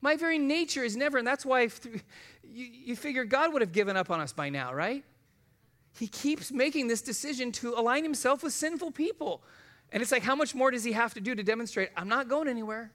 My 0.00 0.16
very 0.16 0.38
nature 0.38 0.82
is 0.82 0.96
never, 0.96 1.18
and 1.18 1.26
that's 1.26 1.46
why 1.46 1.62
you, 1.62 2.00
you 2.64 2.96
figure 2.96 3.24
God 3.24 3.52
would 3.52 3.62
have 3.62 3.72
given 3.72 3.96
up 3.96 4.10
on 4.10 4.20
us 4.20 4.32
by 4.32 4.48
now, 4.48 4.74
right? 4.74 5.04
He 5.98 6.08
keeps 6.08 6.52
making 6.52 6.88
this 6.88 7.02
decision 7.02 7.52
to 7.52 7.74
align 7.74 8.02
himself 8.02 8.42
with 8.42 8.52
sinful 8.52 8.90
people. 8.90 9.42
And 9.92 10.02
it's 10.02 10.12
like, 10.12 10.22
how 10.22 10.34
much 10.34 10.54
more 10.54 10.70
does 10.70 10.84
he 10.84 10.92
have 10.92 11.14
to 11.14 11.20
do 11.20 11.34
to 11.34 11.42
demonstrate, 11.42 11.90
I'm 11.96 12.08
not 12.08 12.28
going 12.28 12.48
anywhere? 12.48 12.92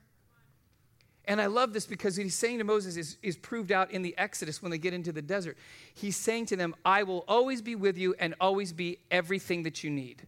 And 1.26 1.40
I 1.40 1.46
love 1.46 1.72
this 1.72 1.86
because 1.86 2.16
what 2.16 2.24
he's 2.24 2.34
saying 2.34 2.58
to 2.58 2.64
Moses 2.64 2.96
is, 2.96 3.16
is 3.22 3.36
proved 3.36 3.70
out 3.70 3.92
in 3.92 4.02
the 4.02 4.16
Exodus 4.18 4.60
when 4.60 4.70
they 4.70 4.78
get 4.78 4.92
into 4.92 5.12
the 5.12 5.22
desert. 5.22 5.56
He's 5.94 6.16
saying 6.16 6.46
to 6.46 6.56
them, 6.56 6.74
I 6.84 7.04
will 7.04 7.24
always 7.28 7.62
be 7.62 7.76
with 7.76 7.96
you 7.96 8.14
and 8.18 8.34
always 8.40 8.72
be 8.72 8.98
everything 9.10 9.62
that 9.62 9.84
you 9.84 9.90
need. 9.90 10.26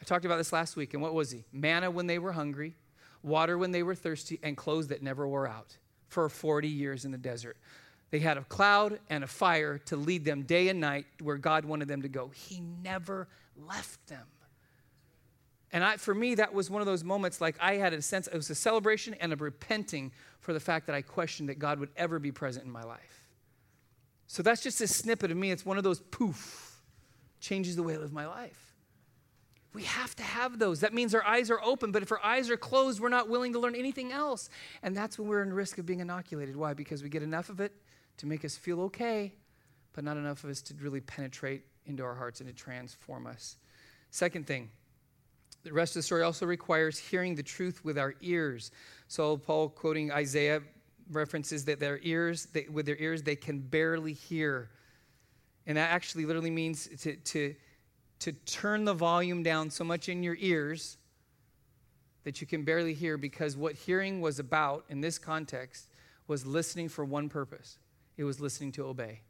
I 0.00 0.04
talked 0.04 0.24
about 0.24 0.36
this 0.36 0.52
last 0.52 0.76
week, 0.76 0.92
and 0.92 1.02
what 1.02 1.14
was 1.14 1.30
he? 1.30 1.44
Manna 1.52 1.90
when 1.90 2.06
they 2.06 2.18
were 2.18 2.32
hungry, 2.32 2.74
water 3.22 3.56
when 3.56 3.72
they 3.72 3.82
were 3.82 3.94
thirsty, 3.94 4.38
and 4.42 4.56
clothes 4.56 4.88
that 4.88 5.02
never 5.02 5.26
wore 5.26 5.48
out 5.48 5.76
for 6.08 6.28
40 6.28 6.68
years 6.68 7.04
in 7.04 7.10
the 7.10 7.18
desert. 7.18 7.56
They 8.10 8.20
had 8.20 8.38
a 8.38 8.42
cloud 8.42 9.00
and 9.10 9.24
a 9.24 9.26
fire 9.26 9.78
to 9.86 9.96
lead 9.96 10.24
them 10.24 10.42
day 10.42 10.68
and 10.68 10.80
night 10.80 11.06
where 11.20 11.36
God 11.36 11.64
wanted 11.64 11.88
them 11.88 12.02
to 12.02 12.08
go. 12.08 12.30
He 12.34 12.60
never 12.82 13.28
left 13.56 14.06
them. 14.06 14.26
And 15.72 15.84
I, 15.84 15.96
for 15.98 16.14
me, 16.14 16.36
that 16.36 16.54
was 16.54 16.70
one 16.70 16.80
of 16.80 16.86
those 16.86 17.04
moments 17.04 17.40
like 17.40 17.56
I 17.60 17.74
had 17.74 17.92
a 17.92 18.00
sense, 18.00 18.26
it 18.26 18.34
was 18.34 18.48
a 18.50 18.54
celebration 18.54 19.14
and 19.14 19.32
a 19.32 19.36
repenting 19.36 20.12
for 20.40 20.52
the 20.52 20.60
fact 20.60 20.86
that 20.86 20.94
I 20.94 21.02
questioned 21.02 21.48
that 21.50 21.58
God 21.58 21.78
would 21.78 21.90
ever 21.96 22.18
be 22.18 22.32
present 22.32 22.64
in 22.64 22.70
my 22.70 22.82
life. 22.82 23.26
So 24.26 24.42
that's 24.42 24.62
just 24.62 24.80
a 24.80 24.86
snippet 24.86 25.30
of 25.30 25.36
me. 25.36 25.50
It's 25.50 25.66
one 25.66 25.78
of 25.78 25.84
those 25.84 26.00
poof, 26.00 26.82
changes 27.40 27.76
the 27.76 27.82
way 27.82 27.94
I 27.94 27.98
live 27.98 28.12
my 28.12 28.26
life. 28.26 28.74
We 29.74 29.84
have 29.84 30.16
to 30.16 30.22
have 30.22 30.58
those. 30.58 30.80
That 30.80 30.94
means 30.94 31.14
our 31.14 31.24
eyes 31.24 31.50
are 31.50 31.60
open, 31.62 31.92
but 31.92 32.02
if 32.02 32.10
our 32.10 32.24
eyes 32.24 32.50
are 32.50 32.56
closed, 32.56 33.00
we're 33.00 33.10
not 33.10 33.28
willing 33.28 33.52
to 33.52 33.58
learn 33.58 33.74
anything 33.74 34.12
else. 34.12 34.48
And 34.82 34.96
that's 34.96 35.18
when 35.18 35.28
we're 35.28 35.42
in 35.42 35.52
risk 35.52 35.78
of 35.78 35.86
being 35.86 36.00
inoculated. 36.00 36.56
Why? 36.56 36.72
Because 36.72 37.02
we 37.02 37.10
get 37.10 37.22
enough 37.22 37.50
of 37.50 37.60
it 37.60 37.72
to 38.16 38.26
make 38.26 38.44
us 38.44 38.56
feel 38.56 38.80
okay, 38.82 39.34
but 39.92 40.04
not 40.04 40.16
enough 40.16 40.44
of 40.44 40.50
us 40.50 40.62
to 40.62 40.74
really 40.80 41.00
penetrate 41.00 41.64
into 41.86 42.02
our 42.02 42.14
hearts 42.14 42.40
and 42.40 42.48
to 42.48 42.54
transform 42.54 43.26
us. 43.26 43.56
Second 44.10 44.46
thing, 44.46 44.70
the 45.64 45.72
rest 45.72 45.92
of 45.92 46.00
the 46.00 46.02
story 46.02 46.22
also 46.22 46.46
requires 46.46 46.98
hearing 46.98 47.34
the 47.34 47.42
truth 47.42 47.84
with 47.84 47.98
our 47.98 48.14
ears. 48.20 48.70
So, 49.08 49.36
Paul, 49.36 49.68
quoting 49.68 50.10
Isaiah, 50.12 50.62
references 51.10 51.64
that 51.64 51.80
their 51.80 51.98
ears, 52.02 52.46
they, 52.52 52.66
with 52.70 52.86
their 52.86 52.96
ears, 52.96 53.22
they 53.22 53.36
can 53.36 53.58
barely 53.58 54.12
hear. 54.12 54.70
And 55.66 55.76
that 55.76 55.90
actually 55.90 56.24
literally 56.24 56.50
means 56.50 56.88
to, 57.00 57.16
to, 57.16 57.54
to 58.20 58.32
turn 58.32 58.84
the 58.84 58.94
volume 58.94 59.42
down 59.42 59.70
so 59.70 59.84
much 59.84 60.08
in 60.08 60.22
your 60.22 60.36
ears 60.38 60.96
that 62.24 62.40
you 62.40 62.46
can 62.46 62.62
barely 62.64 62.94
hear 62.94 63.16
because 63.16 63.56
what 63.56 63.74
hearing 63.74 64.20
was 64.20 64.38
about 64.38 64.84
in 64.88 65.00
this 65.00 65.18
context 65.18 65.88
was 66.26 66.44
listening 66.44 66.88
for 66.88 67.04
one 67.04 67.28
purpose 67.28 67.78
it 68.18 68.24
was 68.24 68.40
listening 68.40 68.72
to 68.72 68.84
obey. 68.84 69.20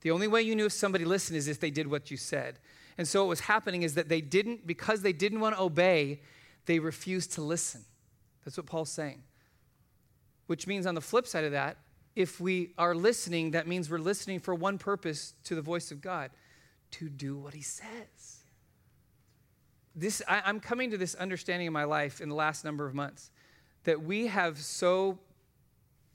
The 0.00 0.10
only 0.10 0.26
way 0.26 0.42
you 0.42 0.56
knew 0.56 0.66
if 0.66 0.72
somebody 0.72 1.04
listened 1.04 1.36
is 1.36 1.46
if 1.46 1.60
they 1.60 1.70
did 1.70 1.86
what 1.86 2.10
you 2.10 2.16
said. 2.16 2.58
And 3.02 3.08
so 3.08 3.24
what 3.24 3.30
was 3.30 3.40
happening 3.40 3.82
is 3.82 3.94
that 3.94 4.08
they 4.08 4.20
didn't, 4.20 4.64
because 4.64 5.02
they 5.02 5.12
didn't 5.12 5.40
want 5.40 5.56
to 5.56 5.60
obey, 5.60 6.20
they 6.66 6.78
refused 6.78 7.32
to 7.32 7.42
listen. 7.42 7.84
That's 8.44 8.56
what 8.56 8.66
Paul's 8.66 8.92
saying. 8.92 9.24
Which 10.46 10.68
means 10.68 10.86
on 10.86 10.94
the 10.94 11.00
flip 11.00 11.26
side 11.26 11.42
of 11.42 11.50
that, 11.50 11.78
if 12.14 12.38
we 12.40 12.74
are 12.78 12.94
listening, 12.94 13.50
that 13.50 13.66
means 13.66 13.90
we're 13.90 13.98
listening 13.98 14.38
for 14.38 14.54
one 14.54 14.78
purpose 14.78 15.34
to 15.42 15.56
the 15.56 15.62
voice 15.62 15.90
of 15.90 16.00
God 16.00 16.30
to 16.92 17.08
do 17.08 17.36
what 17.36 17.54
he 17.54 17.60
says. 17.60 18.44
This, 19.96 20.22
I, 20.28 20.42
I'm 20.44 20.60
coming 20.60 20.92
to 20.92 20.96
this 20.96 21.16
understanding 21.16 21.66
in 21.66 21.72
my 21.72 21.82
life 21.82 22.20
in 22.20 22.28
the 22.28 22.36
last 22.36 22.64
number 22.64 22.86
of 22.86 22.94
months 22.94 23.32
that 23.82 24.00
we 24.00 24.28
have 24.28 24.58
so 24.58 25.18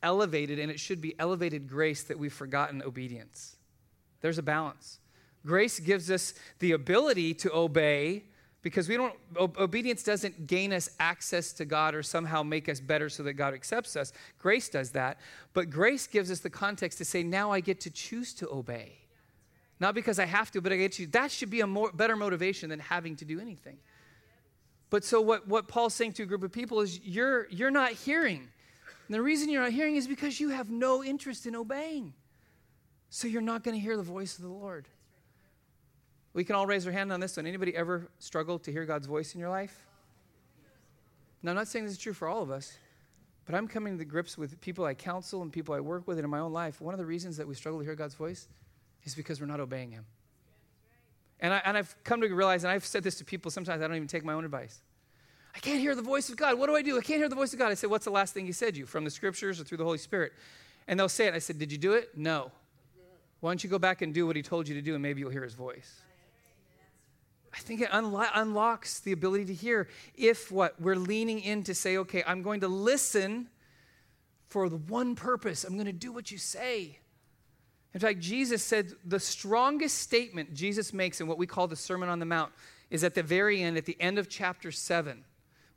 elevated, 0.01 0.57
and 0.57 0.71
it 0.71 0.79
should 0.79 1.01
be 1.01 1.15
elevated 1.19 1.67
grace 1.67 2.03
that 2.03 2.17
we've 2.17 2.31
forgotten 2.31 2.81
obedience. 2.81 3.57
There's 4.21 4.37
a 4.37 4.43
balance. 4.43 4.99
Grace 5.47 5.79
gives 5.79 6.11
us 6.11 6.33
the 6.59 6.73
ability 6.73 7.33
to 7.33 7.55
obey 7.55 8.23
because 8.61 8.89
we 8.89 8.97
don't 8.97 9.15
obedience 9.37 10.03
doesn't 10.03 10.45
gain 10.45 10.73
us 10.73 10.89
access 10.99 11.53
to 11.53 11.63
God 11.63 11.95
or 11.95 12.03
somehow 12.03 12.43
make 12.43 12.67
us 12.67 12.81
better 12.81 13.07
so 13.07 13.23
that 13.23 13.33
God 13.33 13.53
accepts 13.53 13.95
us. 13.95 14.11
Grace 14.39 14.67
does 14.67 14.91
that, 14.91 15.19
but 15.53 15.69
grace 15.69 16.05
gives 16.05 16.29
us 16.29 16.39
the 16.39 16.49
context 16.49 16.97
to 16.97 17.05
say 17.05 17.23
now 17.23 17.51
I 17.51 17.61
get 17.61 17.79
to 17.81 17.89
choose 17.89 18.33
to 18.35 18.49
obey. 18.49 18.97
Not 19.79 19.95
because 19.95 20.19
I 20.19 20.25
have 20.25 20.51
to, 20.51 20.61
but 20.61 20.73
I 20.73 20.75
get 20.75 20.91
to. 20.93 21.07
That 21.07 21.31
should 21.31 21.49
be 21.49 21.61
a 21.61 21.67
more 21.67 21.91
better 21.91 22.15
motivation 22.15 22.69
than 22.69 22.79
having 22.79 23.15
to 23.17 23.25
do 23.25 23.39
anything. 23.39 23.77
But 24.89 25.05
so 25.05 25.21
what 25.21 25.47
what 25.47 25.67
Paul's 25.67 25.93
saying 25.93 26.13
to 26.13 26.23
a 26.23 26.25
group 26.25 26.43
of 26.43 26.51
people 26.51 26.81
is 26.81 26.99
you're 26.99 27.47
you're 27.49 27.71
not 27.71 27.91
hearing. 27.91 28.49
And 29.07 29.15
the 29.15 29.21
reason 29.21 29.49
you're 29.49 29.63
not 29.63 29.71
hearing 29.71 29.95
is 29.95 30.07
because 30.07 30.39
you 30.41 30.49
have 30.49 30.69
no 30.69 31.03
interest 31.03 31.45
in 31.45 31.55
obeying. 31.55 32.13
So 33.09 33.27
you're 33.27 33.41
not 33.41 33.63
going 33.63 33.75
to 33.75 33.81
hear 33.81 33.95
the 33.95 34.03
voice 34.03 34.37
of 34.37 34.43
the 34.43 34.49
Lord. 34.49 34.87
We 36.37 36.43
can 36.43 36.53
all 36.53 36.67
raise 36.67 36.85
our 36.85 36.91
hand 36.91 37.11
on 37.11 37.19
this 37.19 37.35
one. 37.35 37.47
Anybody 37.47 37.75
ever 37.75 38.11
struggled 38.19 38.63
to 38.65 38.71
hear 38.71 38.85
God's 38.85 39.07
voice 39.07 39.33
in 39.33 39.39
your 39.39 39.49
life? 39.49 39.87
Now, 41.41 41.49
I'm 41.49 41.57
not 41.57 41.67
saying 41.67 41.85
this 41.85 41.93
is 41.93 41.97
true 41.97 42.13
for 42.13 42.27
all 42.27 42.43
of 42.43 42.51
us, 42.51 42.77
but 43.47 43.55
I'm 43.55 43.67
coming 43.67 43.97
to 43.97 44.05
grips 44.05 44.37
with 44.37 44.61
people 44.61 44.85
I 44.85 44.93
counsel 44.93 45.41
and 45.41 45.51
people 45.51 45.73
I 45.73 45.79
work 45.79 46.07
with 46.07 46.19
and 46.19 46.25
in 46.25 46.29
my 46.29 46.37
own 46.37 46.53
life. 46.53 46.79
One 46.79 46.93
of 46.93 46.99
the 46.99 47.07
reasons 47.07 47.37
that 47.37 47.47
we 47.47 47.55
struggle 47.55 47.79
to 47.79 47.83
hear 47.83 47.95
God's 47.95 48.13
voice 48.13 48.47
is 49.03 49.15
because 49.15 49.41
we're 49.41 49.47
not 49.47 49.59
obeying 49.59 49.89
Him. 49.89 50.05
And, 51.39 51.55
I, 51.55 51.61
and 51.65 51.75
I've 51.75 51.95
come 52.03 52.21
to 52.21 52.27
realize, 52.27 52.63
and 52.63 52.69
I've 52.71 52.85
said 52.85 53.01
this 53.01 53.15
to 53.15 53.25
people 53.25 53.49
sometimes, 53.49 53.81
I 53.81 53.87
don't 53.87 53.95
even 53.95 54.07
take 54.07 54.23
my 54.23 54.33
own 54.33 54.45
advice. 54.45 54.83
I 55.55 55.59
can't 55.59 55.79
hear 55.79 55.95
the 55.95 56.03
voice 56.03 56.29
of 56.29 56.37
God. 56.37 56.59
What 56.59 56.67
do 56.67 56.75
I 56.75 56.83
do? 56.83 56.99
I 56.99 57.01
can't 57.01 57.17
hear 57.17 57.29
the 57.29 57.35
voice 57.35 57.53
of 57.53 57.57
God. 57.57 57.71
I 57.71 57.73
said, 57.73 57.89
What's 57.89 58.05
the 58.05 58.11
last 58.11 58.35
thing 58.35 58.45
He 58.45 58.51
said 58.51 58.75
to 58.75 58.79
you 58.79 58.85
from 58.85 59.05
the 59.05 59.09
scriptures 59.09 59.59
or 59.59 59.63
through 59.63 59.79
the 59.79 59.85
Holy 59.85 59.97
Spirit? 59.97 60.33
And 60.87 60.99
they'll 60.99 61.09
say 61.09 61.25
it. 61.25 61.33
I 61.33 61.39
said, 61.39 61.57
Did 61.57 61.71
you 61.71 61.79
do 61.79 61.93
it? 61.93 62.15
No. 62.15 62.51
Why 63.39 63.49
don't 63.49 63.63
you 63.63 63.71
go 63.71 63.79
back 63.79 64.03
and 64.03 64.13
do 64.13 64.27
what 64.27 64.35
He 64.35 64.43
told 64.43 64.67
you 64.67 64.75
to 64.75 64.83
do, 64.83 64.93
and 64.93 65.01
maybe 65.01 65.21
you'll 65.21 65.31
hear 65.31 65.43
His 65.43 65.55
voice? 65.55 66.03
I 67.57 67.59
think 67.61 67.81
it 67.81 67.89
unlo- 67.89 68.29
unlocks 68.35 68.99
the 68.99 69.11
ability 69.11 69.45
to 69.45 69.53
hear 69.53 69.87
if 70.15 70.51
what 70.51 70.79
we're 70.79 70.95
leaning 70.95 71.39
in 71.39 71.63
to 71.63 71.73
say, 71.73 71.97
okay, 71.97 72.23
I'm 72.27 72.43
going 72.43 72.61
to 72.61 72.67
listen 72.67 73.49
for 74.47 74.69
the 74.69 74.77
one 74.77 75.15
purpose. 75.15 75.63
I'm 75.63 75.73
going 75.73 75.87
to 75.87 75.91
do 75.91 76.11
what 76.11 76.29
you 76.29 76.37
say. 76.37 76.99
In 77.95 77.99
fact, 77.99 78.19
Jesus 78.19 78.61
said 78.61 78.93
the 79.03 79.19
strongest 79.19 79.97
statement 79.97 80.53
Jesus 80.53 80.93
makes 80.93 81.19
in 81.19 81.25
what 81.25 81.39
we 81.39 81.47
call 81.47 81.67
the 81.67 81.75
Sermon 81.75 82.09
on 82.09 82.19
the 82.19 82.25
Mount 82.25 82.51
is 82.91 83.03
at 83.03 83.15
the 83.15 83.23
very 83.23 83.61
end, 83.61 83.75
at 83.75 83.85
the 83.85 83.97
end 83.99 84.19
of 84.19 84.29
chapter 84.29 84.71
7, 84.71 85.23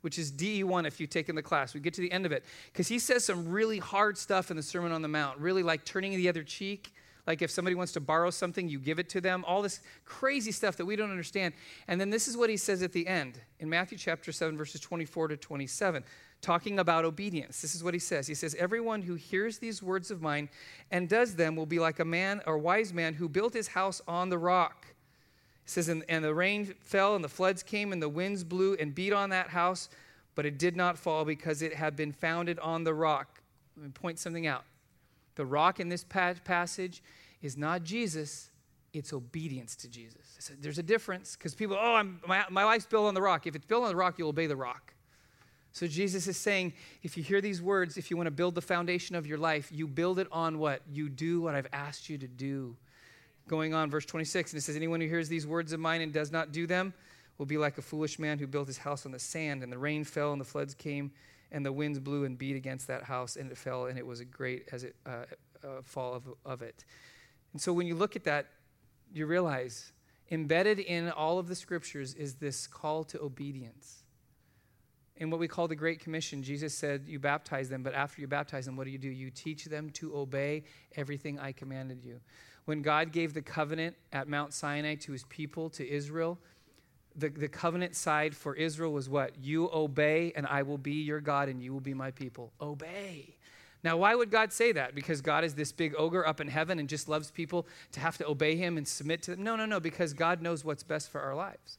which 0.01 0.19
is 0.19 0.31
DE1 0.31 0.85
if 0.85 0.99
you've 0.99 1.09
taken 1.09 1.35
the 1.35 1.41
class. 1.41 1.73
We 1.73 1.79
get 1.79 1.95
to 1.95 2.01
the 2.01 2.11
end 2.11 2.27
of 2.27 2.31
it. 2.31 2.45
Because 2.71 2.87
he 2.87 2.99
says 2.99 3.25
some 3.25 3.49
really 3.49 3.79
hard 3.79 4.19
stuff 4.19 4.51
in 4.51 4.57
the 4.57 4.63
Sermon 4.63 4.91
on 4.91 5.01
the 5.01 5.07
Mount, 5.07 5.39
really 5.39 5.63
like 5.63 5.83
turning 5.83 6.11
the 6.11 6.29
other 6.29 6.43
cheek. 6.43 6.93
Like 7.27 7.41
if 7.41 7.51
somebody 7.51 7.75
wants 7.75 7.93
to 7.93 7.99
borrow 7.99 8.29
something, 8.29 8.67
you 8.67 8.79
give 8.79 8.99
it 8.99 9.09
to 9.09 9.21
them. 9.21 9.43
All 9.47 9.61
this 9.61 9.79
crazy 10.05 10.51
stuff 10.51 10.77
that 10.77 10.85
we 10.85 10.95
don't 10.95 11.11
understand. 11.11 11.53
And 11.87 12.01
then 12.01 12.09
this 12.09 12.27
is 12.27 12.35
what 12.35 12.49
he 12.49 12.57
says 12.57 12.81
at 12.81 12.91
the 12.91 13.07
end 13.07 13.39
in 13.59 13.69
Matthew 13.69 13.97
chapter 13.97 14.31
7, 14.31 14.57
verses 14.57 14.81
24 14.81 15.29
to 15.29 15.37
27 15.37 16.03
talking 16.41 16.79
about 16.79 17.05
obedience. 17.05 17.61
This 17.61 17.75
is 17.75 17.83
what 17.83 17.93
he 17.93 17.99
says. 17.99 18.27
He 18.27 18.33
says, 18.33 18.55
Everyone 18.55 19.03
who 19.03 19.15
hears 19.15 19.59
these 19.59 19.81
words 19.81 20.11
of 20.11 20.21
mine 20.21 20.49
and 20.89 21.07
does 21.07 21.35
them 21.35 21.55
will 21.55 21.65
be 21.65 21.79
like 21.79 21.99
a 21.99 22.05
man 22.05 22.41
or 22.45 22.57
wise 22.57 22.93
man 22.93 23.13
who 23.13 23.29
built 23.29 23.53
his 23.53 23.69
house 23.69 24.01
on 24.07 24.29
the 24.29 24.37
rock. 24.37 24.87
He 25.63 25.69
says, 25.69 25.89
and, 25.89 26.03
and 26.09 26.23
the 26.23 26.33
rain 26.33 26.73
fell, 26.81 27.15
and 27.15 27.23
the 27.23 27.29
floods 27.29 27.61
came, 27.61 27.93
and 27.93 28.01
the 28.01 28.09
winds 28.09 28.43
blew 28.43 28.73
and 28.75 28.93
beat 28.93 29.13
on 29.13 29.29
that 29.29 29.49
house, 29.49 29.89
but 30.33 30.45
it 30.45 30.57
did 30.57 30.75
not 30.75 30.97
fall 30.97 31.23
because 31.23 31.61
it 31.61 31.75
had 31.75 31.95
been 31.95 32.11
founded 32.11 32.57
on 32.59 32.83
the 32.83 32.93
rock. 32.93 33.41
Let 33.77 33.85
me 33.85 33.91
point 33.91 34.17
something 34.17 34.47
out. 34.47 34.63
The 35.35 35.45
rock 35.45 35.79
in 35.79 35.89
this 35.89 36.03
passage 36.03 37.01
is 37.41 37.57
not 37.57 37.83
Jesus, 37.83 38.49
it's 38.93 39.13
obedience 39.13 39.75
to 39.77 39.87
Jesus. 39.87 40.51
There's 40.59 40.77
a 40.77 40.83
difference 40.83 41.35
because 41.35 41.55
people, 41.55 41.77
oh, 41.79 41.95
I'm, 41.95 42.19
my, 42.27 42.43
my 42.49 42.63
life's 42.63 42.85
built 42.85 43.05
on 43.05 43.13
the 43.13 43.21
rock. 43.21 43.47
If 43.47 43.55
it's 43.55 43.65
built 43.65 43.83
on 43.83 43.89
the 43.89 43.95
rock, 43.95 44.15
you'll 44.17 44.29
obey 44.29 44.47
the 44.47 44.55
rock. 44.55 44.93
So 45.73 45.87
Jesus 45.87 46.27
is 46.27 46.35
saying, 46.35 46.73
if 47.01 47.15
you 47.15 47.23
hear 47.23 47.39
these 47.39 47.61
words, 47.61 47.97
if 47.97 48.11
you 48.11 48.17
want 48.17 48.27
to 48.27 48.31
build 48.31 48.55
the 48.55 48.61
foundation 48.61 49.15
of 49.15 49.25
your 49.25 49.37
life, 49.37 49.69
you 49.71 49.87
build 49.87 50.19
it 50.19 50.27
on 50.31 50.59
what? 50.59 50.81
You 50.91 51.07
do 51.07 51.41
what 51.41 51.55
I've 51.55 51.69
asked 51.71 52.09
you 52.09 52.17
to 52.17 52.27
do. 52.27 52.75
Going 53.47 53.73
on, 53.73 53.89
verse 53.89 54.05
26, 54.05 54.51
and 54.51 54.59
it 54.59 54.61
says, 54.63 54.75
Anyone 54.75 54.99
who 54.99 55.07
hears 55.07 55.29
these 55.29 55.47
words 55.47 55.71
of 55.71 55.79
mine 55.79 56.01
and 56.01 56.11
does 56.11 56.31
not 56.31 56.51
do 56.51 56.67
them 56.67 56.93
will 57.37 57.45
be 57.45 57.57
like 57.57 57.77
a 57.77 57.81
foolish 57.81 58.19
man 58.19 58.37
who 58.37 58.47
built 58.47 58.67
his 58.67 58.77
house 58.77 59.05
on 59.05 59.11
the 59.11 59.19
sand, 59.19 59.63
and 59.63 59.71
the 59.71 59.77
rain 59.77 60.03
fell, 60.03 60.31
and 60.31 60.39
the 60.39 60.45
floods 60.45 60.73
came, 60.73 61.11
and 61.51 61.65
the 61.65 61.71
winds 61.71 61.99
blew 61.99 62.25
and 62.25 62.37
beat 62.37 62.55
against 62.55 62.87
that 62.87 63.03
house, 63.03 63.35
and 63.35 63.51
it 63.51 63.57
fell, 63.57 63.85
and 63.85 63.97
it 63.97 64.05
was 64.05 64.19
a 64.19 64.25
great 64.25 64.69
as 64.71 64.83
it 64.83 64.95
uh, 65.05 65.25
uh, 65.63 65.81
fall 65.83 66.13
of, 66.13 66.23
of 66.45 66.61
it. 66.61 66.85
And 67.53 67.61
so 67.61 67.73
when 67.73 67.87
you 67.87 67.95
look 67.95 68.15
at 68.15 68.23
that, 68.23 68.47
you 69.13 69.25
realize 69.25 69.91
embedded 70.29 70.79
in 70.79 71.09
all 71.09 71.39
of 71.39 71.47
the 71.47 71.55
scriptures 71.55 72.13
is 72.13 72.35
this 72.35 72.65
call 72.65 73.03
to 73.03 73.21
obedience 73.21 74.01
in 75.21 75.29
what 75.29 75.39
we 75.39 75.47
call 75.47 75.67
the 75.67 75.75
Great 75.75 75.99
Commission, 75.99 76.41
Jesus 76.41 76.73
said, 76.73 77.03
You 77.05 77.19
baptize 77.19 77.69
them, 77.69 77.83
but 77.83 77.93
after 77.93 78.21
you 78.21 78.27
baptize 78.27 78.65
them, 78.65 78.75
what 78.75 78.85
do 78.85 78.89
you 78.89 78.97
do? 78.97 79.07
You 79.07 79.29
teach 79.29 79.65
them 79.65 79.91
to 79.91 80.17
obey 80.17 80.63
everything 80.95 81.39
I 81.39 81.51
commanded 81.51 82.03
you. 82.03 82.19
When 82.65 82.81
God 82.81 83.11
gave 83.11 83.35
the 83.35 83.41
covenant 83.43 83.95
at 84.11 84.27
Mount 84.27 84.51
Sinai 84.51 84.95
to 84.95 85.11
his 85.11 85.23
people, 85.25 85.69
to 85.71 85.87
Israel, 85.87 86.39
the, 87.15 87.29
the 87.29 87.47
covenant 87.47 87.95
side 87.95 88.35
for 88.35 88.55
Israel 88.55 88.93
was 88.93 89.09
what? 89.09 89.31
You 89.41 89.69
obey, 89.71 90.33
and 90.35 90.47
I 90.47 90.63
will 90.63 90.77
be 90.77 90.93
your 90.93 91.19
God, 91.19 91.49
and 91.49 91.61
you 91.61 91.73
will 91.73 91.79
be 91.81 91.93
my 91.93 92.11
people. 92.11 92.51
Obey. 92.61 93.35
Now, 93.83 93.97
why 93.97 94.13
would 94.13 94.29
God 94.29 94.53
say 94.53 94.71
that? 94.73 94.93
Because 94.93 95.21
God 95.21 95.43
is 95.43 95.55
this 95.55 95.71
big 95.71 95.95
ogre 95.97 96.25
up 96.25 96.39
in 96.39 96.47
heaven 96.47 96.77
and 96.77 96.87
just 96.87 97.09
loves 97.09 97.31
people 97.31 97.67
to 97.93 97.99
have 97.99 98.17
to 98.19 98.27
obey 98.27 98.55
him 98.55 98.77
and 98.77 98.87
submit 98.87 99.23
to 99.23 99.31
them? 99.31 99.43
No, 99.43 99.55
no, 99.55 99.65
no, 99.65 99.79
because 99.79 100.13
God 100.13 100.41
knows 100.41 100.63
what's 100.63 100.83
best 100.83 101.09
for 101.09 101.19
our 101.19 101.35
lives. 101.35 101.77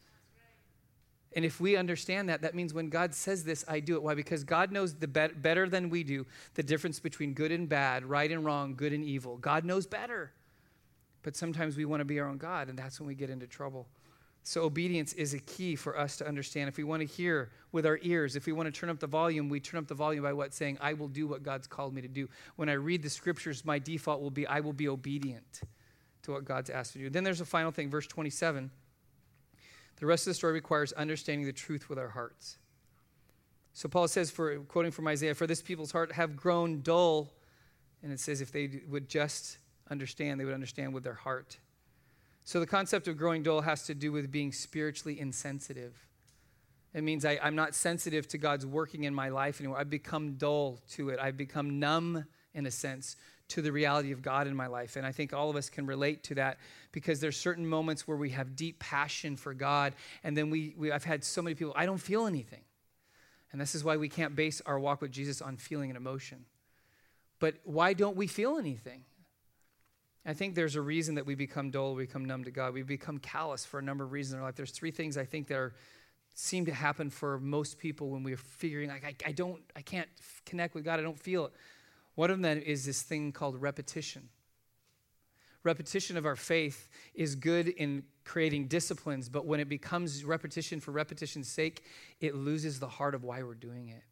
And 1.34 1.44
if 1.44 1.60
we 1.60 1.76
understand 1.76 2.28
that, 2.28 2.42
that 2.42 2.54
means 2.54 2.74
when 2.74 2.88
God 2.88 3.14
says 3.14 3.44
this, 3.44 3.64
I 3.66 3.80
do 3.80 3.94
it. 3.94 4.02
Why? 4.02 4.14
Because 4.14 4.44
God 4.44 4.70
knows 4.70 4.94
the 4.94 5.08
be- 5.08 5.28
better 5.28 5.68
than 5.68 5.88
we 5.88 6.04
do 6.04 6.26
the 6.54 6.62
difference 6.62 7.00
between 7.00 7.32
good 7.32 7.52
and 7.52 7.68
bad, 7.68 8.04
right 8.04 8.30
and 8.30 8.44
wrong, 8.44 8.74
good 8.74 8.92
and 8.92 9.04
evil. 9.04 9.38
God 9.38 9.64
knows 9.64 9.86
better. 9.86 10.32
But 11.22 11.36
sometimes 11.36 11.76
we 11.76 11.84
want 11.84 12.00
to 12.00 12.04
be 12.04 12.18
our 12.20 12.26
own 12.26 12.36
God, 12.36 12.68
and 12.68 12.78
that's 12.78 13.00
when 13.00 13.06
we 13.06 13.14
get 13.14 13.30
into 13.30 13.46
trouble. 13.46 13.86
So, 14.44 14.64
obedience 14.64 15.12
is 15.12 15.34
a 15.34 15.38
key 15.38 15.76
for 15.76 15.96
us 15.96 16.16
to 16.16 16.26
understand. 16.26 16.68
If 16.68 16.76
we 16.76 16.84
want 16.84 17.00
to 17.00 17.06
hear 17.06 17.50
with 17.70 17.86
our 17.86 18.00
ears, 18.02 18.34
if 18.34 18.46
we 18.46 18.52
want 18.52 18.72
to 18.72 18.72
turn 18.72 18.90
up 18.90 18.98
the 18.98 19.06
volume, 19.06 19.48
we 19.48 19.60
turn 19.60 19.78
up 19.78 19.86
the 19.86 19.94
volume 19.94 20.24
by 20.24 20.32
what? 20.32 20.52
Saying, 20.52 20.78
I 20.80 20.94
will 20.94 21.08
do 21.08 21.28
what 21.28 21.44
God's 21.44 21.68
called 21.68 21.94
me 21.94 22.02
to 22.02 22.08
do. 22.08 22.28
When 22.56 22.68
I 22.68 22.72
read 22.72 23.02
the 23.02 23.10
scriptures, 23.10 23.64
my 23.64 23.78
default 23.78 24.20
will 24.20 24.30
be, 24.30 24.46
I 24.46 24.58
will 24.60 24.72
be 24.72 24.88
obedient 24.88 25.60
to 26.22 26.32
what 26.32 26.44
God's 26.44 26.70
asked 26.70 26.96
me 26.96 27.02
to 27.02 27.08
do. 27.08 27.12
Then 27.12 27.22
there's 27.22 27.40
a 27.40 27.46
final 27.46 27.70
thing, 27.70 27.88
verse 27.88 28.06
27. 28.06 28.70
The 29.96 30.06
rest 30.06 30.26
of 30.26 30.32
the 30.32 30.34
story 30.34 30.54
requires 30.54 30.92
understanding 30.92 31.46
the 31.46 31.52
truth 31.52 31.88
with 31.88 31.98
our 31.98 32.08
hearts. 32.08 32.58
So 33.74 33.88
Paul 33.88 34.08
says, 34.08 34.30
for 34.30 34.58
quoting 34.60 34.90
from 34.90 35.06
Isaiah, 35.06 35.34
for 35.34 35.46
this 35.46 35.62
people's 35.62 35.92
heart 35.92 36.12
have 36.12 36.36
grown 36.36 36.82
dull. 36.82 37.32
And 38.02 38.12
it 38.12 38.18
says, 38.18 38.40
if 38.40 38.50
they 38.50 38.80
would 38.88 39.08
just 39.08 39.58
understand, 39.90 40.40
they 40.40 40.44
would 40.44 40.54
understand 40.54 40.92
with 40.92 41.04
their 41.04 41.14
heart. 41.14 41.58
So 42.44 42.60
the 42.60 42.66
concept 42.66 43.08
of 43.08 43.16
growing 43.16 43.42
dull 43.42 43.60
has 43.60 43.84
to 43.84 43.94
do 43.94 44.12
with 44.12 44.30
being 44.30 44.52
spiritually 44.52 45.20
insensitive. 45.20 46.06
It 46.94 47.02
means 47.02 47.24
I, 47.24 47.38
am 47.40 47.54
not 47.54 47.74
sensitive 47.74 48.28
to 48.28 48.38
God's 48.38 48.66
working 48.66 49.04
in 49.04 49.14
my 49.14 49.28
life 49.30 49.60
anymore. 49.60 49.78
I've 49.78 49.90
become 49.90 50.34
dull 50.34 50.80
to 50.90 51.08
it. 51.10 51.18
I've 51.20 51.36
become 51.36 51.78
numb, 51.78 52.26
in 52.52 52.66
a 52.66 52.70
sense, 52.70 53.16
to 53.48 53.62
the 53.62 53.72
reality 53.72 54.12
of 54.12 54.22
God 54.22 54.46
in 54.46 54.54
my 54.54 54.66
life. 54.66 54.96
And 54.96 55.06
I 55.06 55.12
think 55.12 55.32
all 55.32 55.48
of 55.48 55.56
us 55.56 55.70
can 55.70 55.86
relate 55.86 56.22
to 56.24 56.34
that 56.34 56.58
because 56.90 57.20
there's 57.20 57.36
certain 57.36 57.66
moments 57.66 58.06
where 58.06 58.16
we 58.16 58.30
have 58.30 58.56
deep 58.56 58.78
passion 58.78 59.36
for 59.36 59.54
God, 59.54 59.94
and 60.24 60.36
then 60.36 60.50
we, 60.50 60.74
we 60.76 60.92
I've 60.92 61.04
had 61.04 61.24
so 61.24 61.42
many 61.42 61.54
people, 61.54 61.72
I 61.76 61.86
don't 61.86 61.98
feel 61.98 62.26
anything. 62.26 62.62
And 63.52 63.60
this 63.60 63.74
is 63.74 63.84
why 63.84 63.96
we 63.96 64.08
can't 64.08 64.34
base 64.34 64.62
our 64.64 64.78
walk 64.78 65.00
with 65.00 65.12
Jesus 65.12 65.42
on 65.42 65.56
feeling 65.56 65.90
and 65.90 65.96
emotion. 65.96 66.46
But 67.38 67.56
why 67.64 67.92
don't 67.92 68.16
we 68.16 68.26
feel 68.26 68.56
anything? 68.56 69.04
I 70.24 70.34
think 70.34 70.54
there's 70.54 70.76
a 70.76 70.82
reason 70.82 71.16
that 71.16 71.26
we 71.26 71.34
become 71.34 71.70
dull, 71.70 71.94
we 71.94 72.04
become 72.04 72.24
numb 72.24 72.44
to 72.44 72.50
God. 72.50 72.74
We 72.74 72.82
become 72.82 73.18
callous 73.18 73.64
for 73.64 73.80
a 73.80 73.82
number 73.82 74.04
of 74.04 74.12
reasons 74.12 74.34
in 74.34 74.38
our 74.40 74.46
life. 74.46 74.54
There's 74.54 74.70
three 74.70 74.92
things 74.92 75.16
I 75.16 75.24
think 75.24 75.48
that 75.48 75.56
are 75.56 75.74
seem 76.34 76.64
to 76.66 76.72
happen 76.72 77.10
for 77.10 77.38
most 77.38 77.78
people 77.78 78.10
when 78.10 78.22
we're 78.22 78.36
figuring 78.36 78.88
like 78.88 79.04
I, 79.04 79.14
I 79.26 79.32
don't 79.32 79.60
I 79.76 79.82
can't 79.82 80.08
connect 80.46 80.74
with 80.74 80.84
God. 80.84 80.98
I 80.98 81.02
don't 81.02 81.18
feel 81.18 81.46
it. 81.46 81.52
One 82.14 82.30
of 82.30 82.40
them 82.40 82.58
is 82.58 82.84
this 82.84 83.02
thing 83.02 83.32
called 83.32 83.60
repetition. 83.60 84.28
Repetition 85.64 86.16
of 86.16 86.26
our 86.26 86.36
faith 86.36 86.88
is 87.14 87.34
good 87.34 87.68
in 87.68 88.02
creating 88.24 88.66
disciplines, 88.66 89.28
but 89.28 89.46
when 89.46 89.60
it 89.60 89.68
becomes 89.68 90.24
repetition 90.24 90.80
for 90.80 90.90
repetition's 90.90 91.48
sake, 91.48 91.84
it 92.20 92.34
loses 92.34 92.80
the 92.80 92.88
heart 92.88 93.14
of 93.14 93.22
why 93.22 93.42
we're 93.42 93.54
doing 93.54 93.88
it. 93.88 94.02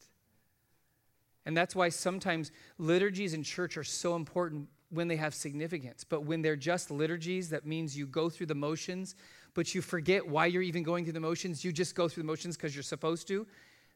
And 1.44 1.56
that's 1.56 1.74
why 1.74 1.88
sometimes 1.88 2.52
liturgies 2.78 3.34
in 3.34 3.42
church 3.42 3.76
are 3.76 3.84
so 3.84 4.14
important 4.14 4.68
when 4.90 5.08
they 5.08 5.16
have 5.16 5.34
significance. 5.34 6.04
But 6.04 6.24
when 6.24 6.42
they're 6.42 6.56
just 6.56 6.90
liturgies, 6.90 7.50
that 7.50 7.66
means 7.66 7.96
you 7.96 8.06
go 8.06 8.28
through 8.28 8.46
the 8.46 8.54
motions, 8.54 9.14
but 9.54 9.74
you 9.74 9.82
forget 9.82 10.26
why 10.26 10.46
you're 10.46 10.62
even 10.62 10.82
going 10.82 11.04
through 11.04 11.14
the 11.14 11.20
motions. 11.20 11.64
You 11.64 11.72
just 11.72 11.94
go 11.94 12.08
through 12.08 12.24
the 12.24 12.26
motions 12.26 12.56
because 12.56 12.74
you're 12.74 12.82
supposed 12.82 13.28
to. 13.28 13.46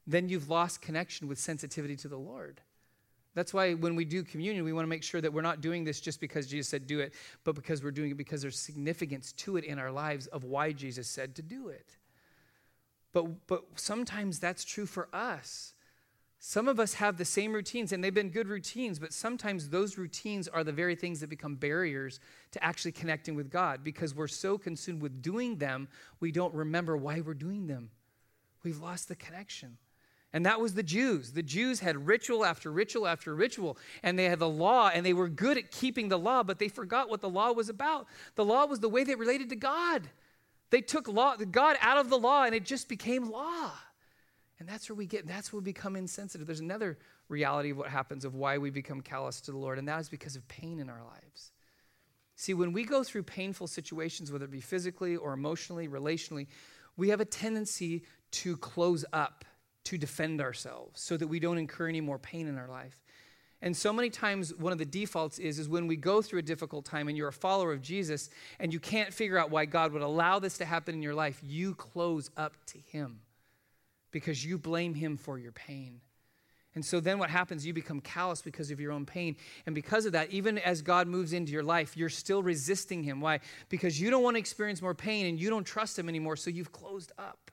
Then 0.07 0.29
you've 0.29 0.49
lost 0.49 0.83
connection 0.83 1.29
with 1.29 1.39
sensitivity 1.39 1.97
to 1.97 2.09
the 2.09 2.19
Lord. 2.19 2.61
That's 3.35 3.53
why 3.53 3.75
when 3.75 3.97
we 3.97 4.05
do 4.05 4.23
communion, 4.23 4.65
we 4.65 4.73
want 4.73 4.85
to 4.85 4.89
make 4.89 5.03
sure 5.03 5.21
that 5.21 5.33
we're 5.33 5.43
not 5.43 5.61
doing 5.61 5.83
this 5.83 6.01
just 6.01 6.21
because 6.21 6.47
Jesus 6.47 6.69
said 6.69 6.87
do 6.87 7.01
it, 7.01 7.15
but 7.43 7.57
because 7.57 7.83
we're 7.83 7.91
doing 7.91 8.13
it 8.13 8.17
because 8.17 8.43
there's 8.43 8.59
significance 8.59 9.33
to 9.33 9.57
it 9.57 9.65
in 9.65 9.79
our 9.79 9.91
lives 9.91 10.29
of 10.29 10.45
why 10.45 10.71
Jesus 10.73 11.09
said 11.09 11.35
to 11.37 11.43
do 11.43 11.69
it. 11.69 11.97
But, 13.13 13.47
but 13.47 13.65
sometimes 13.75 14.39
that's 14.39 14.65
true 14.65 14.87
for 14.87 15.09
us. 15.13 15.74
Some 16.39 16.69
of 16.69 16.79
us 16.79 16.95
have 16.95 17.17
the 17.17 17.25
same 17.25 17.53
routines, 17.53 17.93
and 17.93 18.05
they've 18.05 18.13
been 18.13 18.29
good 18.29 18.49
routines, 18.49 18.99
but 18.99 19.13
sometimes 19.13 19.71
those 19.71 19.97
routines 19.97 20.47
are 20.47 20.63
the 20.63 20.73
very 20.73 20.95
things 20.95 21.21
that 21.21 21.31
become 21.31 21.57
barriers 21.57 22.21
to 22.51 22.63
actually 22.63 22.93
connecting 22.93 23.35
with 23.35 23.51
God 23.51 23.83
because 23.83 24.15
we're 24.15 24.29
so 24.29 24.59
consumed 24.59 25.01
with 25.01 25.23
doing 25.23 25.57
them, 25.57 25.89
we 26.21 26.31
don't 26.31 26.53
remember 26.53 26.97
why 26.97 27.21
we're 27.21 27.35
doing 27.35 27.67
them. 27.67 27.91
We've 28.63 28.81
lost 28.81 29.09
the 29.09 29.17
connection. 29.17 29.79
And 30.35 30.45
that 30.47 30.61
was 30.61 30.75
the 30.75 30.83
Jews. 30.83 31.31
The 31.31 31.45
Jews 31.45 31.79
had 31.79 32.09
ritual 32.09 32.45
after 32.45 32.73
ritual 32.73 33.07
after 33.07 33.35
ritual, 33.35 33.79
and 34.03 34.19
they 34.19 34.25
had 34.25 34.41
the 34.41 34.49
law, 34.49 34.91
and 34.93 35.07
they 35.07 35.13
were 35.13 35.29
good 35.29 35.57
at 35.57 35.71
keeping 35.71 36.09
the 36.09 36.19
law, 36.19 36.43
but 36.43 36.59
they 36.59 36.69
forgot 36.69 37.09
what 37.09 37.21
the 37.21 37.29
law 37.29 37.53
was 37.53 37.69
about. 37.69 38.07
The 38.35 38.45
law 38.45 38.67
was 38.67 38.81
the 38.81 38.89
way 38.89 39.05
they 39.05 39.15
related 39.15 39.49
to 39.51 39.57
God. 39.57 40.11
They 40.71 40.81
took 40.81 41.07
law, 41.07 41.37
God 41.37 41.77
out 41.81 41.99
of 41.99 42.11
the 42.11 42.19
law, 42.19 42.43
and 42.43 42.55
it 42.55 42.65
just 42.65 42.89
became 42.89 43.31
law. 43.31 43.71
And 44.61 44.69
that's 44.69 44.89
where 44.89 44.97
we 44.97 45.07
get, 45.07 45.27
that's 45.27 45.53
where 45.53 45.61
we 45.61 45.65
become 45.65 45.97
insensitive. 45.97 46.47
There's 46.47 46.61
another 46.61 46.99
reality 47.29 47.71
of 47.71 47.77
what 47.77 47.89
happens 47.89 48.25
of 48.25 48.35
why 48.35 48.59
we 48.59 48.71
become 48.71 49.01
callous 49.01 49.41
to 49.43 49.51
the 49.51 49.59
Lord, 49.59 49.79
and 49.79 49.89
that 49.89 50.01
is 50.01 50.09
because 50.09 50.37
of 50.37 50.47
pain 50.47 50.79
in 50.79 50.89
our 50.89 51.03
lives. 51.03 51.51
See, 52.37 52.55
when 52.55 52.73
we 52.73 52.85
go 52.85 53.03
through 53.05 53.25
painful 53.25 53.67
situations, 53.67 54.31
whether 54.31 54.45
it 54.45 54.51
be 54.51 54.61
physically 54.61 55.17
or 55.17 55.33
emotionally, 55.33 55.89
relationally, 55.89 56.47
we 56.97 57.09
have 57.09 57.21
a 57.21 57.25
tendency 57.25 58.03
to 58.33 58.57
close 58.57 59.05
up, 59.13 59.45
to 59.85 59.99
defend 59.99 60.41
ourselves, 60.41 61.01
so 61.01 61.17
that 61.17 61.27
we 61.27 61.41
don't 61.41 61.59
incur 61.59 61.89
any 61.89 62.01
more 62.01 62.19
pain 62.19 62.47
in 62.47 62.57
our 62.57 62.69
life. 62.69 63.03
And 63.63 63.77
so 63.77 63.93
many 63.93 64.11
times, 64.11 64.55
one 64.55 64.73
of 64.73 64.79
the 64.79 64.85
defaults 64.85 65.39
is, 65.39 65.59
is 65.59 65.69
when 65.69 65.87
we 65.87 65.97
go 65.97 66.21
through 66.21 66.41
a 66.41 66.43
difficult 66.43 66.85
time 66.85 67.09
and 67.09 67.17
you're 67.17 67.29
a 67.29 67.33
follower 67.33 67.73
of 67.73 67.81
Jesus 67.81 68.29
and 68.59 68.73
you 68.73 68.79
can't 68.79 69.13
figure 69.13 69.39
out 69.39 69.51
why 69.51 69.65
God 69.65 69.93
would 69.93 70.03
allow 70.03 70.39
this 70.39 70.59
to 70.59 70.65
happen 70.65 70.95
in 70.95 71.03
your 71.03 71.15
life, 71.15 71.41
you 71.43 71.75
close 71.75 72.31
up 72.37 72.57
to 72.67 72.79
Him 72.79 73.21
because 74.15 74.45
you 74.45 74.57
blame 74.57 74.95
him 74.95 75.17
for 75.17 75.41
your 75.41 75.51
pain. 75.51 76.01
And 76.77 76.85
so 76.85 77.01
then 77.01 77.19
what 77.19 77.31
happens? 77.31 77.67
You 77.67 77.73
become 77.73 78.01
callous 78.01 78.43
because 78.43 78.71
of 78.71 78.79
your 78.79 78.93
own 78.93 79.05
pain. 79.05 79.35
And 79.67 79.75
because 79.75 80.07
of 80.07 80.13
that, 80.13 80.31
even 80.31 80.57
as 80.59 80.83
God 80.83 81.09
moves 81.09 81.33
into 81.33 81.51
your 81.51 81.65
life, 81.65 81.97
you're 81.97 82.09
still 82.09 82.41
resisting 82.41 83.03
him. 83.03 83.21
Why? 83.21 83.41
Because 83.69 84.01
you 84.01 84.11
don't 84.11 84.23
want 84.23 84.37
to 84.37 84.39
experience 84.39 84.81
more 84.81 84.95
pain 84.95 85.27
and 85.27 85.41
you 85.41 85.51
don't 85.51 85.65
trust 85.65 85.99
him 85.99 86.09
anymore, 86.09 86.37
so 86.37 86.49
you've 86.49 86.71
closed 86.71 87.11
up. 87.19 87.51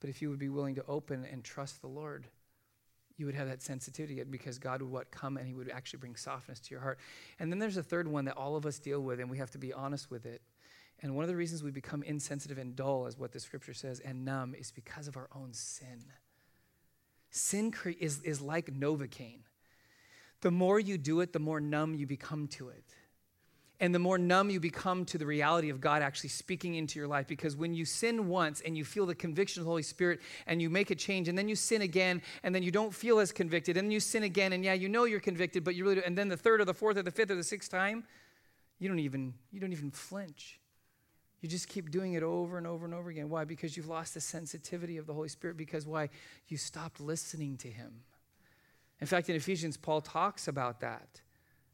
But 0.00 0.10
if 0.10 0.20
you 0.20 0.28
would 0.28 0.40
be 0.40 0.48
willing 0.48 0.74
to 0.74 0.84
open 0.88 1.24
and 1.30 1.44
trust 1.44 1.82
the 1.82 1.88
Lord, 1.88 2.26
you 3.16 3.26
would 3.26 3.36
have 3.36 3.46
that 3.46 3.62
sensitivity 3.62 4.20
because 4.24 4.58
God 4.58 4.82
would 4.82 4.90
what 4.90 5.12
come 5.12 5.36
and 5.36 5.46
he 5.46 5.54
would 5.54 5.70
actually 5.70 6.00
bring 6.00 6.16
softness 6.16 6.58
to 6.58 6.70
your 6.72 6.80
heart. 6.80 6.98
And 7.38 7.52
then 7.52 7.60
there's 7.60 7.76
a 7.76 7.82
third 7.84 8.08
one 8.08 8.24
that 8.24 8.36
all 8.36 8.56
of 8.56 8.66
us 8.66 8.80
deal 8.80 9.00
with, 9.02 9.20
and 9.20 9.30
we 9.30 9.38
have 9.38 9.52
to 9.52 9.58
be 9.58 9.72
honest 9.72 10.10
with 10.10 10.26
it. 10.26 10.42
And 11.02 11.14
one 11.14 11.24
of 11.24 11.28
the 11.28 11.36
reasons 11.36 11.62
we 11.62 11.70
become 11.70 12.02
insensitive 12.02 12.58
and 12.58 12.76
dull, 12.76 13.06
as 13.06 13.18
what 13.18 13.32
the 13.32 13.40
scripture 13.40 13.72
says, 13.72 14.00
and 14.00 14.24
numb, 14.24 14.54
is 14.54 14.70
because 14.70 15.08
of 15.08 15.16
our 15.16 15.28
own 15.34 15.52
sin. 15.52 16.04
Sin 17.30 17.72
is, 17.98 18.20
is 18.22 18.40
like 18.40 18.66
Novocaine. 18.66 19.40
The 20.42 20.50
more 20.50 20.78
you 20.78 20.98
do 20.98 21.20
it, 21.20 21.32
the 21.32 21.38
more 21.38 21.60
numb 21.60 21.94
you 21.94 22.06
become 22.06 22.48
to 22.48 22.68
it. 22.68 22.84
And 23.82 23.94
the 23.94 23.98
more 23.98 24.18
numb 24.18 24.50
you 24.50 24.60
become 24.60 25.06
to 25.06 25.16
the 25.16 25.24
reality 25.24 25.70
of 25.70 25.80
God 25.80 26.02
actually 26.02 26.28
speaking 26.28 26.74
into 26.74 26.98
your 26.98 27.08
life. 27.08 27.26
Because 27.26 27.56
when 27.56 27.72
you 27.72 27.86
sin 27.86 28.28
once 28.28 28.60
and 28.60 28.76
you 28.76 28.84
feel 28.84 29.06
the 29.06 29.14
conviction 29.14 29.62
of 29.62 29.64
the 29.64 29.70
Holy 29.70 29.82
Spirit 29.82 30.20
and 30.46 30.60
you 30.60 30.68
make 30.68 30.90
a 30.90 30.94
change, 30.94 31.28
and 31.28 31.38
then 31.38 31.48
you 31.48 31.56
sin 31.56 31.80
again, 31.80 32.20
and 32.42 32.54
then 32.54 32.62
you 32.62 32.70
don't 32.70 32.92
feel 32.92 33.20
as 33.20 33.32
convicted, 33.32 33.78
and 33.78 33.86
then 33.86 33.92
you 33.92 34.00
sin 34.00 34.24
again, 34.24 34.52
and 34.52 34.62
yeah, 34.62 34.74
you 34.74 34.90
know 34.90 35.04
you're 35.04 35.18
convicted, 35.18 35.64
but 35.64 35.74
you 35.74 35.84
really 35.84 35.96
do, 35.96 36.02
and 36.04 36.16
then 36.16 36.28
the 36.28 36.36
third 36.36 36.60
or 36.60 36.66
the 36.66 36.74
fourth 36.74 36.98
or 36.98 37.02
the 37.02 37.10
fifth 37.10 37.30
or 37.30 37.36
the 37.36 37.44
sixth 37.44 37.70
time, 37.70 38.04
you 38.78 38.88
don't 38.88 38.98
even 38.98 39.32
you 39.50 39.60
don't 39.60 39.72
even 39.72 39.90
flinch. 39.90 40.59
You 41.40 41.48
just 41.48 41.68
keep 41.68 41.90
doing 41.90 42.12
it 42.14 42.22
over 42.22 42.58
and 42.58 42.66
over 42.66 42.84
and 42.84 42.94
over 42.94 43.08
again. 43.08 43.30
Why? 43.30 43.44
Because 43.44 43.76
you've 43.76 43.88
lost 43.88 44.14
the 44.14 44.20
sensitivity 44.20 44.98
of 44.98 45.06
the 45.06 45.14
Holy 45.14 45.28
Spirit. 45.28 45.56
Because 45.56 45.86
why? 45.86 46.10
You 46.48 46.56
stopped 46.56 47.00
listening 47.00 47.56
to 47.58 47.68
Him. 47.68 48.02
In 49.00 49.06
fact, 49.06 49.30
in 49.30 49.36
Ephesians, 49.36 49.78
Paul 49.78 50.02
talks 50.02 50.48
about 50.48 50.80
that, 50.80 51.22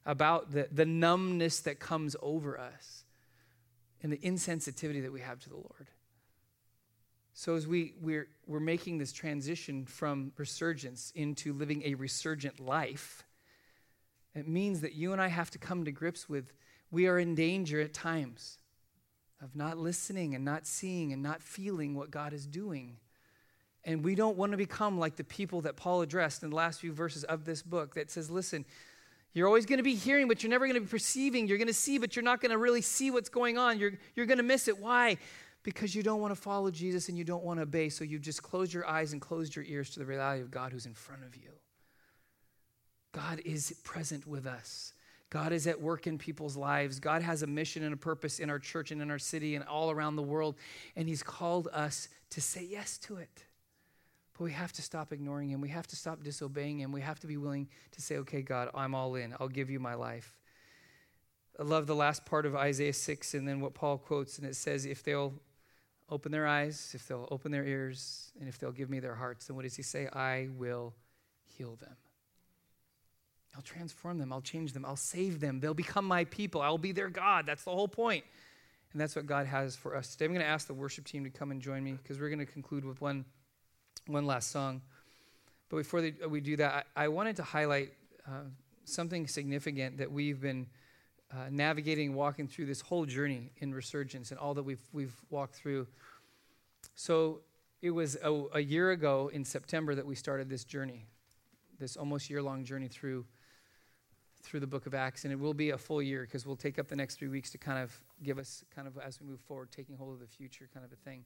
about 0.04 0.52
the, 0.52 0.68
the 0.70 0.86
numbness 0.86 1.60
that 1.60 1.80
comes 1.80 2.14
over 2.22 2.58
us 2.58 3.04
and 4.02 4.12
the 4.12 4.18
insensitivity 4.18 5.02
that 5.02 5.12
we 5.12 5.20
have 5.20 5.40
to 5.40 5.48
the 5.48 5.56
Lord. 5.56 5.88
So, 7.34 7.56
as 7.56 7.66
we, 7.66 7.94
we're, 8.00 8.28
we're 8.46 8.60
making 8.60 8.98
this 8.98 9.12
transition 9.12 9.84
from 9.84 10.32
resurgence 10.36 11.12
into 11.14 11.52
living 11.52 11.82
a 11.84 11.94
resurgent 11.94 12.60
life, 12.60 13.24
it 14.34 14.46
means 14.46 14.80
that 14.82 14.94
you 14.94 15.12
and 15.12 15.20
I 15.20 15.26
have 15.26 15.50
to 15.50 15.58
come 15.58 15.84
to 15.84 15.90
grips 15.90 16.28
with 16.28 16.52
we 16.90 17.08
are 17.08 17.18
in 17.18 17.34
danger 17.34 17.80
at 17.80 17.92
times 17.92 18.58
of 19.42 19.54
not 19.54 19.78
listening 19.78 20.34
and 20.34 20.44
not 20.44 20.66
seeing 20.66 21.12
and 21.12 21.22
not 21.22 21.42
feeling 21.42 21.94
what 21.94 22.10
God 22.10 22.32
is 22.32 22.46
doing. 22.46 22.96
And 23.84 24.02
we 24.02 24.14
don't 24.14 24.36
want 24.36 24.52
to 24.52 24.58
become 24.58 24.98
like 24.98 25.16
the 25.16 25.24
people 25.24 25.60
that 25.62 25.76
Paul 25.76 26.02
addressed 26.02 26.42
in 26.42 26.50
the 26.50 26.56
last 26.56 26.80
few 26.80 26.92
verses 26.92 27.24
of 27.24 27.44
this 27.44 27.62
book 27.62 27.94
that 27.94 28.10
says, 28.10 28.30
listen, 28.30 28.64
you're 29.32 29.46
always 29.46 29.66
going 29.66 29.76
to 29.76 29.84
be 29.84 29.94
hearing, 29.94 30.28
but 30.28 30.42
you're 30.42 30.50
never 30.50 30.66
going 30.66 30.74
to 30.74 30.80
be 30.80 30.86
perceiving. 30.86 31.46
You're 31.46 31.58
going 31.58 31.68
to 31.68 31.74
see, 31.74 31.98
but 31.98 32.16
you're 32.16 32.22
not 32.22 32.40
going 32.40 32.50
to 32.50 32.58
really 32.58 32.80
see 32.80 33.10
what's 33.10 33.28
going 33.28 33.58
on. 33.58 33.78
You're, 33.78 33.92
you're 34.14 34.26
going 34.26 34.38
to 34.38 34.44
miss 34.44 34.66
it. 34.66 34.78
Why? 34.78 35.18
Because 35.62 35.94
you 35.94 36.02
don't 36.02 36.20
want 36.20 36.34
to 36.34 36.40
follow 36.40 36.70
Jesus 36.70 37.08
and 37.08 37.18
you 37.18 37.24
don't 37.24 37.44
want 37.44 37.58
to 37.58 37.64
obey. 37.64 37.90
So 37.90 38.02
you've 38.02 38.22
just 38.22 38.42
closed 38.42 38.72
your 38.72 38.86
eyes 38.86 39.12
and 39.12 39.20
closed 39.20 39.54
your 39.54 39.64
ears 39.66 39.90
to 39.90 39.98
the 39.98 40.06
reality 40.06 40.40
of 40.40 40.50
God 40.50 40.72
who's 40.72 40.86
in 40.86 40.94
front 40.94 41.22
of 41.24 41.36
you. 41.36 41.50
God 43.12 43.40
is 43.44 43.74
present 43.84 44.26
with 44.26 44.46
us. 44.46 44.92
God 45.30 45.52
is 45.52 45.66
at 45.66 45.80
work 45.80 46.06
in 46.06 46.18
people's 46.18 46.56
lives. 46.56 47.00
God 47.00 47.22
has 47.22 47.42
a 47.42 47.46
mission 47.46 47.82
and 47.82 47.92
a 47.92 47.96
purpose 47.96 48.38
in 48.38 48.48
our 48.48 48.58
church 48.58 48.92
and 48.92 49.02
in 49.02 49.10
our 49.10 49.18
city 49.18 49.56
and 49.56 49.64
all 49.64 49.90
around 49.90 50.16
the 50.16 50.22
world. 50.22 50.56
And 50.94 51.08
He's 51.08 51.22
called 51.22 51.68
us 51.72 52.08
to 52.30 52.40
say 52.40 52.64
yes 52.64 52.96
to 52.98 53.16
it. 53.16 53.44
But 54.38 54.44
we 54.44 54.52
have 54.52 54.72
to 54.74 54.82
stop 54.82 55.12
ignoring 55.12 55.50
Him. 55.50 55.60
We 55.60 55.70
have 55.70 55.86
to 55.88 55.96
stop 55.96 56.22
disobeying 56.22 56.78
Him. 56.78 56.92
We 56.92 57.00
have 57.00 57.18
to 57.20 57.26
be 57.26 57.36
willing 57.36 57.68
to 57.92 58.02
say, 58.02 58.18
okay, 58.18 58.42
God, 58.42 58.70
I'm 58.74 58.94
all 58.94 59.16
in. 59.16 59.34
I'll 59.40 59.48
give 59.48 59.68
you 59.68 59.80
my 59.80 59.94
life. 59.94 60.36
I 61.58 61.62
love 61.62 61.86
the 61.86 61.94
last 61.96 62.26
part 62.26 62.46
of 62.46 62.54
Isaiah 62.54 62.92
6 62.92 63.34
and 63.34 63.48
then 63.48 63.60
what 63.60 63.74
Paul 63.74 63.98
quotes, 63.98 64.38
and 64.38 64.46
it 64.46 64.56
says, 64.56 64.84
if 64.84 65.02
they'll 65.02 65.32
open 66.10 66.30
their 66.30 66.46
eyes, 66.46 66.92
if 66.94 67.08
they'll 67.08 67.26
open 67.30 67.50
their 67.50 67.64
ears, 67.64 68.30
and 68.38 68.48
if 68.48 68.58
they'll 68.58 68.72
give 68.72 68.90
me 68.90 69.00
their 69.00 69.14
hearts, 69.14 69.46
then 69.46 69.56
what 69.56 69.62
does 69.62 69.74
he 69.74 69.82
say? 69.82 70.06
I 70.12 70.48
will 70.56 70.94
heal 71.42 71.76
them. 71.76 71.96
I'll 73.56 73.62
transform 73.62 74.18
them. 74.18 74.32
I'll 74.32 74.42
change 74.42 74.74
them. 74.74 74.84
I'll 74.84 74.96
save 74.96 75.40
them. 75.40 75.60
They'll 75.60 75.72
become 75.72 76.04
my 76.04 76.24
people. 76.24 76.60
I'll 76.60 76.76
be 76.76 76.92
their 76.92 77.08
God. 77.08 77.46
That's 77.46 77.64
the 77.64 77.70
whole 77.70 77.88
point. 77.88 78.22
And 78.92 79.00
that's 79.00 79.16
what 79.16 79.26
God 79.26 79.46
has 79.46 79.74
for 79.74 79.96
us 79.96 80.12
today. 80.12 80.26
I'm 80.26 80.32
going 80.32 80.44
to 80.44 80.50
ask 80.50 80.66
the 80.66 80.74
worship 80.74 81.06
team 81.06 81.24
to 81.24 81.30
come 81.30 81.50
and 81.50 81.60
join 81.60 81.82
me 81.82 81.92
because 81.92 82.20
we're 82.20 82.28
going 82.28 82.38
to 82.38 82.46
conclude 82.46 82.84
with 82.84 83.00
one, 83.00 83.24
one 84.06 84.26
last 84.26 84.50
song. 84.50 84.82
But 85.70 85.78
before 85.78 86.02
they, 86.02 86.14
we 86.28 86.40
do 86.40 86.56
that, 86.56 86.86
I, 86.96 87.04
I 87.04 87.08
wanted 87.08 87.36
to 87.36 87.42
highlight 87.42 87.92
uh, 88.26 88.42
something 88.84 89.26
significant 89.26 89.98
that 89.98 90.12
we've 90.12 90.40
been 90.40 90.66
uh, 91.32 91.46
navigating, 91.50 92.14
walking 92.14 92.46
through 92.46 92.66
this 92.66 92.80
whole 92.80 93.06
journey 93.06 93.50
in 93.58 93.74
resurgence 93.74 94.30
and 94.30 94.38
all 94.38 94.54
that 94.54 94.62
we've, 94.62 94.84
we've 94.92 95.16
walked 95.30 95.54
through. 95.54 95.86
So 96.94 97.40
it 97.82 97.90
was 97.90 98.16
a, 98.22 98.44
a 98.54 98.60
year 98.60 98.90
ago 98.90 99.30
in 99.32 99.44
September 99.44 99.94
that 99.94 100.06
we 100.06 100.14
started 100.14 100.48
this 100.48 100.64
journey, 100.64 101.06
this 101.78 101.96
almost 101.96 102.30
year 102.30 102.42
long 102.42 102.64
journey 102.64 102.88
through, 102.88 103.24
through 104.46 104.60
the 104.60 104.66
book 104.66 104.86
of 104.86 104.94
Acts. 104.94 105.24
And 105.24 105.32
it 105.32 105.38
will 105.38 105.54
be 105.54 105.70
a 105.70 105.78
full 105.78 106.00
year 106.00 106.22
because 106.22 106.46
we'll 106.46 106.56
take 106.56 106.78
up 106.78 106.88
the 106.88 106.96
next 106.96 107.16
three 107.16 107.28
weeks 107.28 107.50
to 107.50 107.58
kind 107.58 107.78
of 107.78 107.98
give 108.22 108.38
us, 108.38 108.64
kind 108.74 108.88
of 108.88 108.96
as 108.98 109.20
we 109.20 109.26
move 109.26 109.40
forward, 109.40 109.70
taking 109.70 109.96
hold 109.96 110.14
of 110.14 110.20
the 110.20 110.26
future 110.26 110.68
kind 110.72 110.86
of 110.86 110.92
a 110.92 110.96
thing. 110.96 111.24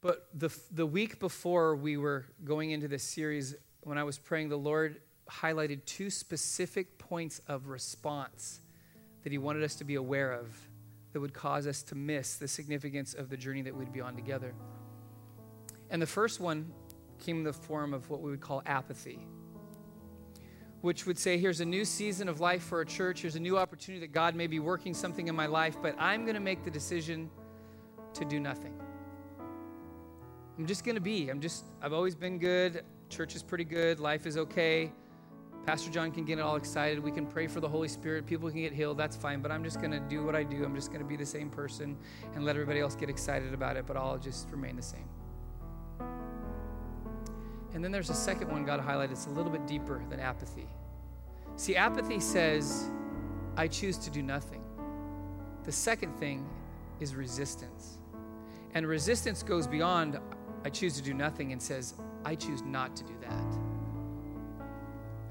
But 0.00 0.28
the, 0.34 0.50
the 0.70 0.86
week 0.86 1.18
before 1.20 1.74
we 1.76 1.96
were 1.96 2.26
going 2.44 2.70
into 2.70 2.88
this 2.88 3.02
series, 3.02 3.54
when 3.80 3.98
I 3.98 4.04
was 4.04 4.18
praying, 4.18 4.50
the 4.50 4.58
Lord 4.58 5.00
highlighted 5.30 5.84
two 5.84 6.10
specific 6.10 6.98
points 6.98 7.40
of 7.48 7.68
response 7.68 8.60
that 9.22 9.32
He 9.32 9.38
wanted 9.38 9.62
us 9.62 9.74
to 9.76 9.84
be 9.84 9.94
aware 9.94 10.32
of 10.32 10.48
that 11.12 11.20
would 11.20 11.34
cause 11.34 11.66
us 11.66 11.82
to 11.82 11.94
miss 11.94 12.36
the 12.36 12.46
significance 12.46 13.14
of 13.14 13.30
the 13.30 13.36
journey 13.36 13.62
that 13.62 13.74
we'd 13.74 13.92
be 13.92 14.00
on 14.00 14.14
together. 14.14 14.54
And 15.90 16.00
the 16.02 16.06
first 16.06 16.40
one 16.40 16.72
came 17.18 17.38
in 17.38 17.44
the 17.44 17.52
form 17.52 17.94
of 17.94 18.10
what 18.10 18.20
we 18.20 18.30
would 18.30 18.40
call 18.40 18.62
apathy, 18.66 19.26
which 20.80 21.06
would 21.06 21.18
say, 21.18 21.38
Here's 21.38 21.60
a 21.60 21.64
new 21.64 21.84
season 21.84 22.28
of 22.28 22.40
life 22.40 22.62
for 22.62 22.80
a 22.80 22.86
church. 22.86 23.22
Here's 23.22 23.36
a 23.36 23.40
new 23.40 23.58
opportunity 23.58 24.00
that 24.00 24.12
God 24.12 24.34
may 24.34 24.46
be 24.46 24.60
working 24.60 24.94
something 24.94 25.28
in 25.28 25.34
my 25.34 25.46
life, 25.46 25.76
but 25.80 25.94
I'm 25.98 26.22
going 26.22 26.34
to 26.34 26.40
make 26.40 26.64
the 26.64 26.70
decision 26.70 27.30
to 28.14 28.24
do 28.24 28.40
nothing. 28.40 28.74
I'm 30.58 30.66
just 30.66 30.84
going 30.84 30.94
to 30.94 31.00
be. 31.02 31.28
I'm 31.28 31.40
just, 31.40 31.66
I've 31.82 31.92
always 31.92 32.14
been 32.14 32.38
good. 32.38 32.82
Church 33.10 33.36
is 33.36 33.42
pretty 33.42 33.64
good. 33.64 34.00
Life 34.00 34.26
is 34.26 34.38
okay. 34.38 34.90
Pastor 35.66 35.90
John 35.90 36.12
can 36.12 36.24
get 36.24 36.38
all 36.38 36.56
excited. 36.56 37.02
We 37.02 37.10
can 37.10 37.26
pray 37.26 37.46
for 37.46 37.60
the 37.60 37.68
Holy 37.68 37.88
Spirit. 37.88 38.24
People 38.24 38.48
can 38.48 38.60
get 38.60 38.72
healed. 38.72 38.96
That's 38.96 39.16
fine. 39.16 39.40
But 39.40 39.50
I'm 39.50 39.64
just 39.64 39.80
going 39.80 39.90
to 39.90 40.00
do 40.00 40.24
what 40.24 40.36
I 40.36 40.44
do. 40.44 40.64
I'm 40.64 40.74
just 40.74 40.88
going 40.88 41.00
to 41.00 41.06
be 41.06 41.16
the 41.16 41.26
same 41.26 41.50
person 41.50 41.96
and 42.34 42.44
let 42.44 42.54
everybody 42.54 42.80
else 42.80 42.94
get 42.94 43.10
excited 43.10 43.52
about 43.52 43.76
it, 43.76 43.84
but 43.86 43.96
I'll 43.96 44.16
just 44.16 44.48
remain 44.50 44.76
the 44.76 44.82
same. 44.82 45.08
And 47.76 47.84
then 47.84 47.92
there's 47.92 48.08
a 48.08 48.14
second 48.14 48.50
one 48.50 48.64
God 48.64 48.80
highlighted. 48.80 49.10
It's 49.10 49.26
a 49.26 49.30
little 49.30 49.52
bit 49.52 49.66
deeper 49.66 50.02
than 50.08 50.18
apathy. 50.18 50.66
See, 51.56 51.76
apathy 51.76 52.20
says, 52.20 52.88
I 53.54 53.68
choose 53.68 53.98
to 53.98 54.10
do 54.10 54.22
nothing. 54.22 54.62
The 55.64 55.72
second 55.72 56.18
thing 56.18 56.48
is 57.00 57.14
resistance. 57.14 57.98
And 58.72 58.86
resistance 58.86 59.42
goes 59.42 59.66
beyond, 59.66 60.18
I 60.64 60.70
choose 60.70 60.96
to 60.96 61.02
do 61.02 61.12
nothing, 61.12 61.52
and 61.52 61.60
says, 61.60 61.92
I 62.24 62.34
choose 62.34 62.62
not 62.62 62.96
to 62.96 63.04
do 63.04 63.14
that. 63.20 63.58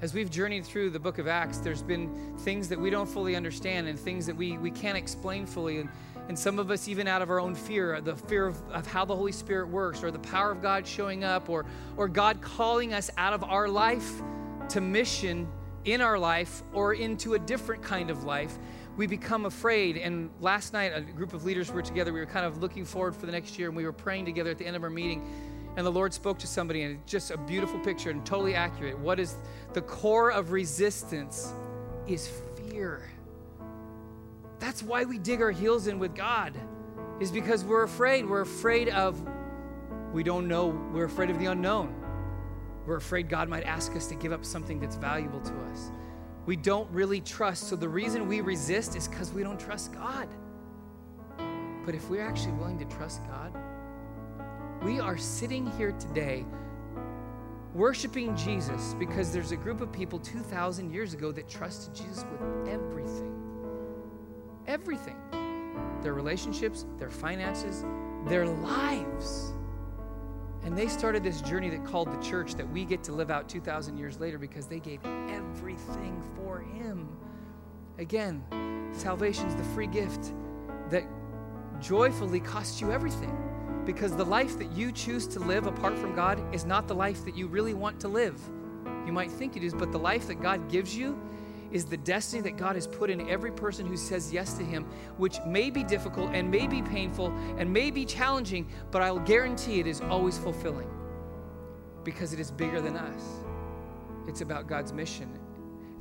As 0.00 0.14
we've 0.14 0.30
journeyed 0.30 0.64
through 0.64 0.90
the 0.90 1.00
book 1.00 1.18
of 1.18 1.26
Acts, 1.26 1.58
there's 1.58 1.82
been 1.82 2.36
things 2.38 2.68
that 2.68 2.78
we 2.78 2.90
don't 2.90 3.08
fully 3.08 3.34
understand 3.34 3.88
and 3.88 3.98
things 3.98 4.24
that 4.24 4.36
we, 4.36 4.56
we 4.56 4.70
can't 4.70 4.96
explain 4.96 5.46
fully. 5.46 5.78
And, 5.78 5.88
and 6.28 6.38
some 6.38 6.58
of 6.58 6.70
us, 6.70 6.88
even 6.88 7.06
out 7.06 7.22
of 7.22 7.30
our 7.30 7.40
own 7.40 7.54
fear, 7.54 8.00
the 8.00 8.16
fear 8.16 8.46
of, 8.46 8.60
of 8.70 8.86
how 8.86 9.04
the 9.04 9.14
Holy 9.14 9.32
Spirit 9.32 9.68
works, 9.68 10.02
or 10.02 10.10
the 10.10 10.18
power 10.18 10.50
of 10.50 10.60
God 10.60 10.86
showing 10.86 11.22
up, 11.22 11.48
or, 11.48 11.64
or 11.96 12.08
God 12.08 12.40
calling 12.40 12.92
us 12.92 13.10
out 13.16 13.32
of 13.32 13.44
our 13.44 13.68
life 13.68 14.22
to 14.70 14.80
mission 14.80 15.48
in 15.84 16.00
our 16.00 16.18
life 16.18 16.62
or 16.72 16.94
into 16.94 17.34
a 17.34 17.38
different 17.38 17.82
kind 17.82 18.10
of 18.10 18.24
life, 18.24 18.58
we 18.96 19.06
become 19.06 19.46
afraid. 19.46 19.96
And 19.96 20.30
last 20.40 20.72
night, 20.72 20.92
a 20.94 21.00
group 21.00 21.32
of 21.32 21.44
leaders 21.44 21.70
were 21.70 21.82
together. 21.82 22.12
We 22.12 22.20
were 22.20 22.26
kind 22.26 22.44
of 22.44 22.60
looking 22.60 22.84
forward 22.84 23.14
for 23.14 23.26
the 23.26 23.32
next 23.32 23.58
year, 23.58 23.68
and 23.68 23.76
we 23.76 23.84
were 23.84 23.92
praying 23.92 24.24
together 24.24 24.50
at 24.50 24.58
the 24.58 24.66
end 24.66 24.74
of 24.74 24.82
our 24.82 24.90
meeting. 24.90 25.28
And 25.76 25.86
the 25.86 25.92
Lord 25.92 26.12
spoke 26.12 26.38
to 26.40 26.46
somebody, 26.46 26.82
and 26.82 26.98
it's 26.98 27.10
just 27.10 27.30
a 27.30 27.36
beautiful 27.36 27.78
picture 27.78 28.10
and 28.10 28.24
totally 28.26 28.54
accurate. 28.54 28.98
What 28.98 29.20
is 29.20 29.36
the 29.74 29.82
core 29.82 30.30
of 30.30 30.50
resistance 30.50 31.52
is 32.06 32.28
fear. 32.56 33.02
That's 34.58 34.82
why 34.82 35.04
we 35.04 35.18
dig 35.18 35.42
our 35.42 35.50
heels 35.50 35.86
in 35.86 35.98
with 35.98 36.14
God, 36.14 36.54
is 37.20 37.30
because 37.30 37.64
we're 37.64 37.84
afraid. 37.84 38.26
We're 38.26 38.40
afraid 38.40 38.88
of, 38.88 39.22
we 40.12 40.22
don't 40.22 40.48
know, 40.48 40.68
we're 40.92 41.04
afraid 41.04 41.30
of 41.30 41.38
the 41.38 41.46
unknown. 41.46 41.94
We're 42.86 42.96
afraid 42.96 43.28
God 43.28 43.48
might 43.48 43.64
ask 43.64 43.94
us 43.96 44.06
to 44.06 44.14
give 44.14 44.32
up 44.32 44.44
something 44.44 44.78
that's 44.78 44.96
valuable 44.96 45.40
to 45.40 45.52
us. 45.72 45.90
We 46.46 46.54
don't 46.54 46.88
really 46.92 47.20
trust. 47.20 47.64
So 47.68 47.74
the 47.76 47.88
reason 47.88 48.28
we 48.28 48.40
resist 48.40 48.96
is 48.96 49.08
because 49.08 49.32
we 49.32 49.42
don't 49.42 49.58
trust 49.58 49.92
God. 49.92 50.28
But 51.84 51.94
if 51.94 52.08
we're 52.08 52.26
actually 52.26 52.52
willing 52.52 52.78
to 52.78 52.84
trust 52.84 53.22
God, 53.26 53.52
we 54.82 55.00
are 55.00 55.16
sitting 55.16 55.70
here 55.72 55.92
today 55.92 56.44
worshiping 57.74 58.36
Jesus 58.36 58.94
because 58.98 59.32
there's 59.32 59.52
a 59.52 59.56
group 59.56 59.80
of 59.80 59.92
people 59.92 60.18
2,000 60.18 60.92
years 60.92 61.12
ago 61.12 61.30
that 61.32 61.48
trusted 61.48 61.94
Jesus 61.94 62.24
with 62.30 62.68
everything. 62.68 63.35
Everything. 64.66 65.16
Their 66.02 66.14
relationships, 66.14 66.86
their 66.98 67.10
finances, 67.10 67.84
their 68.26 68.46
lives. 68.46 69.52
And 70.64 70.76
they 70.76 70.88
started 70.88 71.22
this 71.22 71.40
journey 71.42 71.70
that 71.70 71.84
called 71.84 72.12
the 72.12 72.20
church 72.20 72.54
that 72.56 72.68
we 72.68 72.84
get 72.84 73.04
to 73.04 73.12
live 73.12 73.30
out 73.30 73.48
2,000 73.48 73.96
years 73.96 74.18
later 74.18 74.38
because 74.38 74.66
they 74.66 74.80
gave 74.80 75.00
everything 75.28 76.20
for 76.36 76.58
Him. 76.58 77.08
Again, 77.98 78.44
salvation's 78.92 79.54
the 79.54 79.62
free 79.62 79.86
gift 79.86 80.32
that 80.90 81.04
joyfully 81.80 82.40
costs 82.40 82.80
you 82.80 82.90
everything 82.90 83.34
because 83.84 84.16
the 84.16 84.24
life 84.24 84.58
that 84.58 84.72
you 84.72 84.90
choose 84.90 85.26
to 85.28 85.38
live 85.38 85.66
apart 85.66 85.96
from 85.96 86.14
God 86.14 86.42
is 86.52 86.64
not 86.64 86.88
the 86.88 86.94
life 86.94 87.24
that 87.24 87.36
you 87.36 87.46
really 87.46 87.74
want 87.74 88.00
to 88.00 88.08
live. 88.08 88.40
You 89.06 89.12
might 89.12 89.30
think 89.30 89.56
it 89.56 89.62
is, 89.62 89.72
but 89.72 89.92
the 89.92 89.98
life 89.98 90.26
that 90.26 90.42
God 90.42 90.68
gives 90.68 90.96
you 90.96 91.16
is 91.72 91.84
the 91.84 91.96
destiny 91.96 92.42
that 92.42 92.56
God 92.56 92.74
has 92.74 92.86
put 92.86 93.10
in 93.10 93.28
every 93.28 93.52
person 93.52 93.86
who 93.86 93.96
says 93.96 94.32
yes 94.32 94.54
to 94.54 94.64
Him, 94.64 94.84
which 95.16 95.38
may 95.46 95.70
be 95.70 95.84
difficult 95.84 96.30
and 96.32 96.50
may 96.50 96.66
be 96.66 96.82
painful 96.82 97.28
and 97.58 97.72
may 97.72 97.90
be 97.90 98.04
challenging, 98.04 98.68
but 98.90 99.02
I'll 99.02 99.20
guarantee 99.20 99.80
it 99.80 99.86
is 99.86 100.00
always 100.00 100.38
fulfilling 100.38 100.90
because 102.04 102.32
it 102.32 102.40
is 102.40 102.50
bigger 102.50 102.80
than 102.80 102.96
us. 102.96 103.22
It's 104.28 104.40
about 104.40 104.66
God's 104.66 104.92
mission 104.92 105.38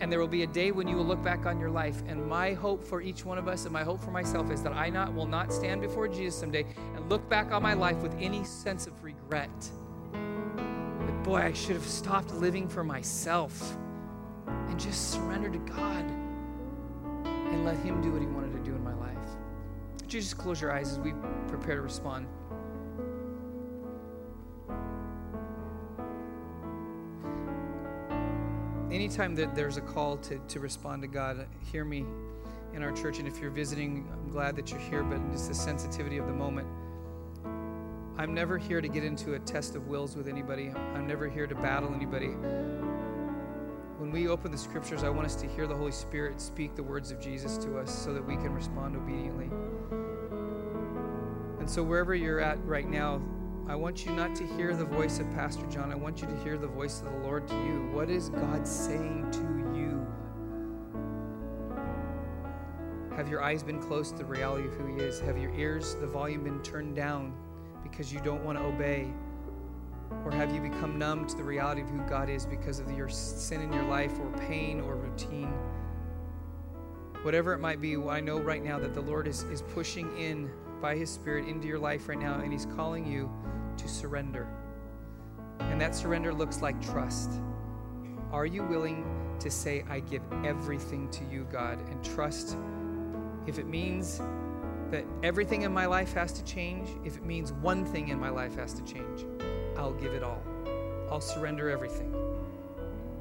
and 0.01 0.11
there 0.11 0.19
will 0.19 0.27
be 0.27 0.43
a 0.43 0.47
day 0.47 0.71
when 0.71 0.87
you 0.87 0.95
will 0.95 1.05
look 1.05 1.23
back 1.23 1.45
on 1.45 1.59
your 1.59 1.69
life. 1.69 2.03
And 2.07 2.25
my 2.27 2.53
hope 2.53 2.83
for 2.83 3.01
each 3.01 3.23
one 3.23 3.37
of 3.37 3.47
us 3.47 3.63
and 3.63 3.71
my 3.71 3.83
hope 3.83 4.01
for 4.01 4.11
myself 4.11 4.51
is 4.51 4.61
that 4.63 4.73
I 4.73 4.89
not 4.89 5.13
will 5.13 5.25
not 5.25 5.53
stand 5.53 5.81
before 5.81 6.07
Jesus 6.07 6.37
someday 6.37 6.65
and 6.95 7.09
look 7.09 7.27
back 7.29 7.51
on 7.51 7.63
my 7.63 7.73
life 7.73 7.97
with 7.97 8.13
any 8.19 8.43
sense 8.43 8.87
of 8.87 9.03
regret. 9.03 9.49
That 10.11 11.23
boy, 11.23 11.37
I 11.37 11.53
should 11.53 11.75
have 11.75 11.87
stopped 11.87 12.33
living 12.33 12.67
for 12.67 12.83
myself 12.83 13.77
and 14.47 14.79
just 14.79 15.11
surrender 15.11 15.49
to 15.49 15.59
God 15.59 16.05
and 17.25 17.65
let 17.65 17.77
Him 17.77 18.01
do 18.01 18.11
what 18.11 18.21
He 18.21 18.27
wanted 18.27 18.53
to 18.53 18.59
do 18.59 18.75
in 18.75 18.83
my 18.83 18.93
life. 18.93 19.17
Would 20.01 20.13
you 20.13 20.21
just 20.21 20.37
close 20.37 20.61
your 20.61 20.71
eyes 20.71 20.91
as 20.91 20.99
we 20.99 21.13
prepare 21.47 21.75
to 21.75 21.81
respond? 21.81 22.27
anytime 28.95 29.35
that 29.35 29.53
there's 29.53 29.75
a 29.77 29.81
call 29.81 30.17
to, 30.17 30.39
to 30.47 30.59
respond 30.59 31.01
to 31.01 31.07
God, 31.07 31.45
hear 31.71 31.83
me 31.83 32.05
in 32.73 32.81
our 32.81 32.93
church. 32.93 33.19
And 33.19 33.27
if 33.27 33.39
you're 33.39 33.51
visiting, 33.51 34.07
I'm 34.11 34.31
glad 34.31 34.55
that 34.55 34.71
you're 34.71 34.79
here, 34.79 35.03
but 35.03 35.19
it's 35.33 35.47
the 35.47 35.53
sensitivity 35.53 36.17
of 36.17 36.25
the 36.27 36.33
moment. 36.33 36.67
I'm 38.17 38.33
never 38.33 38.57
here 38.57 38.79
to 38.79 38.87
get 38.87 39.03
into 39.03 39.33
a 39.33 39.39
test 39.39 39.75
of 39.75 39.87
wills 39.87 40.15
with 40.15 40.29
anybody, 40.29 40.71
I'm 40.95 41.05
never 41.05 41.27
here 41.27 41.45
to 41.45 41.55
battle 41.55 41.93
anybody. 41.93 42.29
When 44.05 44.13
we 44.13 44.27
open 44.27 44.51
the 44.51 44.57
scriptures, 44.57 45.03
I 45.03 45.09
want 45.09 45.25
us 45.25 45.33
to 45.37 45.47
hear 45.47 45.65
the 45.65 45.75
Holy 45.75 45.91
Spirit 45.91 46.39
speak 46.39 46.75
the 46.75 46.83
words 46.83 47.09
of 47.09 47.19
Jesus 47.19 47.57
to 47.57 47.79
us 47.79 47.91
so 47.91 48.13
that 48.13 48.23
we 48.23 48.35
can 48.35 48.53
respond 48.53 48.95
obediently. 48.95 49.49
And 51.57 51.67
so, 51.67 51.81
wherever 51.81 52.13
you're 52.13 52.39
at 52.39 52.63
right 52.67 52.87
now, 52.87 53.19
I 53.67 53.73
want 53.73 54.05
you 54.05 54.11
not 54.11 54.35
to 54.35 54.45
hear 54.45 54.75
the 54.75 54.85
voice 54.85 55.17
of 55.17 55.27
Pastor 55.31 55.65
John. 55.71 55.91
I 55.91 55.95
want 55.95 56.21
you 56.21 56.27
to 56.27 56.37
hear 56.43 56.55
the 56.55 56.67
voice 56.67 57.01
of 57.01 57.05
the 57.05 57.17
Lord 57.17 57.47
to 57.47 57.55
you. 57.55 57.89
What 57.93 58.11
is 58.11 58.29
God 58.29 58.67
saying 58.67 59.31
to 59.31 59.39
you? 59.75 60.05
Have 63.15 63.27
your 63.27 63.41
eyes 63.41 63.63
been 63.63 63.81
closed 63.81 64.11
to 64.11 64.17
the 64.19 64.25
reality 64.25 64.67
of 64.67 64.75
who 64.75 64.85
He 64.95 65.01
is? 65.01 65.19
Have 65.21 65.39
your 65.39 65.51
ears, 65.55 65.95
the 65.95 66.05
volume 66.05 66.43
been 66.43 66.61
turned 66.61 66.95
down 66.95 67.33
because 67.81 68.13
you 68.13 68.19
don't 68.19 68.45
want 68.45 68.59
to 68.59 68.65
obey? 68.65 69.11
Or 70.23 70.31
have 70.31 70.53
you 70.53 70.61
become 70.61 70.97
numb 70.97 71.25
to 71.27 71.35
the 71.35 71.43
reality 71.43 71.81
of 71.81 71.89
who 71.89 71.99
God 72.09 72.29
is 72.29 72.45
because 72.45 72.79
of 72.79 72.91
your 72.91 73.09
sin 73.09 73.61
in 73.61 73.71
your 73.71 73.83
life 73.83 74.11
or 74.19 74.29
pain 74.39 74.81
or 74.81 74.95
routine? 74.95 75.53
Whatever 77.21 77.53
it 77.53 77.59
might 77.59 77.81
be, 77.81 77.95
I 77.95 78.19
know 78.19 78.39
right 78.39 78.63
now 78.63 78.79
that 78.79 78.93
the 78.93 79.01
Lord 79.01 79.27
is, 79.27 79.43
is 79.43 79.61
pushing 79.61 80.15
in 80.17 80.51
by 80.81 80.95
His 80.95 81.09
Spirit 81.09 81.47
into 81.47 81.67
your 81.67 81.79
life 81.79 82.07
right 82.07 82.19
now 82.19 82.39
and 82.39 82.51
He's 82.51 82.65
calling 82.65 83.05
you 83.05 83.31
to 83.77 83.87
surrender. 83.87 84.47
And 85.59 85.79
that 85.81 85.95
surrender 85.95 86.33
looks 86.33 86.61
like 86.61 86.79
trust. 86.81 87.31
Are 88.31 88.45
you 88.45 88.63
willing 88.63 89.05
to 89.39 89.49
say, 89.49 89.83
I 89.89 89.99
give 90.01 90.21
everything 90.43 91.09
to 91.11 91.23
you, 91.25 91.47
God, 91.51 91.79
and 91.89 92.03
trust 92.03 92.57
if 93.47 93.59
it 93.59 93.67
means 93.67 94.21
that 94.91 95.05
everything 95.23 95.63
in 95.63 95.73
my 95.73 95.85
life 95.85 96.13
has 96.13 96.31
to 96.33 96.43
change, 96.43 96.89
if 97.03 97.17
it 97.17 97.25
means 97.25 97.53
one 97.53 97.85
thing 97.85 98.09
in 98.09 98.19
my 98.19 98.29
life 98.29 98.55
has 98.55 98.73
to 98.73 98.83
change, 98.83 99.25
I'll 99.77 99.93
give 99.93 100.13
it 100.13 100.23
all. 100.23 100.41
I'll 101.09 101.21
surrender 101.21 101.69
everything 101.69 102.13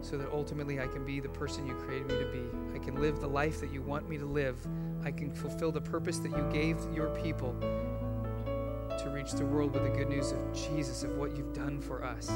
so 0.00 0.18
that 0.18 0.30
ultimately 0.32 0.80
I 0.80 0.86
can 0.86 1.05
be 1.05 1.18
the 1.18 1.30
person 1.30 1.66
you 1.66 1.74
created 1.74 2.09
me 2.09 2.18
to 2.18 2.26
be. 2.26 2.44
I 2.74 2.78
can 2.78 3.00
live 3.00 3.20
the 3.20 3.26
life 3.26 3.61
that 3.61 3.72
you 3.72 3.80
want 3.80 4.09
me 4.09 4.18
to 4.18 4.26
live. 4.26 4.57
I 5.02 5.11
can 5.11 5.30
fulfill 5.30 5.72
the 5.72 5.80
purpose 5.80 6.18
that 6.18 6.30
you 6.30 6.48
gave 6.52 6.78
your 6.94 7.09
people 7.22 7.55
to 7.61 9.11
reach 9.11 9.32
the 9.32 9.46
world 9.46 9.72
with 9.72 9.82
the 9.82 9.88
good 9.90 10.09
news 10.09 10.32
of 10.32 10.52
Jesus, 10.52 11.05
of 11.05 11.16
what 11.16 11.36
you've 11.36 11.52
done 11.52 11.80
for 11.80 12.05
us. 12.05 12.26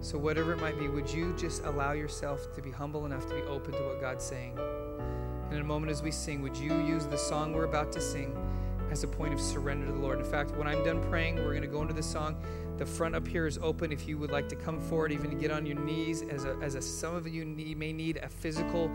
So, 0.00 0.18
whatever 0.18 0.52
it 0.52 0.60
might 0.60 0.78
be, 0.78 0.88
would 0.88 1.10
you 1.10 1.32
just 1.36 1.64
allow 1.64 1.92
yourself 1.92 2.52
to 2.54 2.60
be 2.60 2.70
humble 2.70 3.06
enough 3.06 3.26
to 3.28 3.34
be 3.34 3.42
open 3.42 3.72
to 3.72 3.82
what 3.84 4.00
God's 4.00 4.24
saying? 4.24 4.58
And 5.46 5.54
in 5.54 5.60
a 5.60 5.64
moment 5.64 5.90
as 5.90 6.02
we 6.02 6.10
sing, 6.10 6.42
would 6.42 6.56
you 6.56 6.74
use 6.84 7.06
the 7.06 7.16
song 7.16 7.52
we're 7.52 7.64
about 7.64 7.92
to 7.92 8.00
sing 8.00 8.36
as 8.94 9.02
a 9.02 9.08
point 9.08 9.34
of 9.34 9.40
surrender 9.40 9.86
to 9.86 9.92
the 9.92 9.98
Lord? 9.98 10.20
In 10.20 10.24
fact, 10.24 10.52
when 10.56 10.68
I'm 10.68 10.84
done 10.84 11.02
praying, 11.10 11.34
we're 11.34 11.50
going 11.50 11.62
to 11.62 11.66
go 11.66 11.82
into 11.82 11.92
the 11.92 12.02
song. 12.02 12.36
The 12.78 12.86
front 12.86 13.16
up 13.16 13.26
here 13.26 13.46
is 13.46 13.58
open 13.58 13.90
if 13.90 14.06
you 14.06 14.16
would 14.18 14.30
like 14.30 14.48
to 14.50 14.56
come 14.56 14.80
forward, 14.80 15.10
even 15.10 15.30
to 15.30 15.36
get 15.36 15.50
on 15.50 15.66
your 15.66 15.78
knees. 15.78 16.22
As 16.22 16.44
a, 16.44 16.56
as 16.62 16.76
a 16.76 16.80
some 16.80 17.16
of 17.16 17.26
you 17.26 17.44
need, 17.44 17.76
may 17.76 17.92
need 17.92 18.18
a 18.18 18.28
physical 18.28 18.88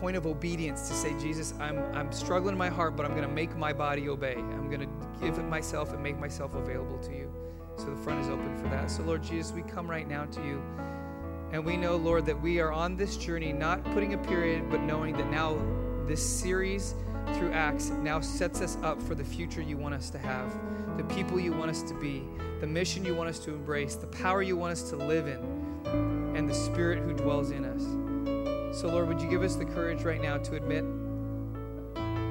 point 0.00 0.16
of 0.16 0.24
obedience 0.24 0.88
to 0.88 0.94
say, 0.94 1.18
Jesus, 1.18 1.52
I'm, 1.58 1.78
I'm 1.94 2.12
struggling 2.12 2.52
in 2.52 2.58
my 2.58 2.68
heart, 2.68 2.96
but 2.96 3.04
I'm 3.04 3.12
going 3.12 3.28
to 3.28 3.34
make 3.34 3.56
my 3.56 3.72
body 3.72 4.08
obey. 4.08 4.36
I'm 4.36 4.70
going 4.70 4.80
to 4.80 4.88
give 5.20 5.36
it 5.36 5.48
myself 5.48 5.92
and 5.92 6.00
make 6.00 6.18
myself 6.18 6.54
available 6.54 6.98
to 6.98 7.10
you. 7.10 7.34
So 7.76 7.86
the 7.86 7.96
front 7.96 8.20
is 8.20 8.28
open 8.28 8.56
for 8.56 8.68
that. 8.68 8.88
So, 8.88 9.02
Lord 9.02 9.22
Jesus, 9.22 9.52
we 9.52 9.62
come 9.62 9.90
right 9.90 10.08
now 10.08 10.26
to 10.26 10.40
you. 10.42 10.62
And 11.52 11.64
we 11.64 11.76
know, 11.76 11.96
Lord, 11.96 12.24
that 12.26 12.40
we 12.40 12.60
are 12.60 12.72
on 12.72 12.96
this 12.96 13.16
journey, 13.16 13.52
not 13.52 13.82
putting 13.92 14.14
a 14.14 14.18
period, 14.18 14.70
but 14.70 14.80
knowing 14.80 15.16
that 15.16 15.28
now 15.28 15.58
this 16.06 16.24
series 16.24 16.94
through 17.34 17.52
Acts 17.52 17.90
now 17.90 18.20
sets 18.20 18.60
us 18.60 18.76
up 18.82 19.00
for 19.02 19.14
the 19.14 19.24
future 19.24 19.62
you 19.62 19.76
want 19.76 19.94
us 19.94 20.10
to 20.10 20.18
have, 20.18 20.52
the 20.96 21.04
people 21.04 21.40
you 21.40 21.52
want 21.52 21.70
us 21.70 21.82
to 21.82 21.94
be, 21.94 22.24
the 22.60 22.66
mission 22.66 23.04
you 23.04 23.14
want 23.14 23.28
us 23.28 23.38
to 23.40 23.52
embrace, 23.52 23.94
the 23.94 24.06
power 24.08 24.42
you 24.42 24.56
want 24.56 24.72
us 24.72 24.88
to 24.90 24.96
live 24.96 25.26
in, 25.26 26.34
and 26.36 26.48
the 26.48 26.54
Spirit 26.54 26.98
who 26.98 27.12
dwells 27.12 27.50
in 27.50 27.64
us. 27.64 27.82
So, 28.78 28.88
Lord, 28.88 29.08
would 29.08 29.20
you 29.20 29.28
give 29.28 29.42
us 29.42 29.56
the 29.56 29.64
courage 29.64 30.02
right 30.02 30.20
now 30.20 30.38
to 30.38 30.54
admit 30.54 30.84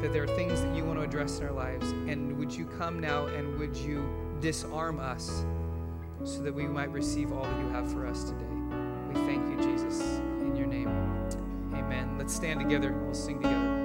that 0.01 0.13
there 0.13 0.23
are 0.23 0.35
things 0.35 0.61
that 0.61 0.75
you 0.75 0.85
want 0.85 0.97
to 0.99 1.03
address 1.03 1.39
in 1.39 1.45
our 1.45 1.51
lives? 1.51 1.91
And 1.91 2.37
would 2.37 2.51
you 2.51 2.65
come 2.65 2.99
now 2.99 3.25
and 3.25 3.59
would 3.59 3.75
you 3.75 4.07
disarm 4.39 4.99
us 4.99 5.45
so 6.23 6.41
that 6.41 6.53
we 6.53 6.67
might 6.67 6.91
receive 6.91 7.31
all 7.31 7.43
that 7.43 7.59
you 7.59 7.69
have 7.69 7.91
for 7.91 8.07
us 8.07 8.23
today? 8.23 8.45
We 9.09 9.15
thank 9.25 9.49
you, 9.49 9.57
Jesus, 9.61 10.01
in 10.41 10.55
your 10.55 10.67
name. 10.67 10.87
Amen. 11.73 12.17
Let's 12.17 12.33
stand 12.33 12.59
together. 12.59 12.93
We'll 12.93 13.13
sing 13.13 13.41
together. 13.41 13.78